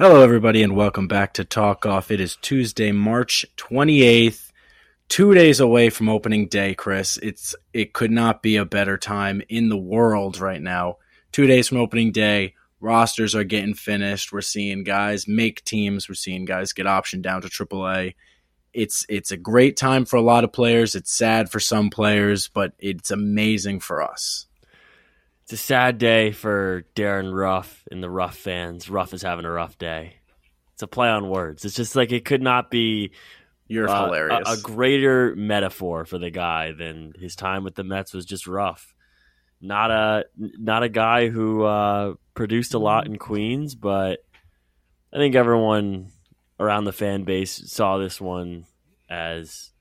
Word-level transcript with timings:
Hello, 0.00 0.22
everybody, 0.22 0.62
and 0.62 0.74
welcome 0.74 1.08
back 1.08 1.34
to 1.34 1.44
Talk 1.44 1.84
Off. 1.84 2.10
It 2.10 2.20
is 2.20 2.36
Tuesday, 2.36 2.90
March 2.90 3.44
28th, 3.58 4.50
two 5.10 5.34
days 5.34 5.60
away 5.60 5.90
from 5.90 6.08
opening 6.08 6.48
day, 6.48 6.74
Chris. 6.74 7.18
It's 7.18 7.54
It 7.74 7.92
could 7.92 8.10
not 8.10 8.42
be 8.42 8.56
a 8.56 8.64
better 8.64 8.96
time 8.96 9.42
in 9.50 9.68
the 9.68 9.76
world 9.76 10.40
right 10.40 10.62
now. 10.62 10.96
Two 11.32 11.46
days 11.46 11.68
from 11.68 11.76
opening 11.76 12.12
day, 12.12 12.54
rosters 12.80 13.34
are 13.34 13.44
getting 13.44 13.74
finished. 13.74 14.32
We're 14.32 14.40
seeing 14.40 14.84
guys 14.84 15.28
make 15.28 15.62
teams. 15.66 16.08
We're 16.08 16.14
seeing 16.14 16.46
guys 16.46 16.72
get 16.72 16.86
optioned 16.86 17.20
down 17.20 17.42
to 17.42 17.48
AAA. 17.48 18.14
It's 18.72 19.04
it's 19.10 19.32
a 19.32 19.36
great 19.36 19.76
time 19.76 20.06
for 20.06 20.16
a 20.16 20.22
lot 20.22 20.44
of 20.44 20.52
players. 20.54 20.94
It's 20.94 21.12
sad 21.12 21.50
for 21.50 21.60
some 21.60 21.90
players, 21.90 22.48
but 22.48 22.72
it's 22.78 23.10
amazing 23.10 23.80
for 23.80 24.02
us. 24.02 24.46
It's 25.50 25.60
a 25.60 25.66
sad 25.66 25.98
day 25.98 26.30
for 26.30 26.84
Darin 26.94 27.34
Ruf 27.34 27.82
and 27.90 28.00
the 28.00 28.08
Ruf 28.08 28.36
fans. 28.36 28.88
Ruf 28.88 29.12
is 29.12 29.22
having 29.22 29.44
a 29.44 29.50
rough 29.50 29.76
day. 29.78 30.14
It's 30.74 30.82
a 30.84 30.86
play 30.86 31.08
on 31.08 31.28
words. 31.28 31.64
It's 31.64 31.74
just 31.74 31.96
like 31.96 32.12
it 32.12 32.24
could 32.24 32.40
not 32.40 32.70
be 32.70 33.10
You're 33.66 33.88
uh, 33.88 34.04
hilarious. 34.04 34.48
A, 34.48 34.52
a 34.52 34.58
greater 34.58 35.34
metaphor 35.34 36.04
for 36.04 36.18
the 36.18 36.30
guy 36.30 36.70
than 36.70 37.14
his 37.18 37.34
time 37.34 37.64
with 37.64 37.74
the 37.74 37.82
Mets 37.82 38.14
was 38.14 38.26
just 38.26 38.46
rough. 38.46 38.94
Not 39.60 39.90
a 39.90 40.26
not 40.36 40.84
a 40.84 40.88
guy 40.88 41.30
who 41.30 41.64
uh, 41.64 42.14
produced 42.34 42.74
a 42.74 42.78
lot 42.78 43.06
in 43.06 43.18
Queens, 43.18 43.74
but 43.74 44.20
I 45.12 45.16
think 45.16 45.34
everyone 45.34 46.12
around 46.60 46.84
the 46.84 46.92
fan 46.92 47.24
base 47.24 47.60
saw 47.72 47.98
this 47.98 48.20
one 48.20 48.66
as 49.08 49.72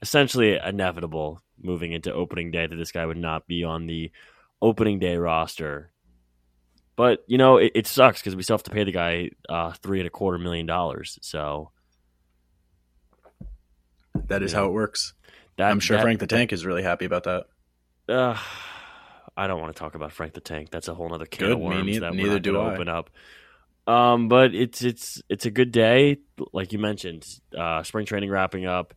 essentially 0.00 0.56
inevitable 0.56 1.42
moving 1.62 1.92
into 1.92 2.14
opening 2.14 2.50
day 2.50 2.66
that 2.66 2.76
this 2.76 2.92
guy 2.92 3.04
would 3.04 3.18
not 3.18 3.46
be 3.46 3.62
on 3.62 3.86
the 3.86 4.10
opening 4.60 4.98
day 4.98 5.16
roster. 5.16 5.90
But 6.96 7.24
you 7.28 7.38
know, 7.38 7.58
it, 7.58 7.72
it 7.74 7.86
sucks 7.86 8.20
because 8.20 8.34
we 8.34 8.42
still 8.42 8.54
have 8.56 8.64
to 8.64 8.70
pay 8.70 8.84
the 8.84 8.92
guy 8.92 9.30
uh, 9.48 9.72
three 9.82 10.00
and 10.00 10.06
a 10.06 10.10
quarter 10.10 10.38
million 10.38 10.66
dollars. 10.66 11.18
So 11.22 11.70
that 14.26 14.42
is 14.42 14.52
you 14.52 14.56
know, 14.56 14.64
how 14.64 14.68
it 14.70 14.72
works. 14.72 15.14
that, 15.56 15.70
I'm 15.70 15.80
sure 15.80 15.96
that- 15.96 16.02
Frank 16.02 16.20
the 16.20 16.26
Tank 16.26 16.52
is 16.52 16.64
really 16.66 16.82
happy 16.82 17.04
about 17.04 17.24
that. 17.24 17.44
Uh, 18.08 18.36
I 19.36 19.46
don't 19.46 19.60
want 19.60 19.74
to 19.74 19.78
talk 19.78 19.94
about 19.94 20.12
Frank 20.12 20.32
the 20.34 20.40
Tank. 20.40 20.70
That's 20.70 20.88
a 20.88 20.94
whole 20.94 21.12
other 21.14 21.26
can 21.26 21.46
Good, 21.46 21.52
of 21.52 21.58
worms 21.60 21.86
neith- 21.86 22.00
that 22.00 22.12
we're 22.12 22.16
neither 22.16 22.38
do 22.40 22.58
I. 22.58 22.72
open 22.74 22.88
up. 22.88 23.10
Um, 23.86 24.28
but 24.28 24.54
it's 24.54 24.82
it's 24.82 25.22
it's 25.30 25.46
a 25.46 25.50
good 25.50 25.72
day, 25.72 26.18
like 26.52 26.72
you 26.72 26.78
mentioned. 26.78 27.26
Uh, 27.56 27.82
spring 27.82 28.04
training 28.06 28.30
wrapping 28.30 28.66
up. 28.66 28.92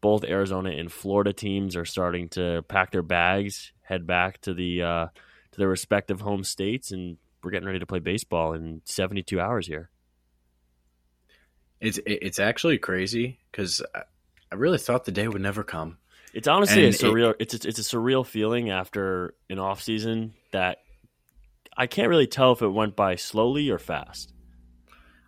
Both 0.00 0.24
Arizona 0.24 0.70
and 0.70 0.90
Florida 0.90 1.32
teams 1.32 1.76
are 1.76 1.84
starting 1.84 2.28
to 2.30 2.62
pack 2.66 2.90
their 2.92 3.02
bags, 3.02 3.72
head 3.92 4.06
back 4.06 4.40
to 4.42 4.54
the 4.54 4.82
uh, 4.82 5.06
to 5.52 5.58
their 5.58 5.68
respective 5.68 6.20
home 6.20 6.44
states, 6.44 6.90
and 6.92 7.16
we're 7.42 7.50
getting 7.50 7.66
ready 7.66 7.78
to 7.78 7.86
play 7.86 7.98
baseball 7.98 8.54
in 8.54 8.80
72 8.84 9.38
hours 9.40 9.66
here. 9.66 9.90
It's 11.80 11.98
it's 12.06 12.38
actually 12.38 12.78
crazy 12.78 13.38
because 13.50 13.82
I, 14.50 14.54
really 14.54 14.78
thought 14.78 15.04
the 15.04 15.12
day 15.12 15.26
would 15.28 15.42
never 15.42 15.64
come. 15.64 15.98
It's 16.34 16.46
honestly 16.48 16.84
a 16.84 16.86
And 16.86 16.94
it- 16.94 17.00
surreal. 17.00 17.34
it's 17.40 17.54
a, 17.64 17.68
it's 17.68 17.78
a 17.78 17.82
surreal 17.82 18.24
feeling 18.24 18.70
after 18.70 19.34
an 19.50 19.58
off 19.58 19.82
season 19.82 20.34
that 20.52 20.78
I 21.76 21.86
can't 21.86 22.08
really 22.08 22.26
tell 22.26 22.52
if 22.52 22.62
it 22.62 22.68
went 22.68 22.94
by 22.96 23.16
slowly 23.16 23.68
or 23.70 23.78
fast. 23.78 24.32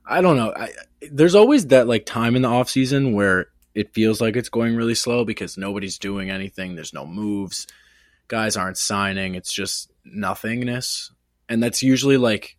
I 0.06 0.20
don't 0.20 0.36
know. 0.36 0.52
I, 0.54 0.70
there's 1.10 1.34
always 1.34 1.66
that 1.68 1.86
like 1.88 2.06
time 2.06 2.36
in 2.36 2.42
the 2.42 2.48
off 2.48 2.68
season 2.70 3.14
where 3.14 3.46
it 3.74 3.92
feels 3.94 4.20
like 4.20 4.36
it's 4.36 4.50
going 4.50 4.76
really 4.76 4.94
slow 4.94 5.24
because 5.24 5.56
nobody's 5.58 5.98
doing 5.98 6.30
anything. 6.30 6.74
There's 6.76 6.92
no 6.94 7.04
moves. 7.06 7.66
Guys 8.28 8.56
aren't 8.56 8.78
signing. 8.78 9.34
It's 9.34 9.52
just 9.52 9.92
nothingness, 10.04 11.12
and 11.48 11.62
that's 11.62 11.82
usually 11.82 12.16
like 12.16 12.56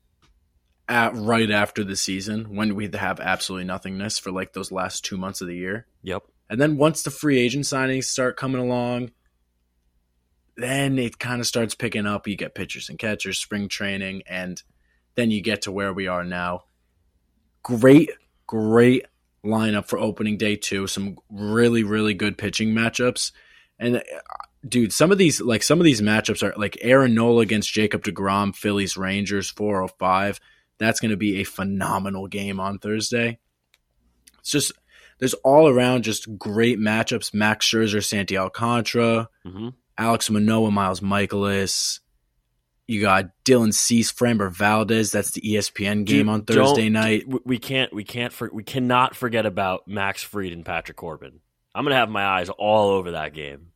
at 0.88 1.16
right 1.16 1.50
after 1.50 1.84
the 1.84 1.96
season 1.96 2.56
when 2.56 2.76
we 2.76 2.90
have 2.94 3.20
absolutely 3.20 3.66
nothingness 3.66 4.20
for 4.20 4.31
like 4.31 4.53
those 4.53 4.72
last 4.72 5.03
two 5.03 5.18
months 5.18 5.42
of 5.42 5.48
the 5.48 5.56
year. 5.56 5.88
Yep. 6.03 6.24
And 6.50 6.62
then 6.62 6.78
once 6.78 7.02
the 7.02 7.09
free 7.09 7.40
agent 7.40 7.66
signings 7.66 8.03
start 8.03 8.38
coming 8.38 8.62
along, 8.62 9.12
then 10.58 11.00
it 11.00 11.18
kind 11.18 11.42
of 11.42 11.48
starts 11.48 11.74
picking 11.76 12.06
up. 12.06 12.28
You 12.28 12.36
get 12.36 12.56
pitchers 12.56 12.90
and 12.90 13.00
catchers, 13.00 13.40
spring 13.40 13.68
training, 13.68 14.22
and 14.28 14.62
then 15.16 15.32
you 15.32 15.42
get 15.42 15.64
to 15.64 15.72
where 15.72 15.94
we 15.94 16.08
are 16.08 16.24
now. 16.24 16.66
Great, 17.64 18.12
great 18.46 19.06
lineup 19.44 19.88
for 19.88 19.97
opening 19.97 20.38
day 20.38 20.56
two. 20.56 20.86
Some 20.88 21.18
really, 21.30 21.84
really 21.84 22.14
good 22.14 22.38
pitching 22.38 22.70
matchups. 22.70 23.32
And 23.80 23.97
uh, 23.97 24.02
dude, 24.68 24.94
some 24.94 25.12
of 25.12 25.18
these 25.18 25.42
like 25.42 25.64
some 25.64 25.80
of 25.80 25.86
these 25.86 26.02
matchups 26.02 26.44
are 26.44 26.53
like 26.58 26.78
Aaron 26.81 27.14
Nola 27.14 27.42
against 27.42 27.72
Jacob 27.72 28.03
DeGrom, 28.03 28.56
Phillies 28.56 28.98
Rangers 28.98 29.50
405. 29.50 30.40
That's 30.78 31.00
going 31.00 31.12
to 31.12 31.18
be 31.18 31.40
a 31.40 31.44
phenomenal 31.46 32.28
game 32.28 32.59
on 32.59 32.80
Thursday. 32.80 33.40
It's 34.40 34.52
just 34.52 34.72
there's 35.20 35.34
all 35.36 35.68
around 35.68 36.03
just 36.03 36.38
great 36.38 36.78
matchups. 36.80 37.34
Max 37.34 37.66
Scherzer, 37.66 38.03
Sandy 38.03 38.38
Alcantara, 38.38 39.30
hmm 39.46 39.70
Alek 39.98 40.30
Manoah, 40.30 40.72
Miles 40.72 41.00
Mikolas. 41.00 42.02
You 42.88 43.02
got 43.02 43.30
Dylan 43.46 43.74
Cease, 43.74 44.12
Framber 44.12 44.52
Valdez. 44.52 45.12
That's 45.12 45.32
the 45.32 45.42
ESPN 45.42 46.03
game 46.06 46.26
Dude, 46.26 46.28
on 46.28 46.42
Thursday 46.44 46.90
night. 46.90 47.24
we- 47.28 47.40
We 47.46 47.58
can't. 47.58 47.92
We 47.94 48.03
can't. 48.03 48.32
For, 48.34 48.50
we 48.53 48.64
cannot 48.64 49.16
forget 49.16 49.46
about 49.46 49.88
Max 49.88 50.22
Fried 50.22 50.52
and 50.52 50.66
Patrick 50.66 50.97
Corbin. 50.97 51.40
I'm 51.74 51.84
gonna 51.86 51.96
have 51.96 52.09
my 52.09 52.24
eyes 52.26 52.50
all 52.50 52.90
over 52.90 53.12
that 53.12 53.34
game, 53.34 53.68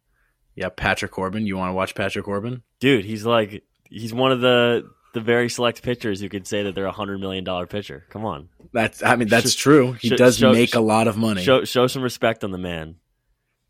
Yeah, 0.60 0.68
Patrick 0.68 1.12
Corbin. 1.12 1.48
You 1.48 1.56
want 1.56 1.70
to 1.70 1.74
watch 1.74 1.96
Patrick 1.96 2.26
Corbin? 2.26 2.64
dude. 2.82 3.06
He's 3.06 3.26
like 3.26 3.64
he's 3.90 4.14
one 4.14 4.34
of 4.34 4.42
the 4.42 4.90
the 5.14 5.22
very 5.22 5.50
select 5.50 5.82
pitchers 5.82 6.20
who 6.20 6.28
could 6.28 6.46
say 6.46 6.64
that 6.64 6.76
they're 6.76 6.86
a 6.86 6.92
hundred 6.92 7.22
million 7.22 7.46
dollar 7.46 7.66
pitcher. 7.66 8.06
Come 8.10 8.26
on, 8.26 8.50
That's 8.74 9.02
I 9.02 9.16
mean 9.16 9.30
that's 9.30 9.56
true. 9.56 9.94
He 9.94 10.10
does 10.10 10.38
show- 10.38 10.52
make 10.52 10.76
a 10.76 10.82
lot 10.82 11.08
of 11.08 11.16
money. 11.16 11.44
show 11.44 11.64
show 11.64 11.88
some 11.88 12.02
respect 12.02 12.44
on 12.44 12.52
the 12.52 12.58
man. 12.58 12.96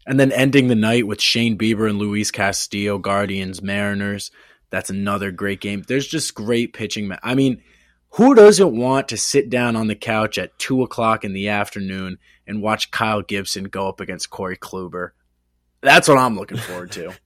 And 0.07 0.19
then 0.19 0.31
ending 0.31 0.67
the 0.67 0.75
night 0.75 1.05
with 1.05 1.21
Shane 1.21 1.59
Bieber 1.59 1.87
and 1.87 1.99
Luis 1.99 2.31
Castillo, 2.31 2.97
Guardians, 2.97 3.61
Mariners. 3.61 4.31
That's 4.71 4.89
another 4.89 5.29
great 5.29 5.61
game. 5.61 5.83
There's 5.87 6.07
just 6.07 6.33
great 6.33 6.73
pitching. 6.73 7.11
I 7.21 7.35
mean, 7.35 7.61
who 8.13 8.33
doesn't 8.33 8.75
want 8.75 9.09
to 9.09 9.17
sit 9.17 9.51
down 9.51 9.75
on 9.75 9.85
the 9.85 9.95
couch 9.95 10.39
at 10.39 10.57
two 10.57 10.81
o'clock 10.81 11.23
in 11.23 11.33
the 11.33 11.49
afternoon 11.49 12.17
and 12.47 12.63
watch 12.63 12.89
Kyle 12.89 13.21
Gibson 13.21 13.65
go 13.65 13.87
up 13.87 13.99
against 13.99 14.31
Corey 14.31 14.57
Kluber? 14.57 15.11
That's 15.81 16.07
what 16.07 16.17
I'm 16.17 16.35
looking 16.37 16.57
forward 16.57 16.91
to. 16.93 17.13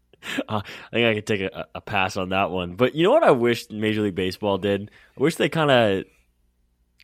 Uh, 0.47 0.61
I 0.63 0.95
think 0.95 1.05
I 1.05 1.13
could 1.15 1.27
take 1.27 1.41
a, 1.41 1.65
a 1.75 1.81
pass 1.81 2.15
on 2.15 2.29
that 2.29 2.49
one. 2.49 2.75
But 2.75 2.95
you 2.95 3.03
know 3.03 3.11
what 3.11 3.25
I 3.25 3.31
wish 3.31 3.69
Major 3.69 4.03
League 4.03 4.15
Baseball 4.15 4.57
did? 4.57 4.89
I 5.17 5.21
wish 5.21 5.35
they 5.35 5.49
kind 5.49 5.69
of 5.69 6.05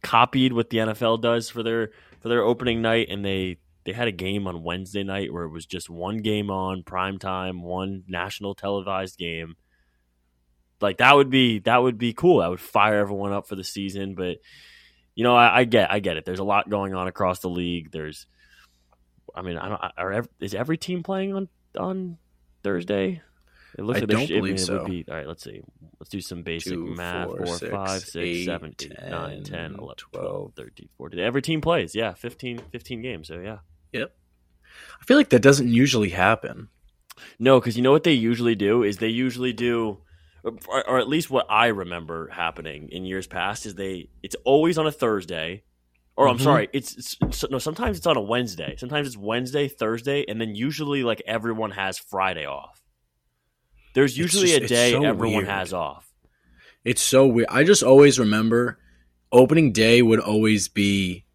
copied 0.01 0.53
what 0.53 0.69
the 0.69 0.77
NFL 0.77 1.21
does 1.21 1.49
for 1.49 1.61
their 1.61 1.89
for 2.21 2.29
their 2.29 2.43
opening 2.43 2.81
night, 2.81 3.07
and 3.09 3.25
they 3.25 3.57
they 3.83 3.91
had 3.91 4.07
a 4.07 4.13
game 4.13 4.47
on 4.47 4.63
Wednesday 4.63 5.03
night 5.03 5.33
where 5.33 5.43
it 5.43 5.51
was 5.51 5.65
just 5.65 5.89
one 5.89 6.19
game 6.19 6.49
on 6.49 6.83
prime 6.83 7.17
time, 7.17 7.61
one 7.61 8.03
national 8.07 8.55
televised 8.55 9.17
game. 9.17 9.55
Like 10.81 10.99
that 10.99 11.15
would 11.15 11.29
be 11.29 11.59
that 11.59 11.77
would 11.77 11.97
be 11.97 12.13
cool. 12.13 12.39
That 12.39 12.49
would 12.49 12.61
fire 12.61 12.99
everyone 12.99 13.33
up 13.33 13.47
for 13.47 13.55
the 13.55 13.63
season. 13.63 14.15
But 14.15 14.37
you 15.15 15.23
know, 15.23 15.35
I, 15.35 15.59
I 15.59 15.63
get 15.65 15.91
I 15.91 15.99
get 15.99 16.17
it. 16.17 16.25
There's 16.25 16.39
a 16.39 16.43
lot 16.45 16.69
going 16.69 16.93
on 16.93 17.07
across 17.07 17.39
the 17.39 17.49
league. 17.49 17.91
There's, 17.91 18.25
I 19.35 19.41
mean, 19.41 19.57
I 19.57 19.69
don't. 19.69 19.81
Are, 19.97 20.11
ev- 20.13 20.29
is 20.39 20.53
every 20.53 20.77
team 20.77 21.03
playing 21.03 21.33
on 21.33 21.47
on 21.77 22.17
Thursday? 22.63 23.21
It 23.77 23.83
looks 23.83 23.97
I 23.97 24.01
like 24.01 24.09
don't 24.09 24.21
should- 24.27 24.31
I 24.31 24.33
mean, 24.35 24.41
believe 24.41 24.55
it 24.55 24.59
so. 24.65 24.81
would 24.81 24.89
be 24.91 25.05
all 25.07 25.15
right. 25.15 25.27
Let's 25.27 25.43
see. 25.43 25.61
Let's 25.99 26.09
do 26.09 26.21
some 26.21 26.41
basic 26.43 26.73
Two, 26.73 26.95
math. 26.95 27.27
four, 27.27 27.37
Four, 27.45 27.57
six, 27.57 27.71
five, 27.71 28.01
six, 28.01 28.15
eight, 28.15 28.45
seven, 28.45 28.73
eight, 28.81 28.93
nine, 29.09 29.43
10, 29.43 29.43
10, 29.43 29.75
11, 29.75 29.77
12, 29.77 29.95
12. 30.11 30.53
13, 30.55 30.89
14. 30.97 31.19
Every 31.19 31.41
team 31.41 31.61
plays. 31.61 31.93
Yeah, 31.93 32.13
15, 32.13 32.59
15 32.71 33.01
games. 33.01 33.27
So 33.27 33.39
yeah. 33.39 33.57
Yep. 33.93 34.11
I 35.01 35.05
feel 35.05 35.17
like 35.17 35.29
that 35.29 35.41
doesn't 35.41 35.67
usually 35.67 36.09
happen. 36.09 36.69
No, 37.37 37.59
because 37.59 37.75
you 37.75 37.83
know 37.83 37.91
what 37.91 38.03
they 38.03 38.13
usually 38.13 38.55
do 38.55 38.81
is 38.83 38.97
they 38.97 39.07
usually 39.09 39.51
do, 39.51 39.97
or, 40.43 40.87
or 40.87 40.99
at 40.99 41.07
least 41.09 41.29
what 41.29 41.45
I 41.49 41.67
remember 41.67 42.29
happening 42.29 42.89
in 42.91 43.03
years 43.05 43.27
past 43.27 43.65
is 43.65 43.75
they. 43.75 44.09
It's 44.23 44.35
always 44.45 44.77
on 44.77 44.87
a 44.87 44.91
Thursday, 44.91 45.63
or 46.19 46.27
I'm 46.27 46.37
Mhm. 46.37 46.41
sorry, 46.43 46.67
it's, 46.73 47.15
it's 47.21 47.45
no. 47.49 47.59
Sometimes 47.59 47.97
it's 47.97 48.05
on 48.05 48.17
a 48.17 48.21
Wednesday. 48.21 48.75
Sometimes 48.77 49.07
it's 49.07 49.15
Wednesday, 49.17 49.69
Thursday, 49.69 50.25
and 50.27 50.39
then 50.41 50.53
usually 50.53 51.01
like 51.03 51.21
everyone 51.25 51.71
has 51.71 51.97
Friday 51.97 52.45
off. 52.45 52.83
There's 53.95 54.17
usually 54.17 54.47
just- 54.47 54.63
a 54.63 54.67
day 54.67 54.91
so 54.91 55.03
everyone 55.03 55.37
weird. 55.37 55.47
has 55.47 55.73
off. 55.73 56.11
It's 56.83 57.01
so 57.01 57.25
weird. 57.25 57.47
I 57.49 57.63
just 57.63 57.83
always 57.83 58.19
remember 58.19 58.79
opening 59.31 59.71
day 59.71 60.01
would 60.01 60.19
always 60.19 60.67
be 60.67 61.25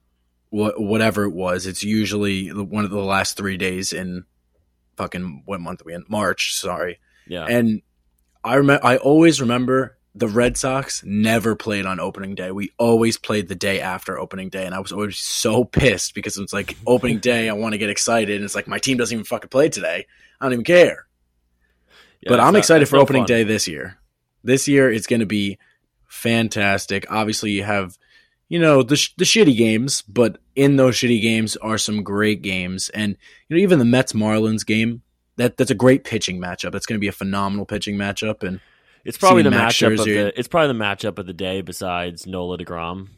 what 0.51 0.81
whatever 0.81 1.25
it 1.25 1.33
was. 1.33 1.67
It's 1.67 1.83
usually 1.83 2.49
one 2.51 2.85
of 2.85 2.91
the 2.91 3.01
last 3.01 3.37
three 3.39 3.57
days 3.57 3.93
in 3.93 4.25
fucking 4.97 5.43
what 5.47 5.61
month 5.61 5.81
are 5.81 5.85
we 5.87 5.95
in? 5.95 6.05
March. 6.09 6.55
Sorry. 6.55 6.99
Yeah, 7.27 7.47
And 7.47 7.81
I 8.45 8.57
remember. 8.57 8.85
I 8.85 8.99
always 8.99 9.41
remember 9.41 9.97
the 10.15 10.29
Red 10.29 10.57
Sox 10.57 11.03
never 11.05 11.57
played 11.57 11.87
on 11.87 11.99
opening 11.99 12.35
day. 12.35 12.53
We 12.53 12.71
always 12.79 13.17
played 13.19 13.49
the 13.49 13.55
day 13.57 13.81
after 13.81 14.19
opening 14.19 14.49
day, 14.49 14.65
and 14.65 14.75
I 14.75 14.79
was 14.79 14.93
always 14.93 15.19
so 15.19 15.65
pissed 15.65 16.15
because 16.15 16.39
it's 16.39 16.53
like 16.53 16.77
opening 16.87 17.19
day. 17.19 17.49
I 17.49 17.53
want 17.55 17.73
to 17.73 17.79
get 17.79 17.91
excited, 17.91 18.37
and 18.37 18.45
it's 18.45 18.55
like 18.55 18.69
my 18.69 18.79
team 18.79 18.97
doesn't 18.97 19.15
even 19.15 19.25
fucking 19.25 19.51
play 19.51 19.69
today. 19.69 20.07
I 20.41 20.45
don't 20.45 20.53
even 20.53 20.65
care. 20.65 21.07
Yeah, 22.21 22.29
but 22.31 22.41
I'm 22.41 22.53
not- 22.53 22.61
excited 22.61 22.89
for 22.89 22.97
opening 22.99 23.23
fun. 23.23 23.29
day 23.29 23.45
this 23.45 23.67
year. 23.67 23.99
This 24.45 24.69
year 24.69 24.93
it's 24.93 25.07
going 25.07 25.21
to 25.21 25.27
be 25.27 25.59
fantastic. 26.07 27.07
Obviously, 27.11 27.51
you 27.51 27.65
have 27.65 27.99
you 28.49 28.59
know 28.59 28.83
the 28.83 28.97
sh- 28.97 29.15
the 29.17 29.25
shitty 29.25 29.57
games, 29.57 30.03
but 30.03 30.39
in 30.55 30.77
those 30.77 30.97
shitty 30.97 31.21
games 31.23 31.57
are 31.57 31.79
some 31.79 32.03
great 32.03 32.41
games, 32.43 32.89
and 32.91 33.17
you 33.49 33.57
know 33.57 33.63
even 33.63 33.79
the 33.79 33.85
Mets 33.85 34.13
Marlins 34.13 34.65
game 34.65 35.03
that 35.37 35.57
that's 35.57 35.71
a 35.71 35.75
great 35.75 36.05
pitching 36.05 36.41
matchup. 36.41 36.73
That's 36.73 36.87
going 36.87 36.99
to 36.99 37.01
be 37.01 37.09
a 37.09 37.13
phenomenal 37.13 37.67
pitching 37.67 37.97
matchup, 37.97 38.43
and 38.43 38.61
It's 39.05 39.19
probably 39.19 39.43
the 39.43 39.51
Max 39.51 39.77
matchup 39.77 39.99
of 39.99 40.05
the 40.05 40.39
it's 40.39 40.49
probably 40.49 40.77
the 40.77 40.85
matchup 40.85 41.19
of 41.19 41.27
the 41.27 41.33
day 41.33 41.61
besides 41.61 42.27
Nola 42.27 42.59
Degrom. 42.59 43.09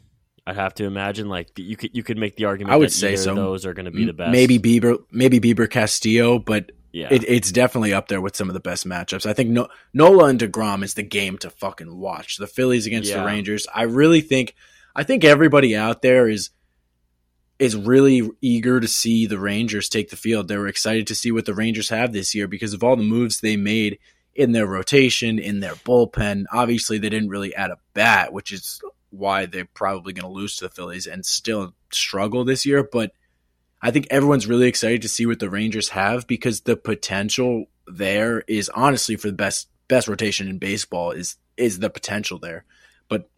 I'd 0.45 0.55
have 0.55 0.73
to 0.75 0.85
imagine 0.85 1.27
like 1.27 1.49
you 1.57 1.75
could 1.75 1.91
you 1.93 2.03
could 2.03 2.17
make 2.17 2.35
the 2.35 2.45
argument. 2.45 2.73
I 2.73 2.77
would 2.77 2.89
that 2.89 2.93
say 2.93 3.15
so. 3.15 3.31
of 3.31 3.35
those 3.35 3.65
are 3.65 3.73
going 3.73 3.85
to 3.85 3.91
be 3.91 4.05
the 4.05 4.13
best. 4.13 4.31
maybe 4.31 4.59
Bieber, 4.59 4.97
maybe 5.11 5.39
Bieber 5.39 5.69
Castillo, 5.69 6.39
but 6.39 6.71
yeah. 6.93 7.07
it, 7.11 7.23
it's 7.27 7.51
definitely 7.51 7.93
up 7.93 8.07
there 8.07 8.21
with 8.21 8.35
some 8.35 8.49
of 8.49 8.53
the 8.53 8.59
best 8.59 8.87
matchups. 8.87 9.25
I 9.25 9.33
think 9.33 9.49
no- 9.49 9.67
Nola 9.93 10.25
and 10.25 10.39
Degrom 10.39 10.83
is 10.83 10.93
the 10.93 11.03
game 11.03 11.37
to 11.39 11.49
fucking 11.49 11.97
watch. 11.97 12.37
The 12.37 12.47
Phillies 12.47 12.87
against 12.87 13.11
the 13.11 13.23
Rangers. 13.23 13.67
I 13.73 13.83
really 13.83 14.21
think, 14.21 14.55
I 14.95 15.03
think 15.03 15.23
everybody 15.23 15.75
out 15.75 16.01
there 16.01 16.27
is 16.27 16.49
is 17.59 17.75
really 17.75 18.29
eager 18.39 18.79
to 18.79 18.87
see 18.87 19.25
the 19.25 19.39
Rangers 19.39 19.89
take 19.89 20.11
the 20.11 20.15
field. 20.15 20.47
They 20.47 20.57
were 20.57 20.67
excited 20.67 21.07
to 21.07 21.15
see 21.15 21.31
what 21.31 21.45
the 21.45 21.55
Rangers 21.55 21.89
have 21.89 22.13
this 22.13 22.35
year 22.35 22.47
because 22.47 22.73
of 22.73 22.83
all 22.83 22.95
the 22.95 23.03
moves 23.03 23.39
they 23.39 23.57
made 23.57 23.97
in 24.37 24.51
their 24.51 24.67
rotation, 24.67 25.39
in 25.39 25.59
their 25.59 25.73
bullpen. 25.73 26.45
Obviously, 26.53 26.99
they 26.99 27.09
didn't 27.09 27.29
really 27.29 27.55
add 27.55 27.71
a 27.71 27.77
bat, 27.93 28.31
which 28.31 28.51
is 28.53 28.79
why 29.09 29.47
they're 29.47 29.65
probably 29.65 30.13
going 30.13 30.31
to 30.31 30.33
lose 30.33 30.55
to 30.57 30.65
the 30.65 30.69
Phillies 30.69 31.07
and 31.07 31.25
still 31.25 31.73
struggle 31.91 32.45
this 32.45 32.65
year. 32.65 32.83
But 32.83 33.11
I 33.81 33.89
think 33.89 34.07
everyone's 34.11 34.47
really 34.47 34.67
excited 34.67 35.01
to 35.01 35.09
see 35.09 35.25
what 35.25 35.39
the 35.39 35.49
Rangers 35.49 35.89
have 35.89 36.27
because 36.27 36.61
the 36.61 36.77
potential 36.77 37.65
there 37.87 38.43
is 38.47 38.69
honestly 38.69 39.15
for 39.15 39.27
the 39.27 39.33
best 39.33 39.69
best 39.87 40.07
rotation 40.07 40.47
in 40.47 40.59
baseball 40.59 41.11
is 41.11 41.37
is 41.55 41.79
the 41.79 41.89
potential 41.89 42.37
there. 42.37 42.63
But 43.09 43.29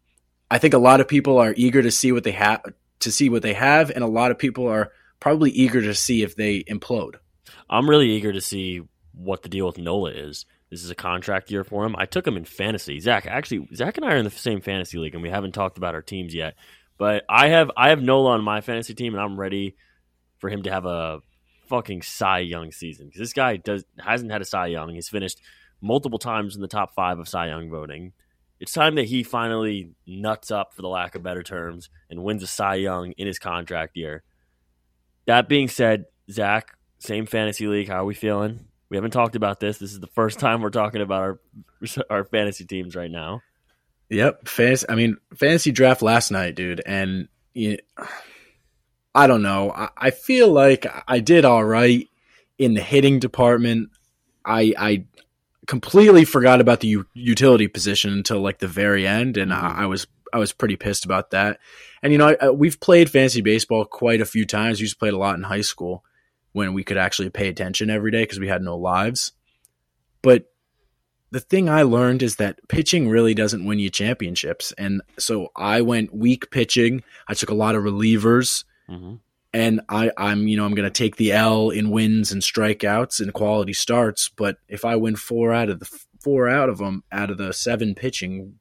I 0.52 0.58
think 0.58 0.74
a 0.74 0.80
lot 0.80 1.00
of 1.00 1.08
people 1.08 1.38
are 1.38 1.54
eager 1.56 1.82
to 1.82 1.92
see 1.92 2.12
what 2.12 2.26
they 2.26 2.32
have 2.32 2.62
to 3.00 3.12
see 3.12 3.30
what 3.30 3.42
they 3.42 3.54
have, 3.54 3.90
and 3.90 4.04
a 4.04 4.08
lot 4.08 4.32
of 4.32 4.38
people 4.38 4.68
are 4.68 4.92
probably 5.22 5.52
eager 5.52 5.82
to 5.82 5.96
see 5.96 6.24
if 6.24 6.36
they 6.36 6.64
implode. 6.64 7.16
I'm 7.70 7.90
really 7.90 8.10
eager 8.10 8.34
to 8.34 8.42
see 8.42 8.82
what 9.14 9.44
the 9.44 9.50
deal 9.50 9.68
with 9.68 9.78
Nola 9.78 10.12
is. 10.12 10.46
This 10.70 10.84
is 10.84 10.92
a 10.92 10.96
contract 10.96 11.50
year 11.50 11.64
for 11.64 11.86
him. 11.86 11.96
I 11.98 12.06
took 12.06 12.28
him 12.28 12.38
in 12.38 12.46
fantasy. 12.46 13.00
Zach, 13.00 13.26
actually, 13.26 13.68
Zach 13.74 13.98
and 13.98 14.06
I 14.06 14.14
are 14.14 14.18
in 14.18 14.26
the 14.26 14.30
same 14.30 14.62
fantasy 14.62 15.00
league, 15.00 15.16
and 15.16 15.24
we 15.24 15.30
haven't 15.30 15.54
talked 15.54 15.78
about 15.78 15.96
our 15.96 16.02
teams 16.02 16.34
yet. 16.36 16.56
But 16.98 17.24
I 17.28 17.48
have 17.50 17.72
I 17.76 17.90
have 17.90 18.02
Nola 18.02 18.32
on 18.32 18.44
my 18.44 18.62
fantasy 18.62 18.94
team, 18.94 19.14
and 19.14 19.22
I'm 19.22 19.40
ready 19.40 19.76
for 20.38 20.50
him 20.50 20.64
to 20.64 20.72
have 20.72 20.86
a 20.86 21.22
fucking 21.68 22.02
Cy 22.02 22.40
Young 22.40 22.72
season 22.72 23.08
because 23.08 23.20
this 23.20 23.34
guy 23.34 23.58
does 23.58 23.86
hasn't 23.98 24.32
had 24.32 24.42
a 24.42 24.46
Cy 24.46 24.68
Young. 24.68 24.94
He's 24.94 25.10
finished 25.10 25.42
multiple 25.82 26.20
times 26.20 26.56
in 26.56 26.62
the 26.62 26.68
top 26.68 26.94
five 26.94 27.20
of 27.20 27.28
Cy 27.28 27.48
Young 27.48 27.70
voting. 27.70 28.14
It's 28.60 28.74
time 28.74 28.96
that 28.96 29.06
he 29.06 29.24
finally 29.24 29.92
nuts 30.06 30.52
up, 30.52 30.74
for 30.74 30.82
the 30.82 30.90
lack 30.90 31.16
of 31.16 31.24
better 31.24 31.44
terms, 31.44 31.90
and 32.10 32.24
wins 32.24 32.44
a 32.44 32.48
Cy 32.48 32.76
Young 32.76 33.14
in 33.14 33.26
his 33.26 33.40
contract 33.40 33.96
year. 33.96 34.24
That 35.26 35.48
being 35.48 35.70
said, 35.70 36.06
Zach, 36.30 36.76
same 37.00 37.26
fantasy 37.26 37.68
league. 37.68 37.88
How 37.88 38.02
are 38.02 38.06
we 38.06 38.14
feeling? 38.14 38.69
We 38.90 38.98
haven't 38.98 39.12
talked 39.12 39.36
about 39.36 39.60
this. 39.60 39.78
This 39.78 39.92
is 39.92 40.00
the 40.00 40.08
first 40.08 40.40
time 40.40 40.62
we're 40.62 40.70
talking 40.70 41.02
about 41.02 41.22
our 41.22 41.40
our 42.10 42.24
fantasy 42.24 42.66
teams 42.66 42.96
right 42.96 43.12
now. 43.12 43.42
Yep, 44.10 44.48
fantasy. 44.48 44.86
I 44.90 44.96
mean, 44.96 45.18
fantasy 45.36 45.72
draft 45.72 46.02
last 46.02 46.32
night, 46.32 46.56
dude, 46.56 46.82
and 46.86 47.28
you 47.54 47.78
I 49.14 49.28
don't 49.28 49.42
know. 49.42 49.72
I, 49.72 49.90
I 49.98 50.12
feel 50.12 50.50
like 50.50 50.86
I 51.08 51.20
did 51.20 51.46
all 51.46 51.64
right 51.64 52.08
in 52.58 52.74
the 52.74 52.82
hitting 52.82 53.20
department. 53.20 53.90
I 54.44 54.74
I 54.78 55.06
completely 55.68 56.26
forgot 56.26 56.62
about 56.62 56.80
the 56.80 56.88
u- 56.88 57.06
utility 57.14 57.68
position 57.68 58.12
until 58.14 58.40
like 58.40 58.58
the 58.58 58.68
very 58.68 59.06
end, 59.06 59.38
and 59.38 59.54
I, 59.54 59.58
mm-hmm. 59.58 59.80
I 59.82 59.86
was 59.86 60.08
I 60.34 60.40
was 60.40 60.54
pretty 60.54 60.76
pissed 60.76 61.06
about 61.06 61.32
that. 61.32 61.60
And 62.02 62.12
you 62.12 62.18
know, 62.18 62.30
I, 62.30 62.38
I, 62.42 62.50
we've 62.50 62.80
played 62.80 63.10
fantasy 63.10 63.42
baseball 63.42 63.86
quite 63.86 64.22
a 64.22 64.26
few 64.26 64.46
times. 64.46 64.80
We 64.80 64.84
used 64.84 64.96
to 64.96 65.00
play 65.00 65.10
it 65.10 65.14
a 65.14 65.18
lot 65.18 65.36
in 65.36 65.44
high 65.44 65.62
school 65.62 66.04
when 66.52 66.74
we 66.74 66.84
could 66.84 66.98
actually 66.98 67.30
pay 67.30 67.48
attention 67.48 67.90
every 67.90 68.12
day 68.12 68.24
because 68.24 68.40
we 68.40 68.48
had 68.48 68.62
no 68.62 68.78
lives. 68.78 69.32
But 70.22 70.46
the 71.32 71.40
thing 71.40 71.70
I 71.70 71.84
learned 71.84 72.24
is 72.24 72.38
that 72.38 72.60
pitching 72.68 73.08
really 73.08 73.34
doesn't 73.36 73.64
win 73.66 73.78
you 73.80 73.90
championships. 73.90 74.72
And 74.78 75.02
so 75.20 75.50
I 75.56 75.82
went 75.82 76.14
weak 76.14 76.50
pitching. 76.50 77.04
I 77.28 77.36
took 77.36 77.50
a 77.50 77.56
lot 77.56 77.76
of 77.76 77.84
relievers 77.84 78.64
Mm-hmm. 78.90 79.16
and 79.54 79.82
I, 79.88 80.12
I'm, 80.18 80.48
you 80.48 80.58
know, 80.58 80.66
I'm 80.66 80.74
going 80.74 80.92
to 80.92 81.04
take 81.04 81.18
the 81.18 81.32
L 81.32 81.70
in 81.70 81.92
wins 81.92 82.32
and 82.32 82.42
strikeouts 82.42 83.20
and 83.20 83.32
quality 83.32 83.74
starts. 83.74 84.30
But 84.30 84.58
if 84.68 84.84
I 84.84 84.96
win 84.96 85.16
four 85.16 85.54
out 85.54 85.70
of 85.70 85.80
the 85.80 86.00
four 86.20 86.50
out 86.50 86.70
of 86.70 86.80
them 86.80 87.04
out 87.12 87.30
of 87.30 87.38
the 87.38 87.54
seven 87.54 87.94
pitching, 87.94 88.56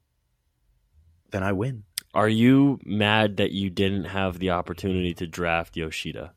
then 1.31 1.41
I 1.41 1.51
win. 1.53 1.85
Are 2.13 2.29
you 2.29 2.79
mad 2.85 3.37
that 3.37 3.51
you 3.51 3.71
didn't 3.71 4.05
have 4.05 4.37
the 4.37 4.51
opportunity 4.51 5.15
to 5.15 5.25
draft 5.25 5.75
Yoshida? 5.75 6.33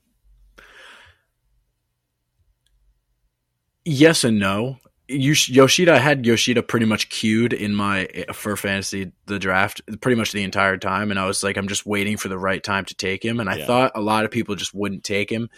Yes 3.85 4.25
and 4.25 4.39
no. 4.39 4.79
Yoshida 5.09 5.95
I 5.95 5.99
had 5.99 6.25
Yoshida 6.25 6.63
pretty 6.63 6.87
much 6.87 7.11
queued 7.11 7.53
in 7.53 7.75
my 7.75 8.05
eh, 8.15 8.33
for 8.33 8.57
fantasy 8.57 9.13
the 9.27 9.39
draft 9.39 9.83
pretty 10.01 10.17
much 10.17 10.33
the 10.33 10.43
entire 10.43 10.79
time, 10.79 11.11
and 11.11 11.21
I 11.21 11.27
was 11.27 11.43
like, 11.43 11.57
I'm 11.57 11.69
just 11.69 11.85
waiting 11.85 12.17
for 12.17 12.29
the 12.29 12.39
right 12.39 12.63
time 12.63 12.85
to 12.87 12.95
take 12.95 13.25
him, 13.25 13.39
and 13.41 13.51
I 13.51 13.57
Yeah. 13.57 13.67
thought 13.67 13.93
a 13.95 14.01
lot 14.01 14.25
of 14.25 14.31
people 14.31 14.55
just 14.55 14.73
wouldn't 14.73 15.05
take 15.05 15.31
him. 15.31 15.51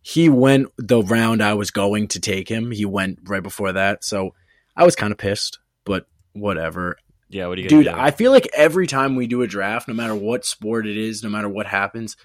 He 0.00 0.28
went 0.28 0.68
the 0.78 1.02
round 1.02 1.42
I 1.42 1.54
was 1.54 1.70
going 1.70 2.08
to 2.08 2.20
take 2.20 2.48
him. 2.48 2.72
He 2.72 2.84
went 2.84 3.20
right 3.28 3.42
before 3.42 3.72
that, 3.72 4.02
so 4.02 4.34
I 4.74 4.84
was 4.84 4.96
kind 4.96 5.12
of 5.12 5.18
pissed, 5.18 5.58
but 5.84 6.06
whatever. 6.32 6.96
Yeah, 7.28 7.46
what 7.46 7.58
are 7.58 7.60
you 7.60 7.68
Dude, 7.68 7.84
do? 7.84 7.92
I 7.94 8.10
feel 8.10 8.32
like 8.32 8.48
every 8.52 8.86
time 8.88 9.14
we 9.14 9.26
do 9.28 9.42
a 9.42 9.46
draft, 9.46 9.86
no 9.86 9.94
matter 9.94 10.14
what 10.14 10.44
sport 10.44 10.86
it 10.86 10.96
is, 10.96 11.22
no 11.22 11.28
matter 11.28 11.48
what 11.48 11.66
happens, 11.66 12.16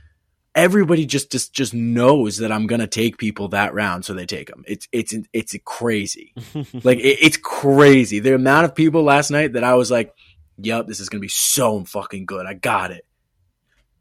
everybody 0.57 1.05
just 1.05 1.31
just 1.31 1.53
just 1.53 1.73
knows 1.73 2.37
that 2.39 2.51
I'm 2.51 2.67
gonna 2.67 2.87
take 2.87 3.17
people 3.17 3.47
that 3.49 3.73
round, 3.73 4.03
so 4.03 4.13
they 4.13 4.25
take 4.25 4.49
them. 4.49 4.65
It's 4.67 4.87
it's 4.91 5.13
it's 5.31 5.55
crazy. 5.63 6.33
like 6.83 6.97
it, 6.99 7.19
it's 7.21 7.37
crazy. 7.37 8.19
The 8.19 8.35
amount 8.35 8.65
of 8.65 8.75
people 8.75 9.03
last 9.03 9.31
night 9.31 9.53
that 9.53 9.63
I 9.63 9.75
was 9.75 9.89
like, 9.89 10.13
"Yep, 10.57 10.87
this 10.87 10.99
is 10.99 11.07
gonna 11.07 11.21
be 11.21 11.27
so 11.29 11.85
fucking 11.85 12.25
good. 12.25 12.45
I 12.45 12.53
got 12.55 12.91
it." 12.91 13.05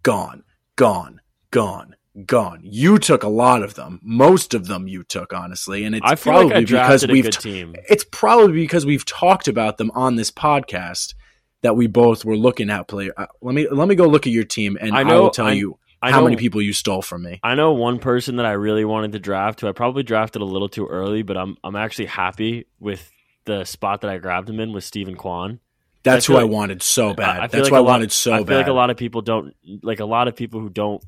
Gone, 0.03 0.45
gone, 0.77 1.21
gone, 1.51 1.97
gone. 2.27 2.61
You 2.63 2.99
took 2.99 3.23
a 3.25 3.29
lot 3.29 3.63
of 3.63 3.75
them. 3.75 4.01
Most 4.03 4.55
of 4.55 4.67
them 4.67 4.87
you 4.87 5.03
took, 5.03 5.33
honestly, 5.33 5.85
and 5.85 5.95
it's 5.97 6.07
I 6.07 6.15
probably 6.15 6.45
like 6.47 6.57
I 6.57 6.61
because 6.61 7.07
we've 7.09 7.25
good 7.25 7.33
t- 7.33 7.53
team. 7.53 7.77
it's 7.89 8.05
probably 8.11 8.53
because 8.53 8.87
we've 8.87 9.05
talked 9.05 9.49
about 9.49 9.79
them 9.79 9.91
on 9.95 10.17
this 10.17 10.31
podcast 10.31 11.15
that 11.63 11.75
we 11.75 11.89
both 11.89 12.25
were 12.25 12.37
looking 12.37 12.71
at 12.71 12.87
player. 12.87 13.13
Uh, 13.17 13.27
let 13.43 13.55
me 13.55 13.69
let 13.69 13.89
me 13.89 13.95
go 13.97 14.07
look 14.07 14.27
at 14.29 14.33
your 14.33 14.45
team, 14.45 14.79
and 14.81 14.95
I 14.95 15.01
I, 15.01 15.03
know- 15.03 15.23
will 15.25 15.31
tell 15.31 15.47
I- 15.47 15.53
you 15.53 15.79
I 16.07 16.11
how 16.13 16.19
know, 16.21 16.25
many 16.25 16.37
people 16.37 16.61
you 16.63 16.73
stole 16.73 17.03
from 17.03 17.23
me. 17.23 17.41
I 17.43 17.55
know 17.55 17.73
one 17.73 17.99
person 17.99 18.37
that 18.37 18.47
I 18.47 18.53
really 18.53 18.85
wanted 18.85 19.13
to 19.13 19.19
draft 19.19 19.61
who 19.61 19.69
I 19.69 19.73
probably 19.73 20.03
drafted 20.03 20.43
a 20.43 20.45
little 20.45 20.69
too 20.69 20.87
early, 20.87 21.23
but 21.23 21.37
I'm 21.37 21.57
I'm 21.63 21.77
actually 21.77 22.07
happy 22.07 22.67
with 22.81 23.11
the 23.45 23.65
spot 23.65 24.01
that 24.01 24.11
I 24.11 24.19
grabbed 24.19 24.49
him 24.51 24.59
in 24.61 24.73
with 24.73 24.85
Stephen 24.85 25.17
Kwan. 25.17 25.61
That's 26.03 26.29
I 26.29 26.33
who 26.33 26.39
I 26.39 26.43
like- 26.43 26.51
wanted 26.51 26.83
so 26.83 27.15
bad. 27.15 27.41
I, 27.41 27.45
I 27.45 27.47
That's 27.49 27.63
like 27.65 27.71
who 27.71 27.77
I 27.77 27.79
lot, 27.81 27.87
wanted 27.87 28.13
so 28.13 28.31
bad. 28.31 28.35
I 28.35 28.39
feel 28.39 28.47
bad. 28.47 28.57
like 28.59 28.67
a 28.69 28.73
lot 28.73 28.91
of 28.91 28.97
people 28.97 29.23
don't 29.23 29.55
like 29.83 30.01
a 30.01 30.05
lot 30.05 30.29
of 30.29 30.37
people 30.37 30.61
who 30.61 30.69
don't 30.71 31.03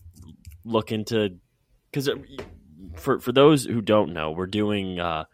look 0.65 0.93
into 0.93 1.37
because 1.91 2.11
for 2.97 3.21
for 3.21 3.33
those 3.33 3.65
who 3.65 3.81
don't 3.81 4.13
know, 4.13 4.33
we're 4.33 4.47
doing 4.47 4.99
uh, 4.99 5.25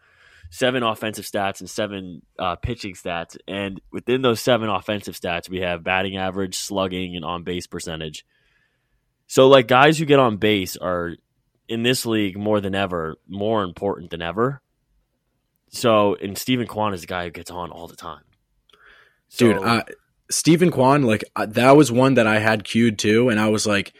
seven 0.51 0.83
offensive 0.83 1.25
stats 1.25 1.59
and 1.59 1.69
seven 1.69 2.21
uh, 2.37 2.55
pitching 2.57 2.93
stats, 2.93 3.37
and 3.47 3.81
within 3.91 4.21
those 4.21 4.39
seven 4.39 4.69
offensive 4.69 5.15
stats, 5.15 5.49
we 5.49 5.59
have 5.61 5.83
batting 5.83 6.15
average, 6.17 6.55
slugging, 6.55 7.15
and 7.15 7.25
on 7.25 7.43
base 7.43 7.67
percentage. 7.67 8.25
So, 9.27 9.47
like 9.47 9.67
guys 9.67 9.97
who 9.97 10.05
get 10.05 10.19
on 10.19 10.37
base 10.37 10.77
are 10.77 11.15
in 11.67 11.83
this 11.83 12.05
league 12.05 12.37
more 12.37 12.61
than 12.61 12.75
ever, 12.75 13.17
more 13.27 13.63
important 13.63 14.11
than 14.11 14.21
ever. 14.21 14.61
So, 15.69 16.15
and 16.15 16.37
Stephen 16.37 16.67
Kwan 16.67 16.93
is 16.93 17.03
a 17.03 17.07
guy 17.07 17.25
who 17.25 17.31
gets 17.31 17.51
on 17.51 17.71
all 17.71 17.87
the 17.87 17.95
time. 17.95 18.23
So, 19.29 19.53
dude. 19.53 19.63
Uh, 19.63 19.83
Stephen 20.29 20.71
Kwan, 20.71 21.03
like 21.03 21.23
that 21.35 21.75
was 21.77 21.91
one 21.91 22.15
that 22.15 22.27
I 22.27 22.39
had 22.39 22.63
queued 22.63 22.97
too, 22.97 23.29
and 23.29 23.39
I 23.39 23.49
was 23.49 23.67
like, 23.67 23.93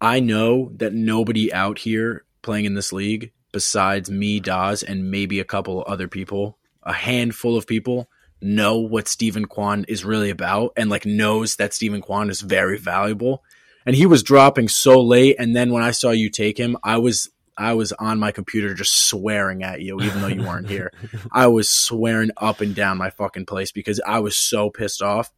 I 0.00 0.20
know 0.20 0.70
that 0.76 0.92
nobody 0.92 1.52
out 1.52 1.78
here 1.78 2.24
playing 2.42 2.66
in 2.66 2.74
this 2.74 2.92
league 2.92 3.32
besides 3.52 4.10
me, 4.10 4.40
Dawes, 4.40 4.82
and 4.82 5.10
maybe 5.10 5.40
a 5.40 5.44
couple 5.44 5.84
other 5.86 6.08
people, 6.08 6.58
a 6.82 6.92
handful 6.92 7.56
of 7.56 7.66
people, 7.66 8.10
know 8.42 8.78
what 8.78 9.08
Stephen 9.08 9.46
Kwan 9.46 9.84
is 9.88 10.04
really 10.04 10.28
about, 10.28 10.72
and 10.76 10.90
like 10.90 11.06
knows 11.06 11.56
that 11.56 11.72
Stephen 11.72 12.02
Kwan 12.02 12.28
is 12.28 12.40
very 12.40 12.78
valuable. 12.78 13.42
And 13.86 13.94
he 13.94 14.06
was 14.06 14.22
dropping 14.22 14.68
so 14.68 15.00
late, 15.00 15.36
and 15.38 15.54
then 15.54 15.70
when 15.70 15.82
I 15.82 15.90
saw 15.90 16.10
you 16.10 16.30
take 16.30 16.58
him, 16.58 16.76
I 16.82 16.98
was 16.98 17.30
I 17.56 17.74
was 17.74 17.92
on 17.92 18.18
my 18.18 18.32
computer 18.32 18.74
just 18.74 19.06
swearing 19.06 19.62
at 19.62 19.80
you, 19.80 20.00
even 20.00 20.20
though 20.20 20.28
you 20.28 20.42
weren't 20.42 20.68
here. 20.68 20.92
I 21.32 21.46
was 21.46 21.68
swearing 21.68 22.30
up 22.36 22.60
and 22.60 22.74
down 22.74 22.98
my 22.98 23.10
fucking 23.10 23.46
place 23.46 23.70
because 23.70 24.00
I 24.04 24.20
was 24.20 24.36
so 24.36 24.70
pissed 24.70 25.02
off. 25.02 25.32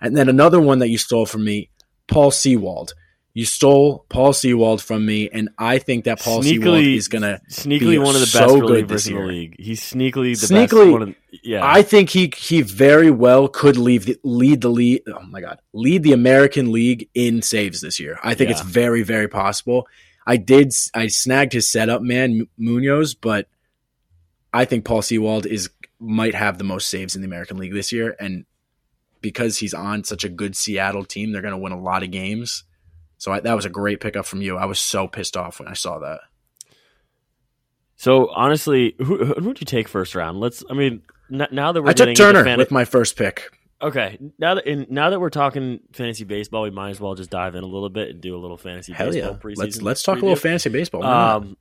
And 0.00 0.16
then 0.16 0.28
another 0.28 0.60
one 0.60 0.78
that 0.78 0.88
you 0.88 0.96
stole 0.96 1.26
from 1.26 1.44
me, 1.44 1.68
Paul 2.06 2.30
Sewald. 2.30 2.94
You 3.32 3.44
stole 3.44 4.04
Paul 4.08 4.32
Sewald 4.32 4.82
from 4.82 5.06
me, 5.06 5.28
and 5.30 5.50
I 5.56 5.78
think 5.78 6.04
that 6.06 6.18
Paul 6.20 6.42
Sewald 6.42 6.64
Sneakily- 6.78 6.96
is 6.96 7.06
gonna 7.06 7.40
sneakily 7.48 7.90
be 7.90 7.98
one 7.98 8.16
of 8.16 8.20
the 8.20 8.26
so 8.26 8.40
best 8.40 8.66
good 8.66 8.88
relievers 8.88 9.08
in 9.08 9.14
the 9.14 9.22
league. 9.22 9.54
He's 9.56 9.80
sneakily 9.80 10.38
the 10.40 10.46
Sneakily- 10.52 10.68
best. 10.68 10.92
One 10.92 11.02
of, 11.02 11.14
yeah, 11.44 11.60
I 11.64 11.82
think 11.82 12.10
he 12.10 12.32
he 12.36 12.62
very 12.62 13.10
well 13.10 13.46
could 13.46 13.76
leave 13.76 14.06
the, 14.06 14.16
lead 14.24 14.62
the 14.62 14.68
lead. 14.68 15.02
Oh 15.06 15.22
my 15.28 15.40
god, 15.40 15.60
lead 15.72 16.02
the 16.02 16.12
American 16.12 16.72
League 16.72 17.08
in 17.14 17.40
saves 17.40 17.80
this 17.80 18.00
year. 18.00 18.18
I 18.24 18.34
think 18.34 18.50
it's 18.50 18.62
very 18.62 19.02
very 19.02 19.28
possible. 19.28 19.86
I 20.26 20.36
did 20.36 20.72
I 20.92 21.06
snagged 21.06 21.52
his 21.52 21.70
setup 21.70 22.02
man 22.02 22.48
Munoz, 22.58 23.14
but 23.14 23.48
I 24.52 24.64
think 24.64 24.84
Paul 24.84 25.02
Sewald 25.02 25.46
is 25.46 25.70
might 26.00 26.34
have 26.34 26.58
the 26.58 26.64
most 26.64 26.88
saves 26.88 27.14
in 27.14 27.22
the 27.22 27.26
American 27.28 27.58
League 27.58 27.74
this 27.74 27.92
year, 27.92 28.16
and 28.18 28.44
because 29.20 29.58
he's 29.58 29.74
on 29.74 30.02
such 30.02 30.24
a 30.24 30.28
good 30.28 30.56
Seattle 30.56 31.04
team, 31.04 31.30
they're 31.30 31.42
going 31.42 31.52
to 31.52 31.58
win 31.58 31.72
a 31.72 31.80
lot 31.80 32.02
of 32.02 32.10
games. 32.10 32.64
So 33.20 33.32
I, 33.32 33.40
that 33.40 33.52
was 33.54 33.66
a 33.66 33.68
great 33.68 34.00
pickup 34.00 34.24
from 34.24 34.40
you. 34.40 34.56
I 34.56 34.64
was 34.64 34.78
so 34.78 35.06
pissed 35.06 35.36
off 35.36 35.58
when 35.58 35.68
I 35.68 35.74
saw 35.74 35.98
that. 35.98 36.20
So 37.96 38.30
honestly, 38.30 38.94
who 38.96 39.26
who 39.26 39.44
would 39.44 39.60
you 39.60 39.66
take 39.66 39.88
first 39.88 40.14
round? 40.14 40.40
Let's. 40.40 40.64
I 40.70 40.72
mean, 40.72 41.02
n- 41.30 41.46
now 41.52 41.70
that 41.72 41.82
we're 41.82 41.90
I 41.90 41.92
took 41.92 42.14
Turner 42.16 42.44
fan- 42.44 42.56
with 42.56 42.70
my 42.70 42.86
first 42.86 43.16
pick. 43.16 43.50
okay, 43.82 44.18
now 44.38 44.54
that 44.54 44.66
in, 44.66 44.86
now 44.88 45.10
that 45.10 45.20
we're 45.20 45.28
talking 45.28 45.80
fantasy 45.92 46.24
baseball, 46.24 46.62
we 46.62 46.70
might 46.70 46.88
as 46.88 46.98
well 46.98 47.14
just 47.14 47.28
dive 47.28 47.54
in 47.56 47.62
a 47.62 47.66
little 47.66 47.90
bit 47.90 48.08
and 48.08 48.22
do 48.22 48.34
a 48.34 48.40
little 48.40 48.56
fantasy 48.56 48.94
Hell 48.94 49.10
baseball 49.10 49.32
yeah, 49.32 49.36
preseason. 49.38 49.58
let's 49.58 49.82
let's 49.82 50.02
talk 50.02 50.16
a 50.16 50.22
little 50.22 50.34
fantasy 50.34 50.70
baseball. 50.70 51.04
Um, 51.04 51.58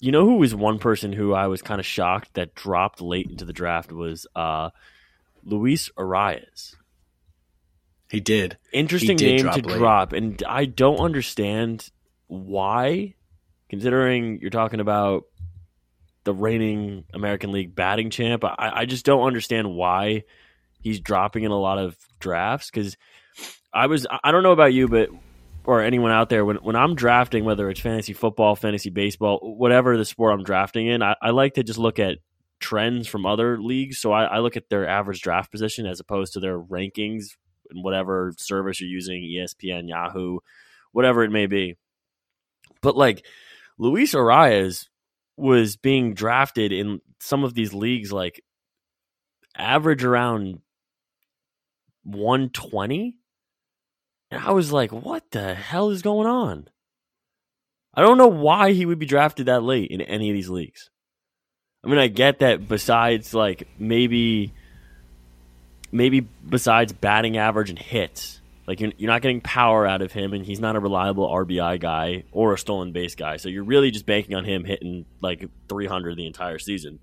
you 0.00 0.12
know 0.12 0.26
who 0.26 0.36
was 0.36 0.54
one 0.54 0.78
person 0.78 1.14
who 1.14 1.32
I 1.32 1.46
was 1.46 1.62
kind 1.62 1.80
of 1.80 1.86
shocked 1.86 2.34
that 2.34 2.54
dropped 2.54 3.00
late 3.00 3.30
into 3.30 3.46
the 3.46 3.54
draft 3.54 3.90
was 3.90 4.26
uh, 4.36 4.68
Luis 5.44 5.88
Arraez. 5.96 6.74
He 8.10 8.20
did. 8.20 8.58
Interesting 8.72 9.16
did 9.16 9.26
name 9.26 9.40
drop 9.42 9.54
to 9.54 9.68
late. 9.68 9.78
drop, 9.78 10.12
and 10.12 10.42
I 10.46 10.64
don't 10.64 10.98
understand 10.98 11.88
why. 12.26 13.14
Considering 13.68 14.40
you're 14.40 14.50
talking 14.50 14.80
about 14.80 15.26
the 16.24 16.34
reigning 16.34 17.04
American 17.14 17.52
League 17.52 17.74
batting 17.74 18.10
champ, 18.10 18.44
I, 18.44 18.72
I 18.74 18.84
just 18.84 19.06
don't 19.06 19.24
understand 19.24 19.72
why 19.72 20.24
he's 20.80 20.98
dropping 20.98 21.44
in 21.44 21.52
a 21.52 21.58
lot 21.58 21.78
of 21.78 21.96
drafts. 22.18 22.68
Because 22.68 22.96
I 23.72 23.86
was, 23.86 24.08
I 24.24 24.32
don't 24.32 24.42
know 24.42 24.50
about 24.50 24.72
you, 24.72 24.88
but 24.88 25.10
or 25.64 25.82
anyone 25.82 26.10
out 26.10 26.30
there, 26.30 26.44
when 26.44 26.56
when 26.56 26.74
I'm 26.74 26.96
drafting, 26.96 27.44
whether 27.44 27.70
it's 27.70 27.78
fantasy 27.78 28.12
football, 28.12 28.56
fantasy 28.56 28.90
baseball, 28.90 29.38
whatever 29.56 29.96
the 29.96 30.04
sport 30.04 30.34
I'm 30.34 30.42
drafting 30.42 30.88
in, 30.88 31.00
I, 31.00 31.14
I 31.22 31.30
like 31.30 31.54
to 31.54 31.62
just 31.62 31.78
look 31.78 32.00
at 32.00 32.18
trends 32.58 33.06
from 33.06 33.24
other 33.24 33.60
leagues. 33.60 33.98
So 33.98 34.10
I, 34.10 34.24
I 34.24 34.38
look 34.38 34.56
at 34.56 34.68
their 34.68 34.88
average 34.88 35.22
draft 35.22 35.52
position 35.52 35.86
as 35.86 36.00
opposed 36.00 36.32
to 36.32 36.40
their 36.40 36.58
rankings 36.58 37.36
in 37.74 37.82
whatever 37.82 38.32
service 38.36 38.80
you're 38.80 38.90
using, 38.90 39.22
ESPN, 39.22 39.88
Yahoo, 39.88 40.38
whatever 40.92 41.24
it 41.24 41.30
may 41.30 41.46
be. 41.46 41.76
But 42.82 42.96
like 42.96 43.24
Luis 43.78 44.14
Arraez 44.14 44.88
was 45.36 45.76
being 45.76 46.14
drafted 46.14 46.72
in 46.72 47.00
some 47.20 47.44
of 47.44 47.54
these 47.54 47.72
leagues 47.72 48.12
like 48.12 48.42
average 49.56 50.04
around 50.04 50.60
120 52.04 53.16
and 54.30 54.42
I 54.42 54.52
was 54.52 54.72
like, 54.72 54.92
what 54.92 55.30
the 55.32 55.54
hell 55.54 55.90
is 55.90 56.02
going 56.02 56.28
on? 56.28 56.68
I 57.94 58.02
don't 58.02 58.18
know 58.18 58.28
why 58.28 58.72
he 58.72 58.86
would 58.86 59.00
be 59.00 59.06
drafted 59.06 59.46
that 59.46 59.64
late 59.64 59.90
in 59.90 60.00
any 60.00 60.30
of 60.30 60.34
these 60.34 60.48
leagues. 60.48 60.90
I 61.82 61.88
mean, 61.88 61.98
I 61.98 62.06
get 62.06 62.38
that 62.38 62.68
besides 62.68 63.34
like 63.34 63.66
maybe 63.78 64.52
maybe 65.92 66.20
besides 66.20 66.92
batting 66.92 67.36
average 67.36 67.70
and 67.70 67.78
hits, 67.78 68.40
like 68.66 68.80
you're, 68.80 68.92
you're 68.98 69.10
not 69.10 69.22
getting 69.22 69.40
power 69.40 69.86
out 69.86 70.02
of 70.02 70.12
him 70.12 70.32
and 70.32 70.44
he's 70.44 70.60
not 70.60 70.76
a 70.76 70.80
reliable 70.80 71.28
RBI 71.28 71.80
guy 71.80 72.24
or 72.30 72.54
a 72.54 72.58
stolen 72.58 72.92
base 72.92 73.14
guy. 73.14 73.36
So 73.36 73.48
you're 73.48 73.64
really 73.64 73.90
just 73.90 74.06
banking 74.06 74.36
on 74.36 74.44
him 74.44 74.64
hitting 74.64 75.06
like 75.20 75.48
300 75.68 76.16
the 76.16 76.26
entire 76.26 76.58
season. 76.58 77.00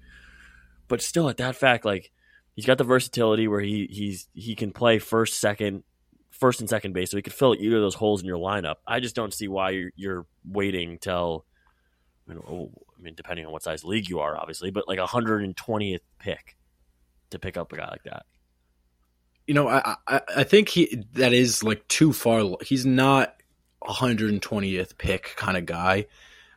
But 0.87 1.01
still 1.01 1.29
at 1.29 1.37
that 1.37 1.55
fact 1.55 1.83
like 1.83 2.11
he's 2.55 2.65
got 2.65 2.77
the 2.77 2.83
versatility 2.83 3.47
where 3.47 3.59
he 3.59 3.87
he's 3.89 4.27
he 4.33 4.55
can 4.55 4.71
play 4.71 4.99
first, 4.99 5.39
second, 5.39 5.83
first 6.31 6.59
and 6.59 6.69
second 6.69 6.93
base, 6.93 7.11
so 7.11 7.17
he 7.17 7.23
could 7.23 7.33
fill 7.33 7.55
either 7.55 7.77
of 7.77 7.81
those 7.81 7.95
holes 7.95 8.21
in 8.21 8.27
your 8.27 8.37
lineup. 8.37 8.75
I 8.85 8.99
just 8.99 9.15
don't 9.15 9.33
see 9.33 9.47
why 9.47 9.71
you're, 9.71 9.91
you're 9.95 10.25
waiting 10.45 10.99
till, 10.99 11.45
you 12.27 12.35
know, 12.35 12.45
oh, 12.47 12.71
I 12.97 13.01
mean, 13.01 13.15
depending 13.15 13.45
on 13.45 13.51
what 13.51 13.63
size 13.63 13.83
league 13.83 14.09
you 14.09 14.19
are, 14.19 14.37
obviously, 14.37 14.71
but 14.71 14.87
like 14.87 14.99
a 14.99 15.05
120th 15.05 15.99
pick 16.19 16.57
to 17.29 17.39
pick 17.39 17.57
up 17.57 17.71
a 17.73 17.77
guy 17.77 17.89
like 17.89 18.03
that. 18.03 18.25
You 19.47 19.53
know, 19.53 19.67
I, 19.67 19.95
I 20.07 20.21
I 20.37 20.43
think 20.43 20.69
he 20.69 21.03
that 21.13 21.33
is 21.33 21.63
like 21.63 21.87
too 21.87 22.13
far. 22.13 22.57
He's 22.61 22.85
not 22.85 23.35
a 23.81 23.91
120th 23.91 24.97
pick 24.97 25.33
kind 25.37 25.57
of 25.57 25.65
guy, 25.65 26.07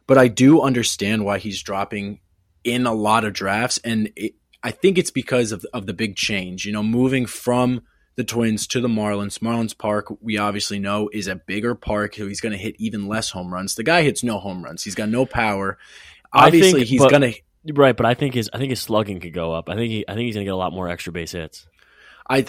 but 0.07 0.19
I 0.19 0.29
do 0.29 0.61
understand 0.61 1.25
why 1.25 1.39
he's 1.39 1.63
dropping 1.63 2.21
in 2.65 2.87
a 2.87 2.93
lot 2.93 3.25
of 3.25 3.33
drafts, 3.33 3.79
and 3.79 4.11
it, 4.17 4.35
I 4.63 4.73
think 4.73 4.99
it's 4.99 5.11
because 5.13 5.53
of 5.53 5.65
of 5.73 5.87
the 5.87 5.95
big 5.95 6.17
change. 6.17 6.67
You 6.67 6.73
know, 6.73 6.83
moving 6.83 7.27
from 7.27 7.83
the 8.17 8.25
Twins 8.25 8.67
to 8.67 8.81
the 8.81 8.89
Marlins. 8.89 9.39
Marlins 9.39 9.77
Park, 9.77 10.13
we 10.21 10.37
obviously 10.37 10.79
know, 10.79 11.09
is 11.13 11.27
a 11.27 11.37
bigger 11.37 11.75
park. 11.75 12.17
So 12.17 12.27
he's 12.27 12.41
going 12.41 12.53
to 12.53 12.59
hit 12.59 12.75
even 12.79 13.09
less 13.09 13.31
home 13.31 13.53
runs. 13.53 13.77
The 13.77 13.83
guy 13.83 14.03
hits 14.03 14.23
no 14.23 14.39
home 14.39 14.63
runs. 14.63 14.85
He's 14.85 14.95
got 14.95 15.09
no 15.09 15.25
power. 15.25 15.79
Obviously, 16.33 16.81
think- 16.81 16.89
he's 16.89 17.01
going 17.07 17.33
to. 17.33 17.35
Right, 17.75 17.97
but 17.97 18.07
I 18.07 18.15
think 18.15 18.35
his 18.35 18.49
I 18.53 18.59
think 18.59 18.71
his 18.71 18.81
slugging 18.81 19.21
could 19.21 19.35
go 19.35 19.53
up. 19.53 19.69
I 19.69 19.75
think 19.75 19.91
he 19.91 20.05
I 20.09 20.15
think 20.15 20.25
he's 20.25 20.35
gonna 20.35 20.47
get 20.47 20.55
a 20.55 20.57
lot 20.57 20.73
more 20.73 20.89
extra 20.89 21.13
base 21.13 21.33
hits. 21.33 21.67
I 22.29 22.47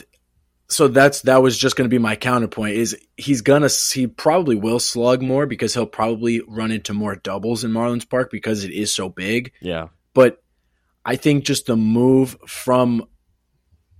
so 0.71 0.87
that's 0.87 1.21
that 1.23 1.41
was 1.41 1.57
just 1.57 1.75
going 1.75 1.89
to 1.89 1.93
be 1.93 1.99
my 1.99 2.15
counterpoint 2.15 2.75
is 2.75 2.97
he's 3.17 3.41
gonna 3.41 3.69
he 3.93 4.07
probably 4.07 4.55
will 4.55 4.79
slug 4.79 5.21
more 5.21 5.45
because 5.45 5.73
he'll 5.73 5.85
probably 5.85 6.41
run 6.47 6.71
into 6.71 6.93
more 6.93 7.15
doubles 7.15 7.63
in 7.63 7.71
Marlins 7.71 8.09
Park 8.09 8.31
because 8.31 8.63
it 8.63 8.71
is 8.71 8.93
so 8.93 9.09
big. 9.09 9.51
Yeah, 9.61 9.87
But 10.13 10.41
I 11.05 11.15
think 11.15 11.45
just 11.45 11.65
the 11.65 11.75
move 11.75 12.37
from 12.47 13.07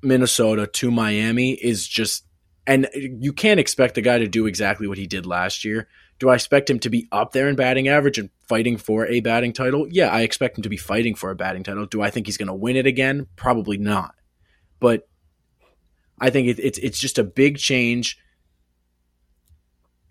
Minnesota 0.02 0.68
to 0.68 0.92
Miami 0.92 1.52
is 1.52 1.88
just 1.88 2.26
and 2.66 2.88
you 2.94 3.34
can't 3.34 3.60
expect 3.60 3.96
the 3.96 4.02
guy 4.02 4.20
to 4.20 4.28
do 4.28 4.46
exactly 4.46 4.88
what 4.88 4.98
he 4.98 5.08
did 5.08 5.26
last 5.26 5.66
year. 5.66 5.88
Do 6.20 6.30
I 6.30 6.36
expect 6.36 6.70
him 6.70 6.80
to 6.80 6.90
be 6.90 7.08
up 7.12 7.32
there 7.32 7.50
in 7.50 7.56
batting 7.56 7.88
average 7.88 8.20
and 8.20 8.30
fighting 8.48 8.78
for 8.78 9.08
a 9.08 9.20
batting 9.22 9.54
title? 9.54 9.88
Yeah, 9.90 10.10
I 10.10 10.22
expect 10.22 10.58
him 10.58 10.62
to 10.62 10.70
be 10.70 10.78
fighting 10.78 11.16
for 11.16 11.32
a 11.32 11.36
batting 11.36 11.64
title. 11.64 11.88
Do 11.88 12.04
I 12.04 12.12
think 12.12 12.28
he's 12.28 12.38
going 12.38 12.48
to 12.48 12.54
win 12.54 12.76
it 12.76 12.86
again? 12.86 13.26
Probably 13.36 13.78
not. 13.78 14.14
But 14.80 15.08
I 16.22 16.30
think 16.30 16.48
it, 16.48 16.60
it's 16.60 16.78
it's 16.78 17.00
just 17.00 17.18
a 17.18 17.24
big 17.24 17.58
change. 17.58 18.18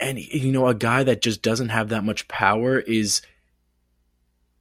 And 0.00 0.18
you 0.18 0.50
know, 0.50 0.66
a 0.66 0.74
guy 0.74 1.04
that 1.04 1.22
just 1.22 1.40
doesn't 1.40 1.68
have 1.68 1.90
that 1.90 2.04
much 2.04 2.26
power 2.26 2.78
is 2.78 3.22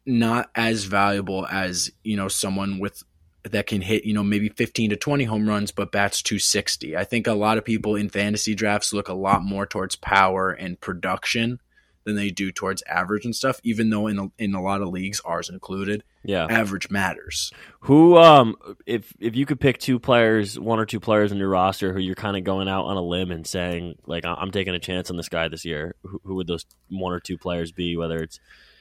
not 0.05 0.49
as 0.55 0.85
valuable 0.85 1.45
as 1.47 1.91
you 2.03 2.15
know 2.15 2.27
someone 2.27 2.79
with 2.79 3.03
that 3.43 3.67
can 3.67 3.81
hit 3.81 4.05
you 4.05 4.13
know 4.13 4.23
maybe 4.23 4.49
15 4.49 4.89
to 4.89 4.95
20 4.95 5.23
home 5.25 5.47
runs 5.47 5.71
but 5.71 5.91
bats 5.91 6.21
260 6.21 6.97
i 6.97 7.03
think 7.03 7.27
a 7.27 7.33
lot 7.33 7.57
of 7.57 7.65
people 7.65 7.95
in 7.95 8.09
fantasy 8.09 8.55
drafts 8.55 8.91
look 8.91 9.07
a 9.07 9.13
lot 9.13 9.43
more 9.43 9.65
towards 9.65 9.95
power 9.95 10.51
and 10.51 10.81
production 10.81 11.59
than 12.05 12.15
they 12.15 12.31
do 12.31 12.51
towards 12.51 12.81
average 12.83 13.23
and 13.23 13.35
stuff 13.35 13.59
even 13.63 13.89
though 13.91 14.07
in 14.07 14.17
a, 14.17 14.31
in 14.37 14.55
a 14.55 14.61
lot 14.61 14.81
of 14.81 14.89
leagues 14.89 15.21
ours 15.25 15.49
included 15.49 16.03
yeah. 16.23 16.45
average 16.49 16.89
matters 16.89 17.51
Who 17.81 18.17
um 18.17 18.55
if 18.85 19.13
if 19.19 19.35
you 19.35 19.45
could 19.45 19.59
pick 19.59 19.77
two 19.77 19.99
players, 19.99 20.59
one 20.59 20.79
or 20.79 20.85
two 20.85 20.99
players 20.99 21.31
in 21.31 21.38
your 21.38 21.49
roster 21.49 21.93
who 21.93 21.99
you're 21.99 22.15
kind 22.15 22.35
of 22.35 22.43
going 22.43 22.67
out 22.67 22.85
on 22.85 22.97
a 22.97 23.01
limb 23.01 23.31
and 23.31 23.47
saying 23.47 23.95
like 24.05 24.25
I- 24.25 24.33
I'm 24.33 24.51
taking 24.51 24.75
a 24.75 24.79
chance 24.79 25.09
on 25.09 25.17
this 25.17 25.29
guy 25.29 25.47
this 25.47 25.63
year, 25.65 25.95
who, 26.03 26.19
who 26.23 26.35
would 26.35 26.47
those 26.47 26.65
one 26.89 27.13
or 27.13 27.19
two 27.19 27.38
players 27.38 27.71
be? 27.71 27.95
Whether 27.95 28.17
it's 28.21 28.39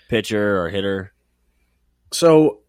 pitcher 0.09 0.61
or 0.63 0.69
hitter. 0.71 1.13
so 2.13 2.61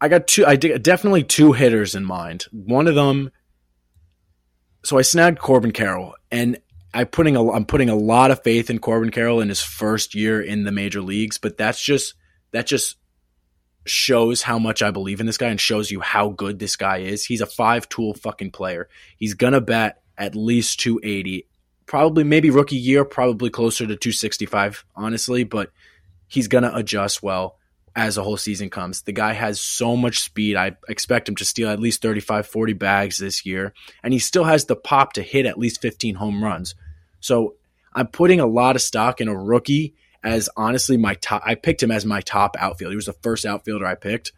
i 0.00 0.08
got 0.08 0.26
two 0.26 0.44
i 0.44 0.56
did 0.56 0.82
definitely 0.82 1.22
two 1.22 1.52
hitters 1.52 1.94
in 1.94 2.04
mind 2.04 2.44
one 2.50 2.88
of 2.88 2.96
them 2.96 3.30
so 4.84 4.98
i 4.98 5.02
snagged 5.02 5.38
corbin 5.38 5.70
carroll 5.70 6.14
and 6.32 6.58
I 6.92 7.04
putting 7.04 7.36
a, 7.36 7.52
I'm 7.52 7.66
putting 7.66 7.88
a 7.88 7.94
lot 7.94 8.32
of 8.32 8.42
faith 8.42 8.68
in 8.68 8.80
Corbin 8.80 9.10
Carroll 9.10 9.40
in 9.40 9.48
his 9.48 9.62
first 9.62 10.16
year 10.16 10.42
in 10.42 10.64
the 10.64 10.72
major 10.72 11.00
leagues, 11.00 11.38
but 11.38 11.56
that's 11.56 11.80
just 11.80 12.14
that 12.50 12.66
just 12.66 12.96
shows 13.86 14.42
how 14.42 14.58
much 14.58 14.82
I 14.82 14.90
believe 14.90 15.20
in 15.20 15.26
this 15.26 15.38
guy 15.38 15.48
and 15.48 15.60
shows 15.60 15.90
you 15.90 16.00
how 16.00 16.28
good 16.28 16.58
this 16.58 16.76
guy 16.76 16.98
is. 16.98 17.24
He's 17.24 17.40
a 17.40 17.46
five 17.46 17.88
tool 17.88 18.14
fucking 18.14 18.50
player. 18.50 18.88
He's 19.16 19.34
gonna 19.34 19.60
bat 19.60 20.00
at 20.18 20.34
least 20.34 20.80
280, 20.80 21.46
probably 21.86 22.24
maybe 22.24 22.50
rookie 22.50 22.76
year, 22.76 23.04
probably 23.04 23.50
closer 23.50 23.86
to 23.86 23.96
265, 23.96 24.84
honestly, 24.94 25.44
but 25.44 25.72
he's 26.28 26.48
gonna 26.48 26.72
adjust 26.74 27.22
well 27.22 27.56
as 27.96 28.14
the 28.14 28.22
whole 28.22 28.36
season 28.36 28.70
comes. 28.70 29.02
The 29.02 29.12
guy 29.12 29.32
has 29.32 29.60
so 29.60 29.96
much 29.96 30.20
speed. 30.20 30.56
I 30.56 30.76
expect 30.88 31.28
him 31.28 31.36
to 31.36 31.44
steal 31.44 31.68
at 31.68 31.80
least 31.80 32.02
35, 32.02 32.46
40 32.46 32.72
bags 32.74 33.18
this 33.18 33.44
year, 33.44 33.72
and 34.02 34.12
he 34.12 34.18
still 34.18 34.44
has 34.44 34.66
the 34.66 34.76
pop 34.76 35.14
to 35.14 35.22
hit 35.22 35.46
at 35.46 35.58
least 35.58 35.80
15 35.80 36.14
home 36.16 36.42
runs. 36.42 36.74
So 37.20 37.54
I'm 37.92 38.06
putting 38.06 38.40
a 38.40 38.46
lot 38.46 38.76
of 38.76 38.82
stock 38.82 39.20
in 39.20 39.28
a 39.28 39.36
rookie 39.36 39.94
as 40.22 40.48
honestly 40.56 40.96
my 40.96 41.14
top. 41.14 41.42
I 41.44 41.54
picked 41.54 41.82
him 41.82 41.90
as 41.90 42.04
my 42.04 42.20
top 42.20 42.56
outfielder. 42.58 42.92
He 42.92 42.96
was 42.96 43.06
the 43.06 43.12
first 43.14 43.44
outfielder 43.44 43.86
I 43.86 43.94
picked, 43.94 44.32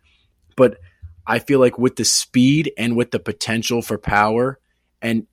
but 0.56 0.78
I 1.26 1.38
feel 1.38 1.60
like 1.60 1.78
with 1.78 1.96
the 1.96 2.04
speed 2.04 2.72
and 2.76 2.96
with 2.96 3.10
the 3.10 3.20
potential 3.20 3.82
for 3.82 3.98
power, 3.98 4.58
and 5.00 5.26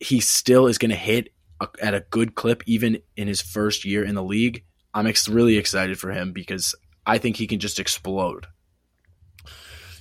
he 0.00 0.20
still 0.20 0.66
is 0.66 0.78
going 0.78 0.90
to 0.90 0.96
hit 0.96 1.32
a, 1.60 1.68
at 1.80 1.94
a 1.94 2.04
good 2.10 2.34
clip 2.34 2.62
even 2.66 2.98
in 3.16 3.28
his 3.28 3.40
first 3.40 3.84
year 3.84 4.04
in 4.04 4.14
the 4.14 4.22
league. 4.22 4.64
I'm 4.94 5.06
ex- 5.06 5.28
really 5.28 5.56
excited 5.56 5.98
for 5.98 6.10
him 6.10 6.32
because 6.32 6.74
I 7.04 7.18
think 7.18 7.36
he 7.36 7.46
can 7.46 7.60
just 7.60 7.78
explode. 7.78 8.46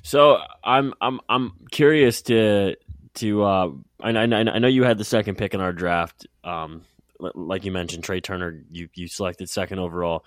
So 0.04 0.40
I'm 0.64 0.94
I'm 1.02 1.20
I'm 1.28 1.54
curious 1.72 2.22
to 2.24 2.76
to 3.16 3.44
uh, 3.44 3.70
I, 4.00 4.12
I, 4.12 4.24
I 4.24 4.60
know 4.60 4.68
you 4.68 4.84
had 4.84 4.98
the 4.98 5.04
second 5.04 5.38
pick 5.38 5.54
in 5.54 5.62
our 5.62 5.74
draft. 5.74 6.28
Um, 6.44 6.84
like 7.20 7.66
you 7.66 7.72
mentioned, 7.72 8.04
Trea 8.04 8.22
Turner, 8.22 8.64
you 8.72 8.90
you 8.94 9.08
selected 9.08 9.50
second 9.50 9.80
overall. 9.80 10.26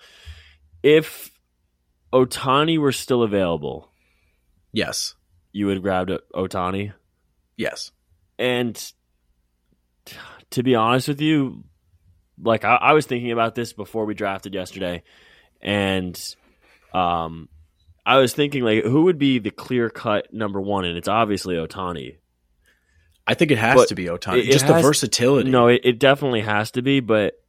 If 0.83 1.31
Ohtani 2.13 2.77
were 2.77 2.91
still 2.91 3.23
available, 3.23 3.91
yes, 4.71 5.15
you 5.51 5.67
would 5.67 5.77
have 5.77 5.83
grabbed 5.83 6.11
Ohtani. 6.33 6.93
Yes, 7.57 7.91
and 8.37 8.93
to 10.51 10.63
be 10.63 10.75
honest 10.75 11.07
with 11.07 11.21
you, 11.21 11.63
like 12.41 12.63
I, 12.63 12.75
I 12.75 12.93
was 12.93 13.05
thinking 13.05 13.31
about 13.31 13.55
this 13.55 13.73
before 13.73 14.05
we 14.05 14.13
drafted 14.13 14.53
yesterday, 14.53 15.03
and 15.61 16.19
um, 16.93 17.49
I 18.05 18.17
was 18.17 18.33
thinking 18.33 18.63
like 18.63 18.83
who 18.83 19.03
would 19.03 19.17
be 19.17 19.39
the 19.39 19.51
clear 19.51 19.89
cut 19.89 20.33
number 20.33 20.59
one, 20.59 20.85
and 20.85 20.97
it's 20.97 21.07
obviously 21.07 21.55
Ohtani. 21.55 22.17
I 23.29 23.35
think 23.35 23.51
it 23.51 23.59
has 23.59 23.75
but 23.75 23.89
to 23.89 23.95
be 23.95 24.05
Ohtani. 24.05 24.43
Just 24.45 24.65
has, 24.65 24.75
the 24.75 24.81
versatility. 24.81 25.51
No, 25.51 25.67
it, 25.67 25.81
it 25.83 25.99
definitely 25.99 26.41
has 26.41 26.71
to 26.71 26.81
be. 26.81 26.99
But 26.99 27.39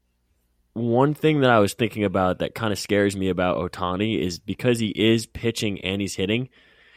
one 0.75 1.15
thing 1.15 1.41
that 1.41 1.49
I 1.49 1.59
was 1.59 1.73
thinking 1.73 2.05
about 2.05 2.41
that 2.41 2.55
kind 2.55 2.71
of 2.71 2.79
scares 2.79 3.17
me 3.17 3.31
about 3.31 3.57
Ohtani 3.57 4.21
is 4.21 4.39
because 4.39 4.79
he 4.79 4.89
is 4.89 5.25
pitching 5.25 5.81
and 5.81 5.99
he's 5.99 6.15
hitting, 6.15 6.51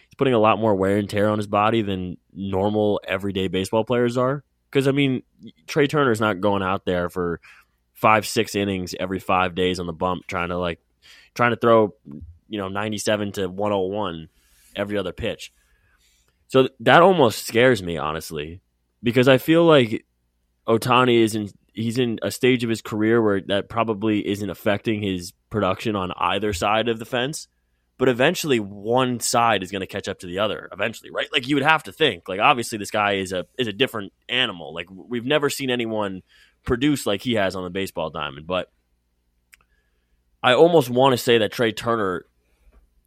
he's 0.10 0.16
putting 0.18 0.34
a 0.34 0.40
lot 0.40 0.60
more 0.60 0.75
wear 0.75 0.98
and 0.98 1.10
tear 1.10 1.30
on 1.30 1.38
his 1.38 1.48
body 1.48 1.82
than 1.82 2.18
normal 2.34 3.00
everyday 3.08 3.48
baseball 3.48 3.86
players 3.86 4.18
are. 4.18 4.44
Because 4.70 4.90
I 4.90 4.92
mean, 4.92 5.24
Trea 5.66 5.88
Turner's 5.88 6.20
not 6.20 6.42
going 6.42 6.62
out 6.62 6.84
there 6.84 7.08
for 7.08 7.40
five, 7.94 8.28
six 8.28 8.54
innings 8.54 8.94
every 9.00 9.20
five 9.20 9.56
days 9.56 9.80
on 9.80 9.88
the 9.88 9.94
bump, 9.94 10.28
trying 10.28 10.50
to 10.50 10.58
like 10.58 10.82
trying 11.36 11.52
to 11.52 11.58
throw 11.58 11.94
you 12.50 12.58
know 12.58 12.68
97 12.68 13.32
to 13.32 13.48
101 13.48 14.28
every 14.75 14.98
other 14.98 15.13
pitch. 15.13 15.54
So 16.50 16.68
that 16.82 17.02
almost 17.02 17.48
scares 17.48 17.82
me 17.82 17.98
honestly 17.98 18.60
because 19.04 19.28
I 19.28 19.38
feel 19.38 19.66
like 19.66 20.06
Ohtani 20.68 21.22
is 21.22 21.36
in 21.36 21.50
he's 21.74 21.98
in 21.98 22.20
a 22.22 22.32
stage 22.32 22.64
of 22.64 22.70
his 22.70 22.82
career 22.82 23.22
where 23.22 23.42
that 23.42 23.68
probably 23.68 24.26
isn't 24.28 24.50
affecting 24.50 25.02
his 25.02 25.34
production 25.50 25.96
on 25.96 26.12
either 26.18 26.54
side 26.54 26.88
of 26.88 27.00
the 27.00 27.06
fence. 27.06 27.48
But 27.98 28.10
eventually, 28.10 28.60
one 28.60 29.20
side 29.20 29.62
is 29.62 29.72
going 29.72 29.82
to 29.82 29.88
catch 29.88 30.08
up 30.08 30.20
to 30.20 30.28
the 30.28 30.40
other. 30.40 30.68
Eventually, 30.72 31.12
right? 31.12 31.28
Like 31.32 31.48
you 31.48 31.56
would 31.56 31.64
have 31.64 31.84
to 31.84 31.92
think. 31.92 32.28
Like 32.28 32.40
obviously, 32.40 32.78
this 32.78 32.92
guy 32.92 33.14
is 33.14 33.32
a 33.32 33.46
is 33.58 33.68
a 33.68 33.74
different 33.74 34.14
animal. 34.28 34.74
Like 34.74 34.88
we've 34.90 35.26
never 35.26 35.50
seen 35.50 35.70
anyone 35.70 36.22
produce 36.64 37.06
like 37.06 37.22
he 37.22 37.34
has 37.34 37.56
on 37.56 37.64
the 37.64 37.70
baseball 37.70 38.10
diamond. 38.10 38.48
But 38.48 38.72
I 40.42 40.54
almost 40.54 40.90
want 40.90 41.14
to 41.14 41.18
say 41.18 41.38
that 41.38 41.52
Trea 41.52 41.72
Turner 41.72 42.26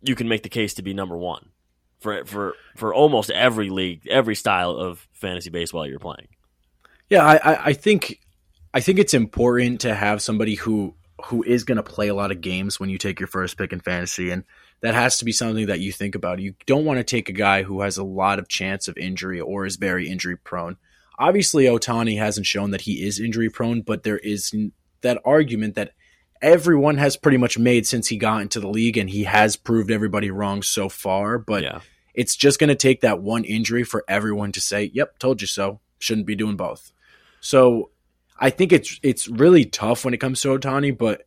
you 0.03 0.15
can 0.15 0.29
make 0.29 0.43
the 0.43 0.49
case 0.49 0.75
to 0.75 0.83
be 0.83 0.95
number 0.95 1.17
one 1.17 1.50
for 2.06 2.25
for 2.25 2.54
for 2.76 2.94
almost 2.94 3.30
every 3.30 3.68
league, 3.68 4.06
every 4.08 4.36
style 4.36 4.70
of 4.70 5.06
fantasy 5.12 5.50
baseball 5.50 5.86
you're 5.86 5.98
playing. 5.98 6.28
Yeah, 7.10 7.25
I, 7.25 7.66
I 7.66 7.72
think 7.72 8.20
I 8.72 8.80
think 8.80 8.98
it's 8.98 9.14
important 9.14 9.80
to 9.80 9.94
have 9.94 10.22
somebody 10.22 10.54
who 10.54 10.94
who 11.25 11.42
is 11.42 11.64
going 11.64 11.76
to 11.76 11.82
play 11.82 12.08
a 12.08 12.14
lot 12.14 12.30
of 12.30 12.40
games 12.40 12.78
when 12.78 12.90
you 12.90 12.98
take 12.98 13.18
your 13.18 13.26
first 13.26 13.58
pick 13.58 13.72
in 13.72 13.80
fantasy, 13.80 14.30
and 14.30 14.44
that 14.82 14.94
has 14.94 15.18
to 15.18 15.25
be 15.25 15.32
something 15.32 15.66
that 15.66 15.80
you 15.80 15.90
think 15.90 16.14
about. 16.14 16.38
You 16.38 16.54
don't 16.66 16.84
want 16.84 16.98
to 16.98 17.04
take 17.04 17.28
a 17.28 17.32
guy 17.32 17.64
who 17.64 17.80
has 17.80 17.98
a 17.98 18.04
lot 18.04 18.38
of 18.38 18.48
chance 18.48 18.86
of 18.86 18.96
injury 18.96 19.40
or 19.40 19.66
is 19.66 19.76
very 19.76 20.08
injury 20.08 20.36
prone. 20.36 20.76
Obviously, 21.18 21.64
Ohtani 21.64 22.18
hasn't 22.18 22.46
shown 22.46 22.70
that 22.70 22.82
he 22.82 23.04
is 23.04 23.18
injury 23.18 23.49
prone, 23.50 23.80
but 23.80 24.04
there 24.04 24.19
is 24.19 24.54
that 25.00 25.19
argument 25.25 25.75
that 25.75 25.92
everyone 26.42 26.99
has 26.99 27.16
pretty 27.16 27.38
much 27.38 27.58
made 27.58 27.86
since 27.86 28.08
he 28.08 28.16
got 28.16 28.42
into 28.42 28.60
the 28.60 28.69
league, 28.69 28.99
and 28.99 29.10
he 29.10 29.25
has 29.25 29.56
proved 29.56 29.90
everybody 29.90 30.30
wrong 30.30 30.62
so 30.62 30.88
far. 30.88 31.38
But 31.38 31.62
yeah. 31.62 31.80
It's 32.17 32.35
just 32.35 32.59
going 32.59 32.69
to 32.69 32.75
take 32.75 33.02
that 33.02 33.23
one 33.23 33.45
injury 33.45 33.85
for 33.85 34.05
everyone 34.09 34.50
to 34.52 34.61
say, 34.61 34.91
"Yep, 34.93 35.19
told 35.19 35.41
you 35.41 35.47
so." 35.47 35.81
Shouldn't 35.99 36.26
be 36.26 36.35
doing 36.35 36.57
both. 36.57 36.93
So 37.41 37.91
I 38.39 38.50
think 38.50 38.73
it's 38.73 38.99
it's 39.02 39.29
really 39.29 39.65
tough 39.65 40.05
when 40.05 40.15
it 40.15 40.19
comes 40.19 40.41
to 40.43 40.49
Ohtani, 40.49 40.97
but 40.97 41.26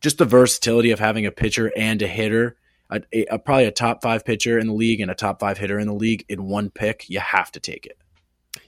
just 0.00 0.18
the 0.18 0.24
versatility 0.24 0.90
of 0.90 0.98
having 0.98 1.26
a 1.26 1.30
pitcher 1.30 1.70
and 1.76 2.00
a 2.00 2.08
hitter, 2.08 2.56
a, 2.90 3.02
a, 3.30 3.38
probably 3.38 3.66
a 3.66 3.70
top 3.70 4.02
five 4.02 4.24
pitcher 4.24 4.58
in 4.58 4.66
the 4.66 4.72
league 4.72 5.00
and 5.00 5.10
a 5.10 5.14
top 5.14 5.40
five 5.40 5.58
hitter 5.58 5.78
in 5.78 5.86
the 5.86 5.94
league 5.94 6.24
in 6.28 6.44
one 6.44 6.70
pick, 6.70 7.08
you 7.08 7.20
have 7.20 7.52
to 7.52 7.60
take 7.60 7.86
it. 7.86 7.98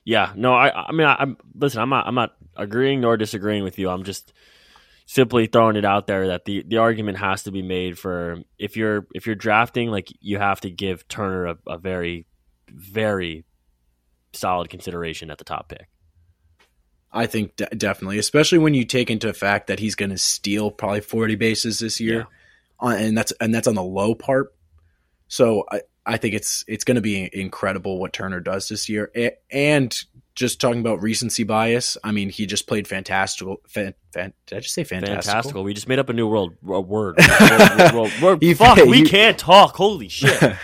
Yeah, 0.05 0.33
no, 0.37 0.53
I, 0.53 0.88
I 0.88 0.92
mean, 0.92 1.07
I, 1.07 1.22
am 1.22 1.37
listen. 1.55 1.81
I'm 1.81 1.88
not, 1.88 2.07
I'm 2.07 2.14
not 2.14 2.37
agreeing 2.57 3.01
nor 3.01 3.16
disagreeing 3.16 3.64
with 3.64 3.79
you. 3.79 3.88
I'm 3.88 4.05
just 4.05 4.33
simply 5.12 5.46
throwing 5.46 5.77
it 5.77 5.85
out 5.85 6.07
there 6.07 6.29
that 6.29 6.46
the, 6.46 6.64
the 6.66 6.79
argument 6.79 7.18
has 7.18 7.42
to 7.42 7.51
be 7.51 7.61
made 7.61 7.98
for 7.98 8.38
if 8.59 8.79
you're 8.79 9.07
if 9.14 9.27
you're 9.27 9.37
drafting 9.37 9.90
like 9.90 10.09
you 10.20 10.38
have 10.38 10.59
to 10.59 10.70
give 10.70 11.07
Turner 11.07 11.48
a, 11.48 11.59
a 11.66 11.77
very 11.77 12.25
very 12.66 13.44
solid 14.33 14.70
consideration 14.70 15.31
at 15.31 15.37
the 15.37 15.44
top 15.44 15.68
pick. 15.68 15.87
I 17.12 17.27
think 17.27 17.57
de- 17.57 17.66
definitely, 17.66 18.18
especially 18.18 18.57
when 18.57 18.72
you 18.72 18.87
take 18.87 19.11
into 19.11 19.31
fact 19.35 19.66
that 19.66 19.79
he's 19.79 19.96
going 19.96 20.12
to 20.12 20.16
steal 20.16 20.70
probably 20.70 21.03
40 21.03 21.35
bases 21.35 21.79
this 21.79 22.01
year, 22.01 22.27
yeah. 22.81 22.88
uh, 22.88 22.96
and 22.96 23.18
that's 23.18 23.33
and 23.33 23.55
that's 23.55 23.68
on 23.68 23.75
the 23.75 23.83
low 23.83 24.14
part. 24.14 24.55
So 25.29 25.66
I, 25.70 25.83
I 26.07 26.16
think 26.16 26.33
it's 26.33 26.64
it's 26.66 26.85
going 26.85 26.94
to 26.94 27.03
be 27.03 27.29
incredible 27.31 28.01
what 28.01 28.14
Turner 28.14 28.40
does 28.40 28.66
this 28.68 28.88
year, 28.88 29.12
and 29.51 29.94
just 30.34 30.60
talking 30.60 30.80
about 30.80 31.02
recency 31.02 31.44
bias, 31.44 31.96
I 32.02 32.12
mean, 32.12 32.30
he 32.30 32.46
just 32.46 32.66
played 32.66 32.88
fantastical. 32.88 33.60
Fan, 33.68 33.94
fan, 34.12 34.32
did 34.46 34.56
I 34.56 34.60
just 34.60 34.74
say 34.74 34.84
fantastical? 34.84 35.22
Fantastical. 35.22 35.64
We 35.64 35.74
just 35.74 35.88
made 35.88 35.98
up 35.98 36.08
a 36.08 36.12
new 36.12 36.28
world 36.28 36.54
a 36.66 36.80
word. 36.80 37.18
world, 37.50 37.94
world, 37.94 38.12
world, 38.22 38.56
fuck, 38.56 38.78
we 38.86 39.04
can't 39.04 39.38
talk. 39.38 39.76
Holy 39.76 40.08
shit. 40.08 40.56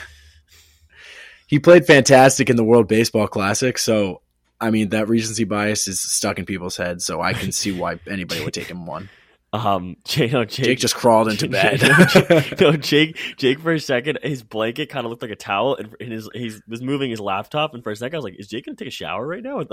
he 1.47 1.59
played 1.59 1.87
fantastic 1.87 2.49
in 2.51 2.57
the 2.57 2.65
World 2.65 2.89
Baseball 2.89 3.29
Classic, 3.29 3.77
so 3.79 4.23
I 4.61 4.71
mean 4.71 4.91
that 4.91 5.09
recency 5.09 5.45
bias 5.45 5.87
is 5.87 6.01
stuck 6.01 6.39
in 6.39 6.47
people's 6.47 6.77
heads. 6.77 7.05
So 7.05 7.21
I 7.21 7.33
can 7.33 7.53
see 7.53 7.73
why 7.73 8.01
anybody 8.09 8.45
would 8.45 8.55
take 8.55 8.69
him 8.69 8.87
one. 8.87 9.09
Um, 9.53 9.97
Jake, 10.05 10.33
no, 10.33 10.45
Jake, 10.45 10.67
Jake, 10.67 10.79
just 10.79 10.95
crawled 10.95 11.29
into 11.29 11.49
bed. 11.49 11.81
no, 12.61 12.73
Jake, 12.77 13.17
Jake, 13.37 13.61
for 13.61 13.73
a 13.73 13.81
second, 13.81 14.19
his 14.23 14.43
blanket 14.43 14.91
kind 14.91 15.07
of 15.07 15.11
looked 15.11 15.23
like 15.23 15.31
a 15.31 15.37
towel, 15.37 15.77
and, 15.77 15.95
and 16.01 16.13
his 16.13 16.29
he 16.35 16.53
was 16.67 16.83
moving 16.83 17.11
his 17.11 17.21
laptop. 17.21 17.75
And 17.75 17.83
for 17.83 17.91
a 17.91 17.97
second, 17.97 18.17
I 18.17 18.19
was 18.19 18.25
like, 18.25 18.39
"Is 18.39 18.49
Jake 18.49 18.67
gonna 18.67 18.77
take 18.77 18.89
a 18.89 18.93
shower 18.93 19.27
right 19.27 19.43
now?" 19.43 19.61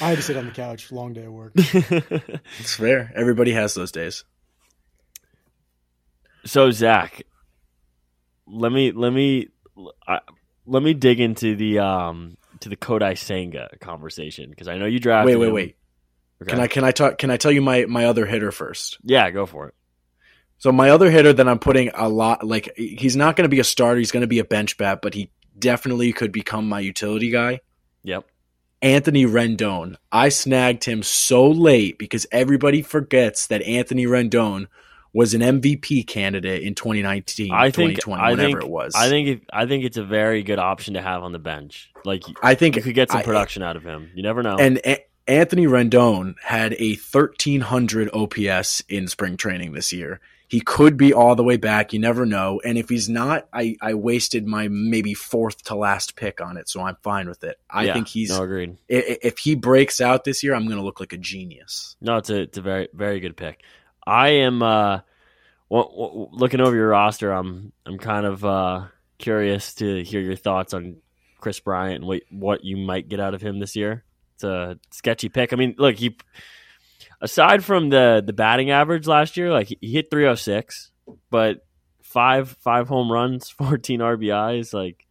I 0.00 0.08
had 0.10 0.16
to 0.16 0.22
sit 0.22 0.36
on 0.36 0.46
the 0.46 0.52
couch. 0.52 0.92
Long 0.92 1.12
day 1.12 1.24
of 1.24 1.32
work. 1.32 1.52
it's 1.56 2.74
fair. 2.74 3.12
Everybody 3.14 3.52
has 3.52 3.74
those 3.74 3.90
days. 3.90 4.24
So 6.44 6.70
Zach, 6.70 7.22
let 8.46 8.70
me 8.70 8.92
let 8.92 9.12
me 9.12 9.48
I, 10.06 10.20
let 10.66 10.82
me 10.82 10.94
dig 10.94 11.20
into 11.20 11.56
the 11.56 11.80
um 11.80 12.36
to 12.60 12.68
the 12.68 12.76
Kodai 12.76 13.18
Senga 13.18 13.70
conversation 13.80 14.50
because 14.50 14.68
I 14.68 14.78
know 14.78 14.86
you 14.86 15.00
drafted. 15.00 15.34
Wait, 15.34 15.36
wait, 15.36 15.48
him. 15.48 15.54
wait. 15.54 15.76
Okay. 16.42 16.50
Can 16.50 16.60
I 16.60 16.66
can 16.66 16.84
I 16.84 16.90
talk? 16.90 17.18
Can 17.18 17.30
I 17.30 17.36
tell 17.36 17.52
you 17.52 17.60
my 17.60 17.84
my 17.86 18.06
other 18.06 18.26
hitter 18.26 18.52
first? 18.52 18.98
Yeah, 19.02 19.30
go 19.30 19.46
for 19.46 19.68
it. 19.68 19.74
So 20.58 20.72
my 20.72 20.90
other 20.90 21.10
hitter 21.10 21.32
that 21.32 21.48
I'm 21.48 21.58
putting 21.58 21.90
a 21.94 22.08
lot 22.08 22.46
like 22.46 22.72
he's 22.76 23.16
not 23.16 23.36
going 23.36 23.44
to 23.44 23.48
be 23.48 23.60
a 23.60 23.64
starter. 23.64 23.98
He's 23.98 24.12
going 24.12 24.22
to 24.22 24.26
be 24.26 24.38
a 24.38 24.44
bench 24.44 24.76
bat, 24.76 25.00
but 25.02 25.14
he 25.14 25.30
definitely 25.58 26.12
could 26.12 26.32
become 26.32 26.68
my 26.68 26.80
utility 26.80 27.30
guy. 27.30 27.60
Yep. 28.04 28.26
Anthony 28.82 29.24
Rendon. 29.26 29.96
I 30.10 30.30
snagged 30.30 30.84
him 30.84 31.02
so 31.02 31.48
late 31.48 31.98
because 31.98 32.26
everybody 32.32 32.82
forgets 32.82 33.46
that 33.48 33.62
Anthony 33.62 34.06
Rendon 34.06 34.66
was 35.12 35.34
an 35.34 35.40
MVP 35.40 36.06
candidate 36.06 36.62
in 36.62 36.74
2019, 36.74 37.52
I 37.52 37.70
think, 37.70 37.96
2020, 37.96 38.22
I 38.22 38.30
whatever 38.30 38.48
think, 38.48 38.62
it 38.62 38.70
was. 38.70 38.94
I 38.94 39.08
think 39.08 39.44
I 39.52 39.66
think 39.66 39.84
it's 39.84 39.96
a 39.96 40.04
very 40.04 40.42
good 40.42 40.58
option 40.58 40.94
to 40.94 41.02
have 41.02 41.22
on 41.22 41.32
the 41.32 41.38
bench. 41.38 41.90
Like 42.04 42.22
I 42.42 42.54
think 42.54 42.76
you 42.76 42.82
could 42.82 42.94
get 42.94 43.10
some 43.10 43.22
production 43.22 43.62
I, 43.62 43.70
out 43.70 43.76
of 43.76 43.82
him. 43.82 44.10
You 44.14 44.22
never 44.22 44.42
know. 44.42 44.56
And, 44.58 44.78
and 44.78 44.98
Anthony 45.30 45.66
Rendon 45.66 46.34
had 46.42 46.74
a 46.80 46.96
1300 46.96 48.10
OPS 48.12 48.82
in 48.88 49.06
spring 49.06 49.36
training 49.36 49.74
this 49.74 49.92
year. 49.92 50.18
He 50.48 50.60
could 50.60 50.96
be 50.96 51.12
all 51.12 51.36
the 51.36 51.44
way 51.44 51.56
back. 51.56 51.92
You 51.92 52.00
never 52.00 52.26
know. 52.26 52.60
And 52.64 52.76
if 52.76 52.88
he's 52.88 53.08
not, 53.08 53.46
I, 53.52 53.76
I 53.80 53.94
wasted 53.94 54.44
my 54.44 54.66
maybe 54.66 55.14
fourth 55.14 55.62
to 55.66 55.76
last 55.76 56.16
pick 56.16 56.40
on 56.40 56.56
it, 56.56 56.68
so 56.68 56.82
I'm 56.82 56.96
fine 57.04 57.28
with 57.28 57.44
it. 57.44 57.60
I 57.70 57.84
yeah, 57.84 57.94
think 57.94 58.08
he's 58.08 58.30
no, 58.30 58.42
agreed. 58.42 58.76
If, 58.88 59.18
if 59.22 59.38
he 59.38 59.54
breaks 59.54 60.00
out 60.00 60.24
this 60.24 60.42
year, 60.42 60.52
I'm 60.52 60.64
going 60.66 60.78
to 60.78 60.84
look 60.84 60.98
like 60.98 61.12
a 61.12 61.16
genius. 61.16 61.94
No, 62.00 62.16
it's 62.16 62.30
a 62.30 62.40
it's 62.40 62.58
a 62.58 62.62
very 62.62 62.88
very 62.92 63.20
good 63.20 63.36
pick. 63.36 63.62
I 64.04 64.30
am 64.30 64.64
uh, 64.64 65.02
looking 65.70 66.60
over 66.60 66.74
your 66.74 66.88
roster. 66.88 67.30
I'm 67.30 67.70
I'm 67.86 67.98
kind 67.98 68.26
of 68.26 68.44
uh, 68.44 68.86
curious 69.18 69.74
to 69.74 70.02
hear 70.02 70.20
your 70.20 70.34
thoughts 70.34 70.74
on 70.74 70.96
Kris 71.38 71.60
Bryant 71.60 71.98
and 71.98 72.06
what 72.06 72.22
what 72.30 72.64
you 72.64 72.76
might 72.76 73.08
get 73.08 73.20
out 73.20 73.34
of 73.34 73.40
him 73.40 73.60
this 73.60 73.76
year 73.76 74.02
it's 74.42 74.44
a 74.44 74.78
sketchy 74.90 75.28
pick. 75.28 75.52
I 75.52 75.56
mean, 75.56 75.74
look, 75.78 75.96
he 75.96 76.16
aside 77.20 77.64
from 77.64 77.90
the 77.90 78.22
the 78.24 78.32
batting 78.32 78.70
average 78.70 79.06
last 79.06 79.36
year, 79.36 79.50
like 79.52 79.68
he 79.68 79.92
hit 79.92 80.10
306, 80.10 80.90
but 81.30 81.66
five 82.02 82.56
five 82.60 82.88
home 82.88 83.10
runs, 83.12 83.50
14 83.58 84.00
RBIs, 84.00 84.72
like 84.72 85.06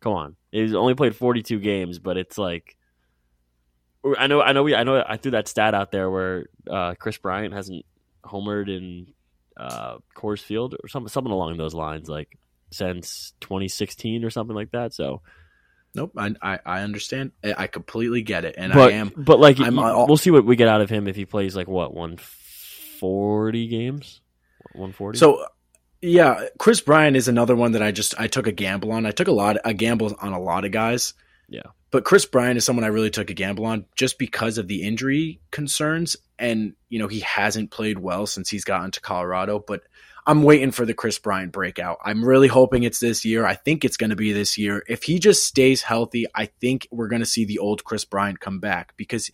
come 0.00 0.12
on. 0.12 0.36
He's 0.50 0.74
only 0.74 0.94
played 0.94 1.16
42 1.16 1.58
games, 1.58 1.98
but 1.98 2.16
it's 2.16 2.38
like 2.38 2.76
I 4.18 4.26
know 4.26 4.40
I 4.40 4.52
know 4.52 4.62
we 4.62 4.74
I 4.74 4.84
know 4.84 5.02
I 5.06 5.16
threw 5.16 5.32
that 5.32 5.48
stat 5.48 5.74
out 5.74 5.90
there 5.90 6.10
where 6.10 6.46
uh, 6.70 6.94
Kris 6.94 7.18
Bryant 7.18 7.54
hasn't 7.54 7.84
homered 8.24 8.68
in 8.74 9.08
uh, 9.56 9.98
Coors 10.14 10.40
Field 10.40 10.74
or 10.82 10.88
something 10.88 11.08
something 11.08 11.32
along 11.32 11.56
those 11.56 11.74
lines 11.74 12.08
like 12.08 12.38
since 12.70 13.32
2016 13.40 14.24
or 14.24 14.30
something 14.30 14.54
like 14.54 14.72
that. 14.72 14.92
So, 14.92 15.22
Nope, 15.96 16.12
I 16.16 16.34
I, 16.42 16.58
I 16.64 16.80
understand. 16.82 17.32
I 17.42 17.66
completely 17.66 18.22
get 18.22 18.44
it, 18.44 18.54
and 18.58 18.72
but 18.72 18.92
I 18.92 18.96
am. 18.96 19.12
but 19.16 19.40
like 19.40 19.58
I'm 19.60 19.76
we'll 19.76 20.16
see 20.16 20.30
what 20.30 20.44
we 20.44 20.56
get 20.56 20.68
out 20.68 20.80
of 20.80 20.90
him 20.90 21.08
if 21.08 21.16
he 21.16 21.24
plays 21.24 21.56
like 21.56 21.68
what 21.68 21.94
140 21.94 23.66
games, 23.66 24.20
140. 24.72 25.18
So, 25.18 25.44
yeah, 26.02 26.44
Kris 26.58 26.80
Bryant 26.80 27.16
is 27.16 27.28
another 27.28 27.56
one 27.56 27.72
that 27.72 27.82
I 27.82 27.92
just 27.92 28.14
I 28.20 28.26
took 28.26 28.46
a 28.46 28.52
gamble 28.52 28.92
on. 28.92 29.06
I 29.06 29.10
took 29.10 29.28
a 29.28 29.32
lot 29.32 29.56
a 29.64 29.74
gamble 29.74 30.14
on 30.20 30.32
a 30.32 30.40
lot 30.40 30.64
of 30.64 30.70
guys. 30.70 31.14
Yeah. 31.48 31.62
But 31.90 32.04
Kris 32.04 32.26
Bryant 32.26 32.56
is 32.56 32.64
someone 32.64 32.84
I 32.84 32.88
really 32.88 33.10
took 33.10 33.30
a 33.30 33.34
gamble 33.34 33.64
on 33.64 33.86
just 33.96 34.18
because 34.18 34.58
of 34.58 34.68
the 34.68 34.82
injury 34.82 35.40
concerns 35.50 36.16
and 36.38 36.74
you 36.88 36.98
know, 36.98 37.08
he 37.08 37.20
hasn't 37.20 37.70
played 37.70 37.98
well 37.98 38.26
since 38.26 38.48
he's 38.50 38.64
gotten 38.64 38.90
to 38.92 39.00
Colorado, 39.00 39.62
but 39.66 39.82
I'm 40.26 40.42
waiting 40.42 40.72
for 40.72 40.84
the 40.84 40.94
Kris 40.94 41.18
Bryant 41.18 41.52
breakout. 41.52 41.98
I'm 42.04 42.24
really 42.24 42.48
hoping 42.48 42.82
it's 42.82 42.98
this 42.98 43.24
year. 43.24 43.46
I 43.46 43.54
think 43.54 43.84
it's 43.84 43.96
going 43.96 44.10
to 44.10 44.16
be 44.16 44.32
this 44.32 44.58
year. 44.58 44.82
If 44.88 45.04
he 45.04 45.20
just 45.20 45.44
stays 45.44 45.82
healthy, 45.82 46.26
I 46.34 46.46
think 46.46 46.88
we're 46.90 47.08
going 47.08 47.20
to 47.20 47.26
see 47.26 47.44
the 47.44 47.58
old 47.58 47.84
Kris 47.84 48.04
Bryant 48.04 48.40
come 48.40 48.58
back 48.58 48.94
because 48.96 49.30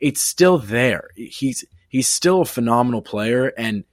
it's 0.00 0.20
still 0.20 0.58
there. 0.58 1.08
He's 1.16 1.64
he's 1.88 2.08
still 2.08 2.42
a 2.42 2.46
phenomenal 2.46 3.00
player 3.00 3.52
and 3.56 3.84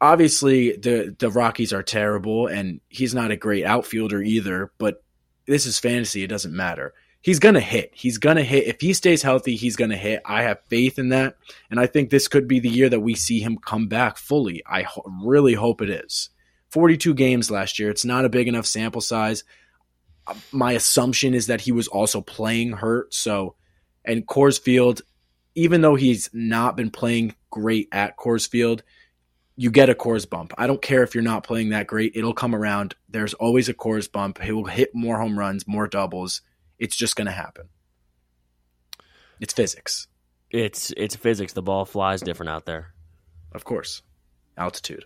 obviously 0.00 0.76
the 0.76 1.16
the 1.18 1.30
Rockies 1.30 1.72
are 1.72 1.82
terrible 1.82 2.46
and 2.46 2.80
he's 2.88 3.14
not 3.14 3.30
a 3.30 3.36
great 3.36 3.64
outfielder 3.64 4.22
either, 4.22 4.70
but 4.78 5.02
this 5.46 5.66
is 5.66 5.78
fantasy, 5.78 6.22
it 6.22 6.28
doesn't 6.28 6.54
matter. 6.54 6.94
He's 7.24 7.38
going 7.38 7.54
to 7.54 7.60
hit. 7.60 7.90
He's 7.94 8.18
going 8.18 8.36
to 8.36 8.42
hit. 8.42 8.66
If 8.66 8.82
he 8.82 8.92
stays 8.92 9.22
healthy, 9.22 9.56
he's 9.56 9.76
going 9.76 9.90
to 9.90 9.96
hit. 9.96 10.20
I 10.26 10.42
have 10.42 10.60
faith 10.68 10.98
in 10.98 11.08
that 11.08 11.36
and 11.70 11.80
I 11.80 11.86
think 11.86 12.10
this 12.10 12.28
could 12.28 12.46
be 12.46 12.60
the 12.60 12.68
year 12.68 12.90
that 12.90 13.00
we 13.00 13.14
see 13.14 13.40
him 13.40 13.56
come 13.56 13.88
back 13.88 14.18
fully. 14.18 14.62
I 14.66 14.82
ho- 14.82 15.10
really 15.24 15.54
hope 15.54 15.80
it 15.80 15.88
is. 15.88 16.28
42 16.70 17.14
games 17.14 17.50
last 17.50 17.78
year. 17.78 17.88
It's 17.88 18.04
not 18.04 18.26
a 18.26 18.28
big 18.28 18.46
enough 18.46 18.66
sample 18.66 19.00
size. 19.00 19.42
Uh, 20.26 20.34
My 20.52 20.72
assumption 20.72 21.32
is 21.32 21.46
that 21.46 21.62
he 21.62 21.72
was 21.72 21.88
also 21.88 22.20
playing 22.20 22.72
hurt, 22.72 23.14
so 23.14 23.54
and 24.04 24.26
Coors 24.26 24.60
Field 24.60 25.00
even 25.54 25.80
though 25.80 25.94
he's 25.94 26.28
not 26.32 26.76
been 26.76 26.90
playing 26.90 27.34
great 27.50 27.88
at 27.92 28.16
Coors 28.18 28.48
Field, 28.48 28.82
you 29.56 29.70
get 29.70 29.88
a 29.88 29.94
Coors 29.94 30.28
bump. 30.28 30.52
I 30.58 30.66
don't 30.66 30.82
care 30.82 31.04
if 31.04 31.14
you're 31.14 31.22
not 31.22 31.44
playing 31.44 31.70
that 31.70 31.86
great; 31.86 32.12
it'll 32.16 32.34
come 32.34 32.54
around. 32.54 32.96
There's 33.08 33.34
always 33.34 33.68
a 33.68 33.74
Coors 33.74 34.10
bump. 34.10 34.42
He 34.42 34.52
will 34.52 34.64
hit 34.66 34.90
more 34.94 35.18
home 35.18 35.38
runs, 35.38 35.66
more 35.68 35.86
doubles. 35.86 36.42
It's 36.78 36.96
just 36.96 37.16
going 37.16 37.26
to 37.26 37.32
happen. 37.32 37.68
It's 39.40 39.52
physics, 39.52 40.06
it's 40.50 40.92
it's 40.96 41.16
physics. 41.16 41.52
The 41.52 41.62
ball 41.62 41.84
flies 41.84 42.22
different 42.22 42.50
out 42.50 42.66
there. 42.66 42.94
of 43.52 43.64
course. 43.64 44.02
Altitude. 44.56 45.04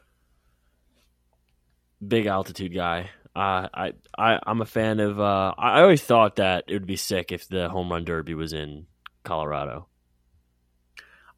Big 2.06 2.26
altitude 2.26 2.74
guy. 2.74 3.10
Uh, 3.34 3.68
I 3.72 3.92
I 4.16 4.38
I'm 4.46 4.60
a 4.60 4.66
fan 4.66 5.00
of. 5.00 5.18
Uh, 5.18 5.54
I 5.56 5.80
always 5.80 6.02
thought 6.02 6.36
that 6.36 6.64
it 6.68 6.74
would 6.74 6.86
be 6.86 6.96
sick 6.96 7.32
if 7.32 7.48
the 7.48 7.68
home 7.68 7.90
run 7.90 8.04
derby 8.04 8.34
was 8.34 8.52
in 8.52 8.86
Colorado. 9.24 9.86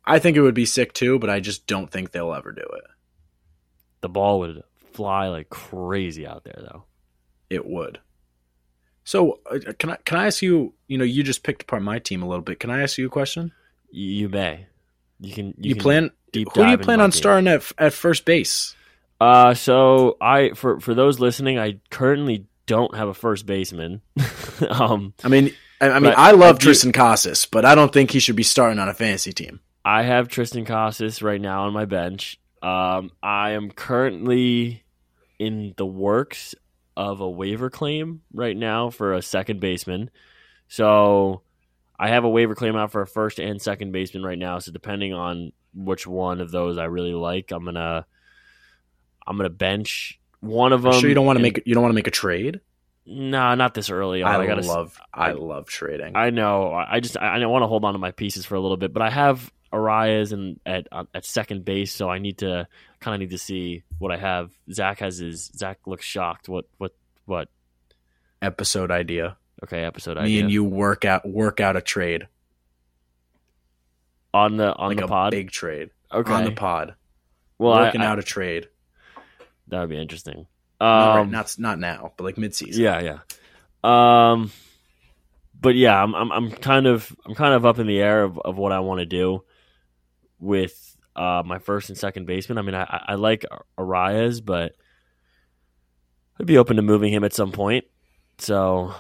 I 0.05 0.19
think 0.19 0.37
it 0.37 0.43
would 0.43 0.55
be 0.55 0.67
sick 0.67 0.93
too, 0.93 1.19
but 1.19 1.31
I 1.31 1.41
just 1.41 1.67
don't 1.67 1.91
think 1.91 2.11
they'll 2.11 2.35
ever 2.35 2.53
do 2.53 2.63
it. 2.63 2.85
The 4.01 4.09
ball 4.09 4.41
would 4.41 4.63
fly 4.93 5.29
like 5.29 5.51
crazy 5.51 6.27
out 6.27 6.43
there, 6.45 6.59
though. 6.59 6.85
It 7.49 7.67
would. 7.67 8.01
So, 9.05 9.41
uh, 9.51 9.59
can 9.79 9.91
I 9.91 9.97
can 10.05 10.19
I 10.19 10.27
ask 10.27 10.43
you? 10.43 10.75
You 10.89 10.99
know, 10.99 11.05
you 11.05 11.23
just 11.23 11.43
picked 11.43 11.63
apart 11.63 11.83
my 11.83 11.99
team 11.99 12.23
a 12.23 12.29
little 12.29 12.45
bit. 12.45 12.61
Can 12.61 12.71
I 12.71 12.83
ask 12.83 12.99
you 12.99 13.07
a 13.07 13.11
question? 13.11 13.53
You, 13.91 14.29
may. 14.29 14.67
You 15.21 15.33
can. 15.35 15.47
You, 15.47 15.55
You, 15.71 15.75
can 15.75 15.83
plan? 15.83 16.11
deep 16.33 16.49
Who 16.55 16.65
do 16.65 16.71
you 16.71 16.79
plan 16.79 17.01
on 17.01 17.11
team. 17.11 17.19
starting 17.19 17.49
at 17.49 17.71
at 17.79 17.93
first 17.93 18.25
base? 18.25 18.75
Uh, 19.21 19.55
so 19.55 20.17
I 20.21 20.51
for 20.55 20.81
for 20.81 20.95
those 20.95 21.19
listening, 21.21 21.59
I 21.59 21.81
currently 21.91 22.47
don't 22.67 22.95
have 22.95 23.09
a 23.09 23.15
first 23.15 23.47
baseman. 23.47 24.01
um, 24.69 25.13
I 25.25 25.29
mean, 25.29 25.53
I, 25.81 25.91
I 25.91 25.99
mean, 25.99 26.15
I 26.17 26.31
love 26.33 26.57
I 26.57 26.59
do- 26.59 26.71
Triston 26.71 26.95
Casas, 26.95 27.47
but 27.47 27.65
I 27.65 27.75
don't 27.75 27.93
think 27.93 28.11
he 28.13 28.21
should 28.21 28.37
be 28.37 28.43
starting 28.43 28.79
on 28.79 28.89
a 28.89 28.95
fantasy 28.95 29.33
team. 29.33 29.61
I 29.85 30.03
have 30.03 30.29
Triston 30.29 30.67
Casas 30.67 31.23
right 31.23 31.41
now 31.41 31.65
on 31.65 31.73
my 31.73 31.85
bench. 31.87 32.39
Um, 32.63 33.11
I 33.23 33.53
am 33.53 33.71
currently 33.71 34.85
in 35.39 35.75
the 35.79 35.87
works 35.87 36.55
of 36.97 37.21
a 37.21 37.29
waiver 37.31 37.71
claim 37.71 38.23
right 38.33 38.57
now 38.57 38.91
for 38.91 39.15
a 39.15 39.23
second 39.23 39.61
baseman. 39.61 40.11
So 40.69 41.43
I 41.99 42.09
have 42.09 42.25
a 42.25 42.29
waiver 42.29 42.55
claim 42.55 42.77
out 42.77 42.93
for 42.93 43.03
a 43.03 43.07
first 43.07 43.39
and 43.39 43.61
second 43.61 43.93
baseman 43.93 44.23
right 44.25 44.39
now. 44.39 44.59
So 44.59 44.73
depending 44.73 45.13
on 45.13 45.53
which 45.75 46.07
one 46.07 46.41
of 46.41 46.51
those 46.51 46.79
I 46.79 46.85
really 46.85 47.13
like, 47.15 47.51
I'm 47.53 47.65
gonna 47.65 48.07
I'm 49.27 49.37
gonna 49.37 49.49
bench 49.51 50.19
one 50.41 50.73
of 50.73 50.83
them. 50.83 50.93
sure 50.95 51.09
you 51.09 51.15
don't 51.15 51.27
want 51.27 51.39
to 51.39 51.43
make 51.43 51.63
you 51.65 51.75
don't 51.75 51.83
want 51.83 51.93
to 51.93 51.97
make 51.97 52.07
a 52.07 52.13
trade. 52.13 52.61
Nah, 53.07 53.55
not 53.55 53.75
this 53.75 53.91
early. 53.91 54.23
on. 54.23 54.41
I, 54.41 54.47
gotta 54.47 54.63
love 54.67 54.99
I, 55.13 55.31
I- 55.31 55.33
love 55.33 55.67
trading. 55.69 56.17
I 56.17 56.31
know. 56.31 56.71
I 56.73 56.97
I 56.97 57.01
just 57.01 57.17
I, 57.17 57.41
I 57.41 57.47
want 57.47 57.63
to 57.63 57.67
hold 57.67 57.85
on 57.85 57.95
to 57.95 57.99
my 57.99 58.11
pieces 58.13 58.45
for 58.45 58.55
a 58.55 58.61
little 58.61 58.77
bit, 58.77 58.93
but 58.93 59.03
I 59.03 59.11
have 59.11 59.53
Arraez 59.73 60.33
and 60.33 60.59
at 60.67 60.89
uh, 60.91 61.05
at 61.15 61.25
second 61.25 61.65
base, 61.65 61.93
so 61.93 62.09
I 62.11 62.19
need 62.19 62.39
to 62.39 62.67
kind 63.01 63.15
of 63.15 63.21
need 63.21 63.31
to 63.31 63.39
see 63.39 63.85
what 63.99 64.11
I 64.13 64.17
have. 64.17 64.51
Zach 64.73 64.99
has 65.01 65.19
his 65.19 65.51
Zach 65.57 65.79
looks 65.87 66.05
shocked. 66.05 66.49
What 66.49 66.67
what 66.79 66.95
what? 67.27 67.49
Episode 68.43 68.91
idea. 68.91 69.37
Okay, 69.63 69.85
episode 69.85 70.17
Me 70.17 70.23
idea 70.25 70.43
and 70.43 70.51
you 70.51 70.65
work 70.65 71.05
out 71.05 71.29
work 71.29 71.61
out 71.61 71.77
a 71.77 71.81
trade 71.83 72.27
on 74.33 74.57
the 74.57 74.75
on 74.75 74.89
like 74.89 74.99
the 74.99 75.05
a 75.05 75.09
pod. 75.09 75.31
big 75.31 75.51
trade 75.51 75.91
okay, 76.13 76.33
on 76.33 76.45
the 76.45 76.53
pod. 76.53 76.95
well, 77.59 77.75
working 77.79 78.01
I- 78.01 78.07
out 78.07 78.19
a 78.19 78.23
trade. 78.23 78.69
that 79.69 79.81
would 79.81 79.91
be 79.91 80.01
interesting. 80.01 80.47
not, 80.81 81.15
right, 81.15 81.21
Um, 81.21 81.31
not 81.31 81.55
not 81.59 81.79
now, 81.79 82.13
but 82.17 82.25
like 82.25 82.39
mid 82.39 82.55
season. 82.55 82.83
Yeah, 82.83 83.01
yeah. 83.01 83.19
Um, 83.85 84.51
but 85.61 85.75
yeah, 85.75 86.03
I'm, 86.03 86.15
I'm 86.15 86.33
I'm 86.33 86.51
kind 86.51 86.87
of 86.87 87.15
I'm 87.27 87.35
kind 87.35 87.55
of 87.55 87.67
up 87.67 87.79
in 87.79 87.87
the 87.87 88.01
air 88.01 88.23
of, 88.25 88.39
of 88.39 88.57
what 88.57 88.73
I 88.73 88.81
want 88.81 89.01
to 89.01 89.07
do 89.07 89.45
with 90.41 90.97
uh 91.17 91.43
my 91.45 91.59
first 91.59 91.89
and 91.89 91.99
second 91.99 92.27
baseman. 92.27 92.59
I 92.59 92.63
mean, 92.63 92.75
I 92.75 92.83
I 92.83 93.05
I 93.09 93.15
like 93.15 93.45
Arraez, 93.79 94.45
but 94.45 94.75
I'd 96.39 96.47
be 96.47 96.59
open 96.59 96.77
to 96.77 96.83
moving 96.83 97.13
him 97.13 97.25
at 97.25 97.35
some 97.35 97.53
point. 97.53 97.85
So 98.39 98.95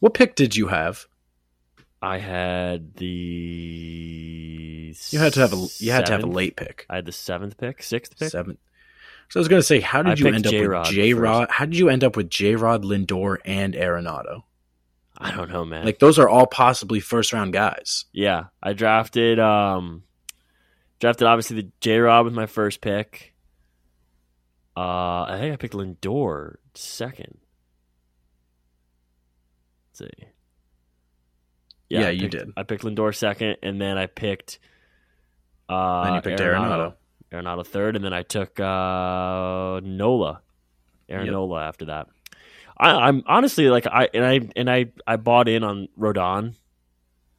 What 0.00 0.14
pick 0.14 0.34
did 0.34 0.56
you 0.56 0.68
have? 0.68 1.06
I 2.00 2.18
had 2.18 2.94
the 2.94 4.94
You 5.10 5.18
had 5.18 5.32
to 5.34 5.40
have 5.40 5.52
a 5.52 5.66
you 5.78 5.92
had 5.92 6.06
to 6.06 6.12
have 6.12 6.22
a 6.22 6.26
late 6.26 6.56
pick. 6.56 6.86
I 6.88 6.96
had 6.96 7.06
the 7.06 7.12
seventh 7.12 7.58
pick, 7.58 7.82
sixth 7.82 8.18
pick. 8.18 8.30
Seven. 8.30 8.58
So 9.28 9.38
I 9.38 9.42
was 9.42 9.48
gonna 9.48 9.62
say, 9.62 9.80
how 9.80 10.00
I 10.00 10.04
did 10.04 10.20
you 10.20 10.28
end 10.28 10.46
up 10.46 10.52
J-Rod 10.52 10.86
with 10.86 10.94
J 10.94 11.14
Rod? 11.14 11.48
How 11.50 11.66
did 11.66 11.76
you 11.76 11.90
end 11.90 12.02
up 12.02 12.16
with 12.16 12.30
J 12.30 12.54
Rod, 12.54 12.84
Lindor, 12.84 13.38
and 13.44 13.74
Arenado? 13.74 14.44
I 15.18 15.32
don't 15.32 15.50
know, 15.50 15.64
man. 15.64 15.84
Like 15.84 15.98
those 15.98 16.18
are 16.18 16.28
all 16.28 16.46
possibly 16.46 17.00
first 17.00 17.32
round 17.32 17.52
guys. 17.52 18.06
Yeah, 18.12 18.44
I 18.62 18.72
drafted 18.72 19.38
um 19.38 20.04
drafted 21.00 21.26
obviously 21.26 21.62
the 21.62 21.70
J 21.80 21.98
Rod 21.98 22.24
with 22.24 22.34
my 22.34 22.46
first 22.46 22.80
pick. 22.80 23.34
Uh 24.76 25.22
I 25.22 25.36
think 25.40 25.52
I 25.52 25.56
picked 25.56 25.74
Lindor 25.74 26.56
second. 26.74 27.38
Let's 29.90 29.98
see. 30.16 30.26
Yeah, 31.88 32.08
I 32.08 32.10
you 32.10 32.22
picked- 32.22 32.32
did. 32.32 32.50
I 32.56 32.62
picked 32.62 32.84
Lindor 32.84 33.14
second 33.14 33.56
and 33.62 33.80
then 33.80 33.96
I 33.98 34.06
picked 34.06 34.58
uh 35.68 36.04
then 36.04 36.14
you 36.14 36.20
picked 36.20 36.40
Arenado, 36.40 36.94
Arenado. 37.32 37.42
Arenado 37.60 37.66
third 37.66 37.96
and 37.96 38.04
then 38.04 38.12
I 38.12 38.22
took 38.22 38.58
uh 38.60 39.80
Nola. 39.82 40.42
Aaron 41.08 41.26
Yep. 41.26 41.32
Nola 41.32 41.62
after 41.66 41.86
that. 41.86 42.08
I, 42.80 42.90
I'm 43.08 43.22
honestly 43.26 43.68
like 43.70 43.86
I 43.86 44.08
and 44.14 44.24
I 44.24 44.40
and 44.54 44.70
I 44.70 44.86
I 45.06 45.16
bought 45.16 45.48
in 45.48 45.64
on 45.64 45.88
Rodon. 45.98 46.54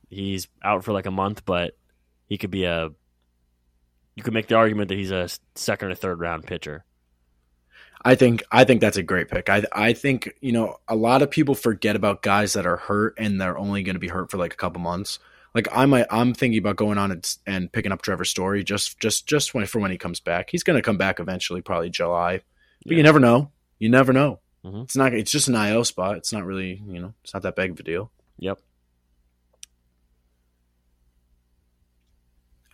He's 0.10 0.48
out 0.64 0.84
for 0.84 0.92
like 0.92 1.06
a 1.06 1.12
month, 1.12 1.46
but 1.46 1.78
he 2.28 2.38
could 2.40 2.50
be 2.52 2.64
a. 2.66 2.90
You 4.20 4.24
could 4.24 4.34
make 4.34 4.48
the 4.48 4.56
argument 4.56 4.90
that 4.90 4.98
he's 4.98 5.12
a 5.12 5.30
second 5.56 5.92
or 5.92 5.96
third 5.96 6.20
round 6.20 6.46
pitcher. 6.46 6.84
I 8.04 8.16
think 8.16 8.44
I 8.52 8.66
think 8.66 8.82
that's 8.82 8.98
a 8.98 9.02
great 9.02 9.30
pick. 9.30 9.48
I 9.48 9.64
I 9.72 9.94
think 9.94 10.34
you 10.42 10.52
know 10.52 10.76
a 10.90 10.96
lot 10.98 11.22
of 11.22 11.32
people 11.32 11.56
forget 11.56 11.96
about 11.96 12.22
guys 12.22 12.52
that 12.52 12.66
are 12.66 12.76
hurt 12.76 13.14
and 13.18 13.40
they're 13.40 13.58
only 13.58 13.82
going 13.82 13.96
to 13.96 14.00
be 14.00 14.10
hurt 14.10 14.30
for 14.30 14.36
like 14.36 14.52
a 14.52 14.58
couple 14.58 14.82
months. 14.82 15.20
Like 15.56 15.70
I 15.72 15.86
might 15.86 16.06
I'm 16.12 16.34
thinking 16.34 16.60
about 16.60 16.76
going 16.76 16.98
on 16.98 17.12
and, 17.12 17.38
and 17.48 17.72
picking 17.72 17.94
up 17.94 18.02
Trevor 18.02 18.26
Story 18.26 18.62
just 18.62 19.00
just 19.00 19.26
just 19.26 19.54
when, 19.54 19.66
for 19.68 19.80
when 19.80 19.90
he 19.92 19.98
comes 19.98 20.20
back. 20.20 20.50
He's 20.50 20.64
going 20.64 20.76
to 20.76 20.82
come 20.84 20.98
back 20.98 21.22
eventually, 21.22 21.62
probably 21.62 21.90
July. 21.90 22.42
But 22.84 22.92
Yeah. 22.92 22.98
you 22.98 23.04
never 23.04 23.22
know. 23.22 23.52
You 23.80 23.88
never 23.88 24.12
know. 24.12 24.42
Mhm. 24.66 24.84
It's 24.84 24.98
not. 24.98 25.14
It's 25.14 25.32
just 25.32 25.48
an 25.48 25.56
IO 25.56 25.84
spot. 25.84 26.18
It's 26.18 26.34
not 26.34 26.44
really 26.44 26.82
you 26.86 27.00
know. 27.00 27.14
It's 27.24 27.34
not 27.34 27.44
that 27.44 27.56
big 27.56 27.72
of 27.72 27.80
a 27.80 27.84
deal. 27.84 28.12
Yep. 28.38 28.60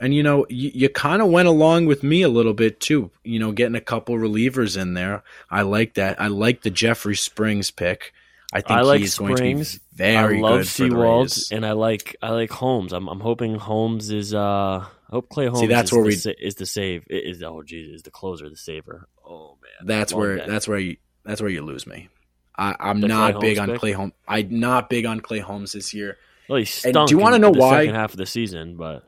And 0.06 0.14
you 0.14 0.22
know, 0.22 0.46
you, 0.50 0.70
you 0.74 0.90
kind 0.90 1.20
of 1.22 1.30
went 1.30 1.48
along 1.48 1.88
with 1.88 2.04
me 2.04 2.22
a 2.22 2.30
little 2.30 2.54
bit 2.54 2.80
too. 2.80 3.10
You 3.24 3.40
know, 3.40 3.52
getting 3.52 3.74
a 3.76 3.82
couple 3.82 4.16
relievers 4.16 4.80
in 4.80 4.94
there. 4.94 5.24
I 5.50 5.64
like 5.64 5.96
that. 5.96 6.22
I 6.22 6.28
like 6.28 6.62
the 6.62 6.70
Jeffrey 6.70 7.16
Springs 7.16 7.72
pick. 7.72 8.14
I 8.54 8.62
think 8.62 8.72
I 8.72 8.82
like 8.82 9.00
he's 9.02 9.18
going 9.18 9.36
Springs. 9.36 9.74
to 9.74 9.80
be 9.80 9.86
very 9.96 10.38
I 10.38 10.42
love 10.42 10.60
good 10.60 10.68
Sewald 10.68 11.34
and 11.52 11.66
I 11.66 11.72
like 11.72 12.16
I 12.22 12.30
like 12.30 12.52
Holmes. 12.52 12.94
I'm 12.94 13.08
I'm 13.08 13.20
hoping 13.20 13.56
Holmes 13.56 14.12
is 14.12 14.34
uh 14.36 14.86
I 14.86 14.88
hope 15.10 15.30
Clay 15.30 15.48
Holmes 15.48 15.68
that's 15.68 15.90
is, 15.90 15.94
where 15.94 16.04
the, 16.04 16.08
we- 16.10 16.16
sa- 16.16 16.30
is 16.40 16.54
the 16.56 16.66
save 16.68 17.04
is 17.10 17.42
oh 17.42 17.64
geez 17.64 17.90
is 17.90 18.04
the 18.04 18.12
closer 18.12 18.48
the 18.48 18.56
saver. 18.56 19.08
Oh 19.28 19.58
man. 19.64 19.88
That's 19.88 20.14
where 20.14 20.38
day. 20.38 20.46
that's 20.48 20.68
where 20.68 20.78
you 20.78 20.98
that's 21.26 21.42
where 21.42 21.50
you 21.50 21.64
lose 21.64 21.88
me. 21.88 22.10
I, 22.56 22.76
I'm 22.80 23.02
The 23.02 23.08
not 23.08 23.42
big 23.42 23.58
on 23.58 23.70
pick? 23.72 23.80
Clay 23.80 23.92
Holmes. 23.94 24.14
I'm 24.28 24.60
not 24.60 24.90
big 24.90 25.06
on 25.08 25.20
Clay 25.20 25.40
Holmes 25.40 25.72
this 25.74 25.94
year. 25.96 26.18
Well, 26.48 26.58
he 26.58 26.62
And 26.62 26.94
stunk. 26.94 27.10
do 27.10 27.16
you 27.16 27.20
wanna 27.20 27.40
know 27.40 27.50
why? 27.52 27.82
Second 27.82 27.96
half 27.96 28.12
of 28.12 28.18
the 28.18 28.28
season, 28.28 28.78
but 28.78 29.04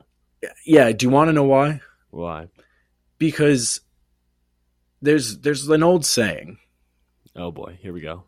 Yeah, 0.64 0.92
do 0.92 1.06
you 1.06 1.10
want 1.10 1.28
to 1.28 1.32
know 1.32 1.44
why? 1.44 1.80
why? 2.10 2.48
Because 3.18 3.80
there's 5.02 5.38
there's 5.38 5.68
an 5.68 5.82
old 5.82 6.04
saying: 6.06 6.58
Oh 7.36 7.50
boy, 7.50 7.78
here 7.80 7.92
we 7.92 8.00
go. 8.00 8.24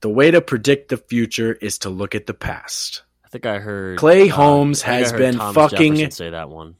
the 0.00 0.08
way 0.08 0.30
to 0.30 0.40
predict 0.40 0.88
the 0.88 0.96
future 0.96 1.52
is 1.54 1.78
to 1.78 1.90
look 1.90 2.14
at 2.14 2.26
the 2.26 2.34
past. 2.34 3.02
I 3.24 3.28
think 3.28 3.46
I 3.46 3.58
heard 3.58 3.98
Clay 3.98 4.30
uh, 4.30 4.34
Holmes 4.34 4.82
has 4.82 5.12
been 5.12 5.36
Thomas 5.36 5.54
fucking- 5.54 5.94
Jefferson 5.96 6.10
say 6.10 6.30
that 6.30 6.48
one. 6.48 6.76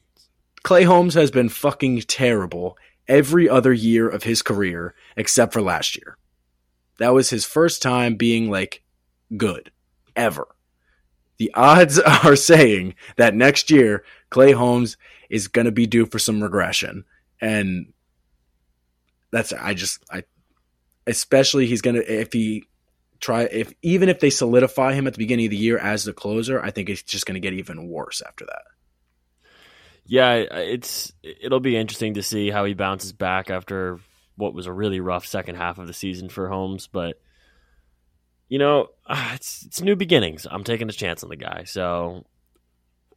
Clay 0.62 0.85
Holmes 0.85 1.14
has 1.14 1.30
been 1.30 1.48
fucking 1.48 2.00
terrible 2.02 2.76
every 3.09 3.48
other 3.48 3.72
year 3.72 4.09
of 4.09 4.22
his 4.24 4.42
career 4.42 4.94
except 5.16 5.52
for 5.52 5.62
last 5.62 5.96
year. 5.96 6.16
That 6.98 7.14
was 7.14 7.30
his 7.30 7.46
first 7.46 7.80
time 7.83 8.16
being 8.16 8.50
like 8.50 8.83
good 9.37 9.70
ever. 10.16 10.48
The 11.40 11.50
odds 11.55 11.98
are 12.24 12.37
saying 12.37 12.94
that 13.16 13.35
next 13.35 13.70
year 13.70 14.05
Clay 14.29 14.53
Holmes 14.53 14.98
is 15.31 15.48
going 15.48 15.64
to 15.64 15.72
be 15.72 15.87
due 15.87 16.05
for 16.05 16.18
some 16.18 16.42
regression 16.42 17.05
and 17.40 17.92
that's 19.33 19.53
I 19.53 19.74
just 19.74 20.05
I 20.11 20.24
especially 21.07 21.66
he's 21.66 21.81
going 21.81 21.96
to 21.96 22.20
if 22.20 22.33
he 22.33 22.64
try 23.20 23.42
if 23.44 23.72
even 23.83 24.09
if 24.09 24.20
they 24.20 24.31
solidify 24.31 24.92
him 24.92 25.07
at 25.07 25.14
the 25.14 25.18
beginning 25.18 25.46
of 25.46 25.50
the 25.50 25.57
year 25.57 25.79
as 25.79 26.05
the 26.05 26.12
closer, 26.12 26.62
I 26.62 26.70
think 26.70 26.88
it's 26.88 27.03
just 27.03 27.26
going 27.26 27.35
to 27.35 27.40
get 27.40 27.55
even 27.55 27.88
worse 27.88 28.22
after 28.26 28.44
that. 28.46 28.62
Yeah, 30.05 30.35
it's 30.35 31.12
it'll 31.22 31.61
be 31.61 31.76
interesting 31.76 32.14
to 32.14 32.22
see 32.22 32.50
how 32.50 32.64
he 32.64 32.74
bounces 32.74 33.12
back 33.12 33.48
after 33.50 34.00
what 34.37 34.55
was 34.55 34.66
a 34.66 34.72
really 34.72 35.00
rough 35.00 35.26
second 35.26 35.57
half 35.57 35.79
of 35.79 35.87
the 35.87 35.92
season 35.92 36.29
for 36.29 36.48
Holmes, 36.48 36.87
but 36.87 37.20
you 38.51 38.59
know, 38.59 38.89
ah, 39.07 39.35
it's 39.35 39.65
it's 39.65 39.81
new 39.81 39.97
beginnings. 39.97 40.47
I'm 40.51 40.65
taking 40.65 40.91
a 40.91 40.93
chance 40.93 41.23
on 41.23 41.31
the 41.31 41.37
guy, 41.37 41.63
so 41.65 42.27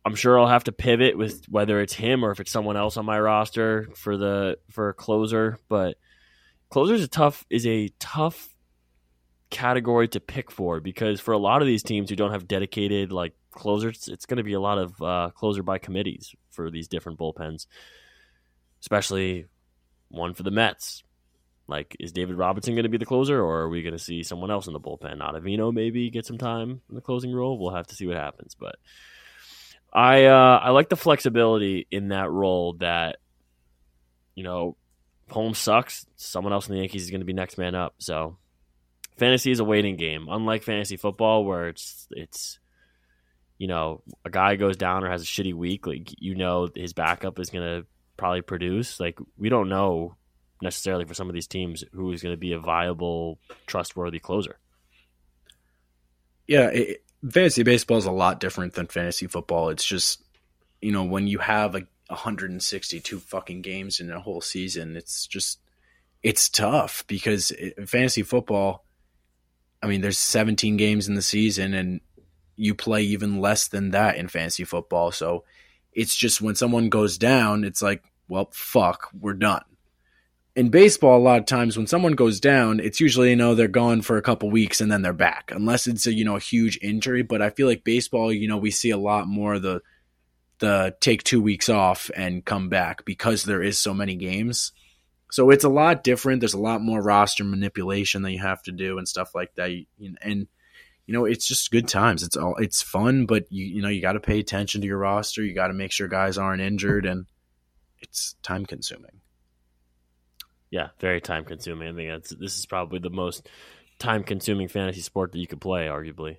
I'm 0.05 0.15
sure 0.15 0.39
I'll 0.39 0.47
have 0.47 0.65
to 0.65 0.71
pivot 0.71 1.17
with 1.17 1.45
whether 1.49 1.81
it's 1.81 1.93
him 1.93 2.23
or 2.23 2.31
if 2.31 2.39
it's 2.39 2.51
someone 2.51 2.77
else 2.77 2.97
on 2.97 3.05
my 3.05 3.19
roster 3.19 3.89
for 3.95 4.15
the 4.15 4.59
for 4.69 4.89
a 4.89 4.93
closer. 4.93 5.57
But 5.67 5.97
closer 6.69 6.93
is 6.93 7.03
a 7.03 7.07
tough 7.07 7.45
is 7.49 7.65
a 7.65 7.89
tough 7.99 8.47
category 9.49 10.07
to 10.09 10.19
pick 10.19 10.51
for 10.51 10.79
because 10.79 11.19
for 11.19 11.31
a 11.31 11.37
lot 11.39 11.61
of 11.61 11.67
these 11.67 11.83
teams 11.83 12.11
who 12.11 12.15
don't 12.15 12.31
have 12.31 12.47
dedicated 12.47 13.11
like 13.11 13.33
closers, 13.51 14.07
it's 14.07 14.27
going 14.27 14.37
to 14.37 14.43
be 14.43 14.53
a 14.53 14.59
lot 14.59 14.77
of 14.77 15.01
uh, 15.01 15.31
closer 15.33 15.63
by 15.63 15.79
committees 15.79 16.35
for 16.51 16.69
these 16.69 16.87
different 16.87 17.17
bullpens, 17.17 17.65
especially 18.81 19.45
one 20.09 20.35
for 20.35 20.43
the 20.43 20.51
Mets. 20.51 21.03
Like, 21.73 21.97
is 21.99 22.11
David 22.11 22.35
Robertson 22.35 22.75
going 22.75 22.83
to 22.83 22.89
be 22.89 22.99
the 22.99 23.05
closer, 23.05 23.41
or 23.41 23.61
are 23.61 23.69
we 23.69 23.81
going 23.81 23.97
to 23.97 24.03
see 24.03 24.21
someone 24.21 24.51
else 24.51 24.67
in 24.67 24.73
the 24.73 24.79
bullpen? 24.79 25.21
Ottavino 25.21 25.73
maybe 25.73 26.11
get 26.11 26.23
some 26.23 26.37
time 26.37 26.81
in 26.87 26.93
the 26.93 27.01
closing 27.01 27.33
role. 27.33 27.57
We'll 27.57 27.73
have 27.73 27.87
to 27.87 27.95
see 27.95 28.05
what 28.05 28.15
happens, 28.15 28.53
but 28.53 28.75
I 29.91 30.25
uh, 30.25 30.59
I 30.61 30.69
like 30.69 30.89
the 30.89 30.95
flexibility 30.95 31.87
in 31.89 32.09
that 32.09 32.29
role. 32.29 32.73
That 32.73 33.17
you 34.35 34.43
know, 34.43 34.77
Holmes 35.31 35.57
sucks. 35.57 36.05
Someone 36.15 36.53
else 36.53 36.69
in 36.69 36.75
the 36.75 36.81
Yankees 36.81 37.05
is 37.05 37.09
going 37.09 37.21
to 37.21 37.25
be 37.25 37.33
next 37.33 37.57
man 37.57 37.73
up. 37.73 37.95
So, 37.97 38.37
fantasy 39.17 39.49
is 39.49 39.59
a 39.59 39.65
waiting 39.65 39.97
game, 39.97 40.27
unlike 40.29 40.61
fantasy 40.61 40.97
football, 40.97 41.43
where 41.43 41.69
it's 41.69 42.07
it's 42.11 42.59
you 43.57 43.65
know 43.65 44.03
a 44.23 44.29
guy 44.29 44.57
goes 44.57 44.77
down 44.77 45.03
or 45.03 45.09
has 45.09 45.23
a 45.23 45.25
shitty 45.25 45.55
week. 45.55 45.87
Like 45.87 46.13
you 46.21 46.35
know, 46.35 46.69
his 46.75 46.93
backup 46.93 47.39
is 47.39 47.49
going 47.49 47.65
to 47.65 47.87
probably 48.15 48.41
produce. 48.41 48.99
Like 48.99 49.17
we 49.39 49.49
don't 49.49 49.69
know 49.69 50.17
necessarily 50.63 51.05
for 51.05 51.13
some 51.13 51.29
of 51.29 51.33
these 51.33 51.47
teams 51.47 51.83
who 51.93 52.11
is 52.11 52.23
going 52.23 52.33
to 52.33 52.39
be 52.39 52.53
a 52.53 52.59
viable, 52.59 53.39
trustworthy 53.67 54.19
closer. 54.19 54.57
Yeah, 56.47 56.69
it, 56.69 57.03
fantasy 57.29 57.63
baseball 57.63 57.97
is 57.97 58.05
a 58.05 58.11
lot 58.11 58.39
different 58.39 58.73
than 58.73 58.87
fantasy 58.87 59.27
football. 59.27 59.69
It's 59.69 59.85
just, 59.85 60.23
you 60.81 60.91
know, 60.91 61.03
when 61.03 61.27
you 61.27 61.37
have 61.39 61.75
a 61.75 61.83
162 62.07 63.19
fucking 63.19 63.61
games 63.61 63.99
in 63.99 64.11
a 64.11 64.19
whole 64.19 64.41
season, 64.41 64.95
it's 64.95 65.27
just, 65.27 65.59
it's 66.21 66.49
tough 66.49 67.05
because 67.07 67.51
it, 67.51 67.87
fantasy 67.87 68.23
football, 68.23 68.85
I 69.81 69.87
mean, 69.87 70.01
there's 70.01 70.19
17 70.19 70.77
games 70.77 71.07
in 71.07 71.15
the 71.15 71.21
season 71.21 71.73
and 71.73 72.01
you 72.55 72.75
play 72.75 73.03
even 73.03 73.39
less 73.39 73.67
than 73.67 73.91
that 73.91 74.15
in 74.15 74.27
fantasy 74.27 74.63
football. 74.63 75.11
So 75.11 75.43
it's 75.91 76.15
just 76.15 76.41
when 76.41 76.55
someone 76.55 76.89
goes 76.89 77.17
down, 77.17 77.63
it's 77.63 77.81
like, 77.81 78.03
well, 78.27 78.49
fuck, 78.51 79.09
we're 79.13 79.33
done 79.33 79.63
in 80.55 80.69
baseball, 80.69 81.17
a 81.17 81.21
lot 81.21 81.39
of 81.39 81.45
times 81.45 81.77
when 81.77 81.87
someone 81.87 82.13
goes 82.13 82.39
down, 82.39 82.79
it's 82.79 82.99
usually 82.99 83.31
you 83.31 83.35
know 83.35 83.55
they're 83.55 83.67
gone 83.67 84.01
for 84.01 84.17
a 84.17 84.21
couple 84.21 84.51
weeks 84.51 84.81
and 84.81 84.91
then 84.91 85.01
they're 85.01 85.13
back, 85.13 85.51
unless 85.53 85.87
it's 85.87 86.05
a 86.05 86.13
you 86.13 86.25
know 86.25 86.35
a 86.35 86.41
huge 86.41 86.77
injury. 86.81 87.23
But 87.23 87.41
I 87.41 87.49
feel 87.49 87.67
like 87.67 87.83
baseball, 87.83 88.31
you 88.31 88.47
know, 88.47 88.57
we 88.57 88.71
see 88.71 88.91
a 88.91 88.97
lot 88.97 89.27
more 89.27 89.59
the 89.59 89.81
the 90.59 90.95
take 90.99 91.23
two 91.23 91.41
weeks 91.41 91.69
off 91.69 92.11
and 92.15 92.45
come 92.45 92.69
back 92.69 93.03
because 93.05 93.43
there 93.43 93.63
is 93.63 93.79
so 93.79 93.93
many 93.93 94.15
games. 94.15 94.71
So 95.31 95.49
it's 95.49 95.63
a 95.63 95.69
lot 95.69 96.03
different. 96.03 96.41
There's 96.41 96.53
a 96.53 96.59
lot 96.59 96.81
more 96.81 97.01
roster 97.01 97.43
manipulation 97.43 98.21
that 98.21 98.31
you 98.31 98.39
have 98.39 98.61
to 98.63 98.71
do 98.71 98.99
and 98.99 99.07
stuff 99.07 99.33
like 99.33 99.55
that. 99.55 99.71
And 100.21 100.47
you 101.07 101.13
know, 101.13 101.25
it's 101.25 101.47
just 101.47 101.71
good 101.71 101.87
times. 101.87 102.21
It's 102.21 102.37
all 102.37 102.55
it's 102.57 102.83
fun, 102.83 103.25
but 103.25 103.51
you 103.51 103.65
you 103.65 103.81
know 103.81 103.89
you 103.89 104.01
got 104.01 104.13
to 104.13 104.19
pay 104.19 104.39
attention 104.39 104.81
to 104.81 104.87
your 104.87 104.99
roster. 104.99 105.43
You 105.43 105.55
got 105.55 105.69
to 105.69 105.73
make 105.73 105.91
sure 105.91 106.07
guys 106.07 106.37
aren't 106.37 106.61
injured, 106.61 107.07
and 107.07 107.25
it's 107.99 108.35
time 108.43 108.67
consuming. 108.67 109.22
Yeah, 110.73 110.89
very 110.99 111.21
time 111.21 111.45
consuming. 111.45 111.89
I 111.89 111.93
think 111.95 112.09
that's 112.11 112.29
this 112.31 112.57
is 112.57 112.65
probably 112.65 112.99
the 112.99 113.11
most 113.11 113.49
time 113.99 114.23
consuming 114.23 114.67
fantasy 114.67 115.01
sport 115.01 115.31
that 115.33 115.39
you 115.39 115.47
could 115.47 115.61
play, 115.61 115.87
arguably. 115.87 116.37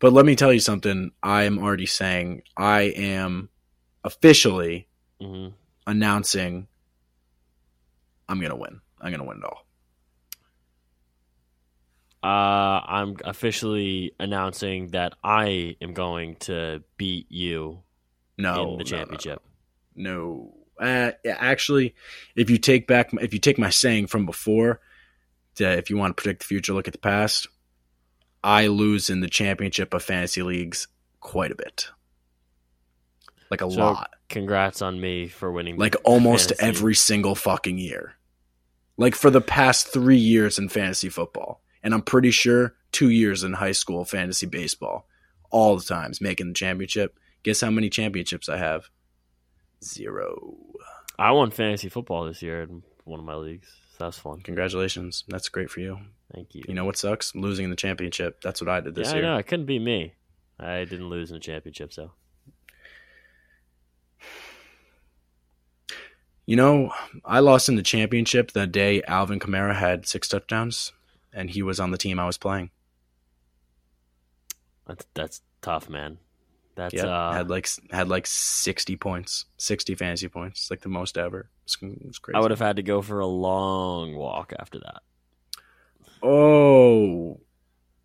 But 0.00 0.12
let 0.12 0.26
me 0.26 0.36
tell 0.36 0.52
you 0.52 0.60
something. 0.60 1.12
I 1.22 1.44
am 1.44 1.58
already 1.58 1.86
saying 1.86 2.42
I 2.56 2.82
am 2.82 3.50
officially 4.04 4.88
hmm 5.20 5.54
announcing 5.86 6.68
I'm 8.28 8.40
gonna 8.40 8.56
win. 8.56 8.80
I'm 9.00 9.10
gonna 9.12 9.24
win 9.24 9.38
it 9.38 9.44
all. 9.44 9.66
Uh, 12.22 12.80
I'm 12.86 13.16
officially 13.24 14.14
announcing 14.20 14.88
that 14.88 15.14
I 15.24 15.76
am 15.80 15.94
going 15.94 16.36
to 16.40 16.82
beat 16.98 17.30
you 17.30 17.82
No, 18.38 18.54
in 18.54 18.76
the 18.78 18.84
no, 18.84 19.04
no, 19.04 19.18
championship. 19.18 19.42
No, 19.94 20.59
Uh, 20.80 21.12
actually, 21.28 21.94
if 22.34 22.48
you 22.50 22.56
take 22.58 22.86
back, 22.86 23.10
if 23.20 23.34
you 23.34 23.38
take 23.38 23.58
my 23.58 23.70
saying 23.70 24.06
from 24.06 24.24
before, 24.26 24.80
to, 25.56 25.68
if 25.70 25.90
you 25.90 25.96
want 25.98 26.16
to 26.16 26.22
predict 26.22 26.40
the 26.40 26.46
future, 26.46 26.72
look 26.72 26.88
at 26.88 26.92
the 26.94 26.98
past. 26.98 27.46
I 28.42 28.68
lose 28.68 29.10
in 29.10 29.20
the 29.20 29.28
championship 29.28 29.92
of 29.92 30.02
fantasy 30.02 30.42
leagues 30.42 30.88
quite 31.20 31.50
a 31.52 31.54
bit, 31.54 31.88
like 33.50 33.60
a 33.60 33.70
So, 33.70 33.78
lot. 33.80 34.10
Congrats 34.30 34.80
on 34.80 34.98
me 35.00 35.28
for 35.28 35.52
winning. 35.52 35.76
like 35.76 35.96
almost 36.04 36.48
fantasy. 36.56 36.66
every 36.66 36.94
single 36.94 37.34
fucking 37.34 37.76
year. 37.78 38.14
Like 38.96 39.14
for 39.14 39.28
the 39.30 39.40
past 39.40 39.92
three 39.92 40.16
years 40.16 40.58
in 40.58 40.68
fantasy 40.68 41.08
football. 41.08 41.60
And 41.82 41.92
I'm 41.94 42.02
pretty 42.02 42.30
sure 42.30 42.74
two 42.92 43.08
years 43.10 43.42
in 43.44 43.54
high 43.54 43.72
school 43.72 44.04
fantasy 44.04 44.46
baseball. 44.46 45.06
All 45.50 45.76
the 45.76 45.84
times 45.84 46.20
making 46.20 46.48
the 46.48 46.54
championship. 46.54 47.18
Guess 47.42 47.60
how 47.62 47.70
many 47.70 47.90
championships 47.90 48.48
I 48.48 48.58
have? 48.58 48.88
Zero. 49.82 50.56
I 51.18 51.32
won 51.32 51.50
fantasy 51.50 51.88
football 51.88 52.24
this 52.24 52.42
year 52.42 52.62
in 52.62 52.82
one 53.04 53.20
of 53.20 53.26
my 53.26 53.34
leagues. 53.34 53.68
So 53.96 54.04
that's 54.04 54.18
fun. 54.18 54.40
Congratulations. 54.40 55.24
That's 55.28 55.48
great 55.48 55.70
for 55.70 55.80
you. 55.80 55.98
Thank 56.34 56.54
you. 56.54 56.62
You 56.66 56.74
know 56.74 56.84
what 56.84 56.96
sucks? 56.96 57.34
Losing 57.34 57.64
in 57.64 57.70
the 57.70 57.76
championship. 57.76 58.40
That's 58.42 58.60
what 58.60 58.68
I 58.68 58.80
did 58.80 58.94
this 58.94 59.08
yeah, 59.08 59.16
year. 59.16 59.24
I 59.24 59.28
know. 59.28 59.36
It 59.38 59.46
couldn't 59.46 59.66
be 59.66 59.78
me. 59.78 60.14
I 60.58 60.84
didn't 60.84 61.08
lose 61.08 61.30
in 61.30 61.34
the 61.34 61.40
championship, 61.40 61.92
so 61.92 62.12
You 66.50 66.56
know, 66.56 66.90
I 67.24 67.38
lost 67.38 67.68
in 67.68 67.76
the 67.76 67.82
championship 67.82 68.50
the 68.50 68.66
day 68.66 69.04
Alvin 69.06 69.38
Kamara 69.38 69.76
had 69.76 70.08
six 70.08 70.26
touchdowns 70.26 70.90
and 71.32 71.48
he 71.48 71.62
was 71.62 71.78
on 71.78 71.92
the 71.92 71.96
team 71.96 72.18
I 72.18 72.26
was 72.26 72.38
playing. 72.38 72.70
that's, 74.84 75.06
that's 75.14 75.42
tough, 75.62 75.88
man. 75.88 76.18
That's 76.76 76.94
Yeah, 76.94 77.06
uh, 77.06 77.32
had 77.32 77.50
like 77.50 77.68
had 77.90 78.08
like 78.08 78.26
sixty 78.26 78.96
points, 78.96 79.46
sixty 79.56 79.94
fantasy 79.94 80.28
points, 80.28 80.62
It's 80.62 80.70
like 80.70 80.80
the 80.80 80.88
most 80.88 81.18
ever. 81.18 81.50
It's, 81.64 81.76
it's 81.82 82.18
crazy. 82.18 82.36
I 82.36 82.40
would 82.40 82.50
have 82.50 82.60
had 82.60 82.76
to 82.76 82.82
go 82.82 83.02
for 83.02 83.20
a 83.20 83.26
long 83.26 84.14
walk 84.14 84.52
after 84.58 84.78
that. 84.80 85.02
Oh, 86.22 87.40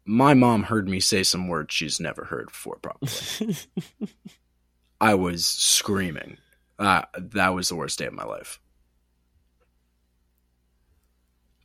my 0.06 0.34
mom 0.34 0.64
heard 0.64 0.88
me 0.88 1.00
say 1.00 1.24
some 1.24 1.48
words 1.48 1.74
she's 1.74 2.00
never 2.00 2.26
heard 2.26 2.48
before. 2.48 2.78
Probably, 2.78 3.10
I 5.02 5.16
was 5.16 5.46
screaming. 5.46 6.38
Uh, 6.78 7.04
that 7.18 7.54
was 7.54 7.70
the 7.70 7.76
worst 7.76 8.00
day 8.00 8.06
of 8.06 8.14
my 8.14 8.26
life. 8.26 8.60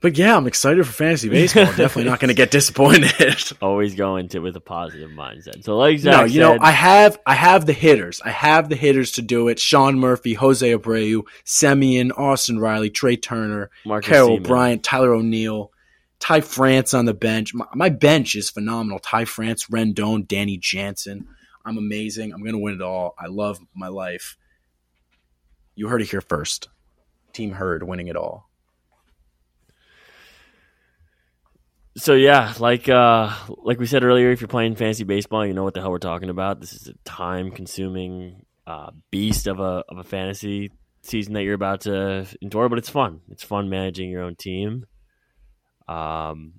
But 0.00 0.16
yeah, 0.16 0.34
I'm 0.34 0.46
excited 0.46 0.84
for 0.86 0.92
fantasy 0.92 1.28
baseball. 1.28 1.66
Definitely 1.66 2.04
not 2.04 2.20
going 2.20 2.28
to 2.28 2.34
get 2.34 2.50
disappointed. 2.60 3.52
Always 3.62 3.94
go 3.94 4.16
into 4.16 4.38
it 4.38 4.40
with 4.40 4.56
a 4.56 4.60
positive 4.60 5.10
mindset. 5.10 5.62
So, 5.62 5.76
like 5.76 5.98
Zach 5.98 6.12
no, 6.12 6.24
you 6.24 6.34
said, 6.34 6.40
know, 6.40 6.58
I 6.60 6.70
have 6.70 7.18
I 7.26 7.34
have 7.34 7.66
the 7.66 7.74
hitters. 7.74 8.22
I 8.24 8.30
have 8.30 8.70
the 8.70 8.76
hitters 8.76 9.12
to 9.12 9.22
do 9.22 9.48
it. 9.48 9.58
Sean 9.58 9.98
Murphy, 9.98 10.32
Jose 10.34 10.66
Abreu, 10.74 11.24
Semien, 11.44 12.16
Austin 12.16 12.58
Riley, 12.58 12.88
Trea 12.88 13.18
Turner, 13.18 13.70
Marcus 13.84 14.08
Carol 14.08 14.38
Semien. 14.38 14.46
Bryant, 14.46 14.82
Tyler 14.82 15.12
O'Neill, 15.12 15.70
Ty 16.18 16.40
France 16.40 16.94
on 16.94 17.04
the 17.04 17.14
bench. 17.14 17.52
My, 17.52 17.66
my 17.74 17.88
bench 17.90 18.36
is 18.36 18.48
phenomenal. 18.48 19.00
Ty 19.00 19.26
France, 19.26 19.66
Rendon, 19.66 20.26
Danny 20.26 20.56
Jansen. 20.56 21.28
I'm 21.64 21.76
amazing. 21.76 22.32
I'm 22.32 22.40
going 22.40 22.52
to 22.52 22.58
win 22.58 22.74
it 22.74 22.82
all. 22.82 23.14
I 23.18 23.26
love 23.26 23.58
my 23.74 23.88
life. 23.88 24.38
You 25.74 25.88
heard 25.88 26.02
it 26.02 26.10
here 26.10 26.22
first. 26.22 26.68
Team 27.32 27.52
Heard 27.52 27.82
winning 27.82 28.08
it 28.08 28.16
all. 28.16 28.49
So 31.96 32.14
yeah, 32.14 32.54
like 32.58 32.88
uh 32.88 33.34
like 33.48 33.78
we 33.78 33.86
said 33.86 34.04
earlier, 34.04 34.30
if 34.30 34.40
you're 34.40 34.48
playing 34.48 34.76
fantasy 34.76 35.04
baseball, 35.04 35.44
you 35.44 35.54
know 35.54 35.64
what 35.64 35.74
the 35.74 35.80
hell 35.80 35.90
we're 35.90 35.98
talking 35.98 36.30
about. 36.30 36.60
This 36.60 36.72
is 36.72 36.86
a 36.88 36.94
time 37.04 37.50
consuming 37.50 38.46
uh, 38.66 38.90
beast 39.10 39.48
of 39.48 39.58
a 39.58 39.82
of 39.88 39.98
a 39.98 40.04
fantasy 40.04 40.70
season 41.02 41.34
that 41.34 41.42
you're 41.42 41.54
about 41.54 41.82
to 41.82 42.26
endure, 42.40 42.68
but 42.68 42.78
it's 42.78 42.88
fun. 42.88 43.20
It's 43.30 43.42
fun 43.42 43.68
managing 43.68 44.10
your 44.10 44.22
own 44.22 44.36
team. 44.36 44.86
Um 45.88 46.54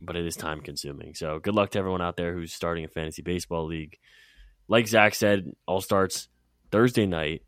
but 0.00 0.16
it 0.16 0.26
is 0.26 0.36
time 0.36 0.60
consuming. 0.60 1.14
So 1.14 1.38
good 1.38 1.54
luck 1.54 1.70
to 1.70 1.78
everyone 1.78 2.02
out 2.02 2.16
there 2.16 2.34
who's 2.34 2.52
starting 2.52 2.84
a 2.84 2.88
fantasy 2.88 3.22
baseball 3.22 3.66
league. 3.66 3.96
Like 4.68 4.86
Zach 4.86 5.14
said, 5.14 5.50
all 5.66 5.80
starts 5.80 6.28
Thursday 6.70 7.06
night. 7.06 7.42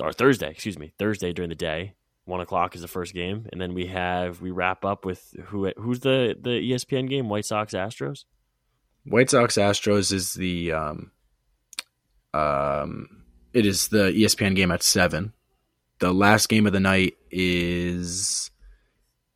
Or 0.00 0.12
Thursday, 0.12 0.50
excuse 0.50 0.78
me, 0.78 0.92
Thursday 0.98 1.32
during 1.32 1.48
the 1.48 1.54
day 1.54 1.94
one 2.24 2.40
o'clock 2.40 2.74
is 2.74 2.82
the 2.82 2.88
first 2.88 3.14
game, 3.14 3.46
and 3.50 3.60
then 3.60 3.74
we 3.74 3.86
have 3.86 4.40
we 4.40 4.50
wrap 4.50 4.84
up 4.84 5.04
with 5.04 5.34
who 5.46 5.72
who's 5.76 6.00
the 6.00 6.36
the 6.40 6.50
ESPN 6.50 7.08
game? 7.08 7.28
White 7.28 7.44
Sox 7.44 7.74
Astros. 7.74 8.24
White 9.04 9.30
Sox 9.30 9.56
Astros 9.56 10.12
is 10.12 10.34
the 10.34 10.72
um 10.72 11.10
um 12.32 13.24
it 13.52 13.66
is 13.66 13.88
the 13.88 14.12
ESPN 14.12 14.56
game 14.56 14.70
at 14.70 14.82
7. 14.82 15.32
The 15.98 16.12
last 16.12 16.48
game 16.48 16.66
of 16.66 16.72
the 16.72 16.80
night 16.80 17.14
is 17.30 18.50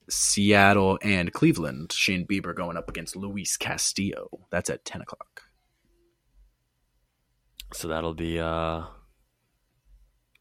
Seattle 0.08 0.98
and 1.02 1.32
Cleveland. 1.32 1.92
Shane 1.92 2.26
Bieber 2.26 2.54
going 2.54 2.76
up 2.76 2.88
against 2.88 3.14
Luis 3.14 3.56
Castillo. 3.56 4.28
That's 4.50 4.70
at 4.70 4.84
10 4.84 5.02
o'clock. 5.02 5.42
So 7.74 7.88
that'll 7.88 8.14
be. 8.14 8.38
uh 8.38 8.84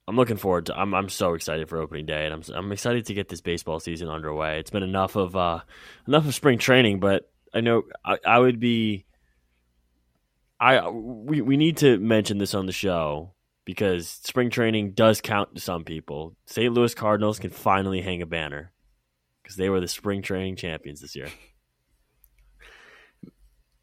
I'm 0.07 0.15
looking 0.15 0.37
forward 0.37 0.67
to. 0.67 0.77
I'm 0.77 0.93
I'm 0.93 1.09
so 1.09 1.33
excited 1.33 1.67
for 1.67 1.79
opening 1.79 2.05
day, 2.05 2.25
and 2.25 2.33
I'm 2.33 2.43
I'm 2.55 2.71
excited 2.71 3.07
to 3.07 3.13
get 3.13 3.27
this 3.27 3.41
baseball 3.41 3.79
season 3.79 4.07
underway. 4.07 4.59
It's 4.59 4.69
been 4.69 4.83
enough 4.83 5.15
of 5.15 5.35
uh 5.35 5.61
enough 6.07 6.27
of 6.27 6.35
spring 6.35 6.59
training, 6.59 6.99
but 6.99 7.29
I 7.53 7.61
know 7.61 7.83
I, 8.03 8.17
I 8.25 8.39
would 8.39 8.59
be. 8.59 9.05
I 10.59 10.87
we 10.89 11.41
we 11.41 11.57
need 11.57 11.77
to 11.77 11.97
mention 11.97 12.37
this 12.37 12.53
on 12.53 12.65
the 12.67 12.71
show 12.71 13.33
because 13.65 14.07
spring 14.07 14.51
training 14.51 14.91
does 14.91 15.21
count 15.21 15.55
to 15.55 15.61
some 15.61 15.83
people. 15.83 16.35
St. 16.45 16.71
Louis 16.71 16.93
Cardinals 16.93 17.39
can 17.39 17.49
finally 17.49 18.01
hang 18.01 18.21
a 18.21 18.27
banner 18.27 18.71
because 19.41 19.57
they 19.57 19.69
were 19.69 19.81
the 19.81 19.87
spring 19.87 20.21
training 20.21 20.55
champions 20.55 21.01
this 21.01 21.15
year. 21.15 21.27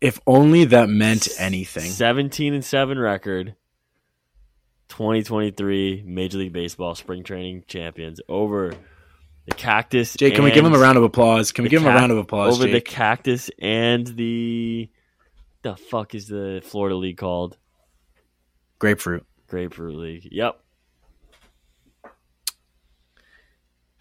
If 0.01 0.19
only 0.27 0.65
that 0.67 0.89
meant 0.89 1.29
anything. 1.39 1.91
17 1.91 2.55
and 2.55 2.65
7 2.65 2.99
record. 2.99 3.55
2023 4.93 6.03
Major 6.05 6.37
League 6.37 6.53
Baseball 6.53 6.95
spring 6.95 7.25
training 7.25 7.65
champions 7.67 8.21
over 8.29 8.75
the 9.47 9.55
Cactus. 9.55 10.15
Jake, 10.15 10.35
can 10.35 10.45
we 10.45 10.51
give 10.51 10.67
him 10.67 10.75
a 10.75 10.79
round 10.79 10.99
of 10.99 11.03
applause? 11.03 11.51
Can 11.51 11.63
we 11.63 11.71
give 11.71 11.81
him 11.81 11.89
a 11.89 11.95
round 11.95 12.13
of 12.13 12.19
applause, 12.19 12.61
over 12.61 12.71
the 12.71 12.83
Cactus 12.83 13.51
and 13.59 14.07
the 14.07 14.91
the 15.63 15.77
fuck 15.77 16.15
is 16.15 16.29
the 16.29 16.61
Florida 16.63 16.95
League 16.95 17.17
called? 17.17 17.57
Grapefruit. 18.79 19.25
Grapefruit 19.49 19.97
League. 19.97 20.29
Yep. 20.31 20.61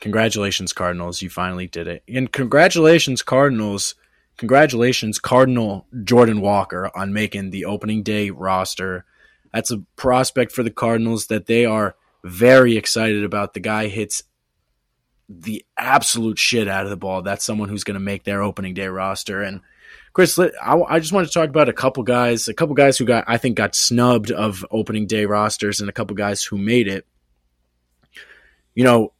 Congratulations, 0.01 0.73
Cardinals. 0.73 1.21
You 1.21 1.29
finally 1.29 1.67
did 1.67 1.87
it. 1.87 2.03
And 2.09 2.29
congratulations, 2.29 3.21
Cardinals. 3.23 3.95
Congratulations, 4.35 5.19
Cardinal 5.19 5.87
Jordan 6.03 6.41
Walker, 6.41 6.91
on 6.93 7.13
making 7.13 7.51
the 7.51 7.63
opening 7.63 8.03
day 8.03 8.29
roster. 8.29 9.05
That's 9.53 9.71
a 9.71 9.83
prospect 9.95 10.51
for 10.51 10.63
the 10.63 10.71
Cardinals 10.71 11.27
that 11.27 11.45
they 11.45 11.65
are 11.65 11.95
very 12.23 12.77
excited 12.77 13.23
about. 13.23 13.53
The 13.53 13.59
guy 13.59 13.87
hits 13.87 14.23
the 15.29 15.65
absolute 15.77 16.37
shit 16.37 16.67
out 16.67 16.83
of 16.83 16.89
the 16.89 16.97
ball. 16.97 17.21
That's 17.21 17.45
someone 17.45 17.69
who's 17.69 17.83
going 17.83 17.95
to 17.95 17.99
make 17.99 18.23
their 18.23 18.41
opening 18.41 18.73
day 18.73 18.87
roster. 18.87 19.41
And 19.41 19.61
Chris, 20.13 20.37
I, 20.37 20.51
I 20.61 20.99
just 20.99 21.13
want 21.13 21.27
to 21.27 21.33
talk 21.33 21.49
about 21.49 21.69
a 21.69 21.73
couple 21.73 22.03
guys, 22.03 22.47
a 22.47 22.53
couple 22.53 22.75
guys 22.75 22.97
who 22.97 23.05
got, 23.05 23.23
I 23.27 23.37
think, 23.37 23.55
got 23.55 23.75
snubbed 23.75 24.31
of 24.31 24.65
opening 24.71 25.07
day 25.07 25.25
rosters, 25.25 25.79
and 25.79 25.89
a 25.89 25.93
couple 25.93 26.15
guys 26.15 26.43
who 26.43 26.57
made 26.57 26.87
it. 26.87 27.05
You 28.75 28.83
know, 28.83 29.13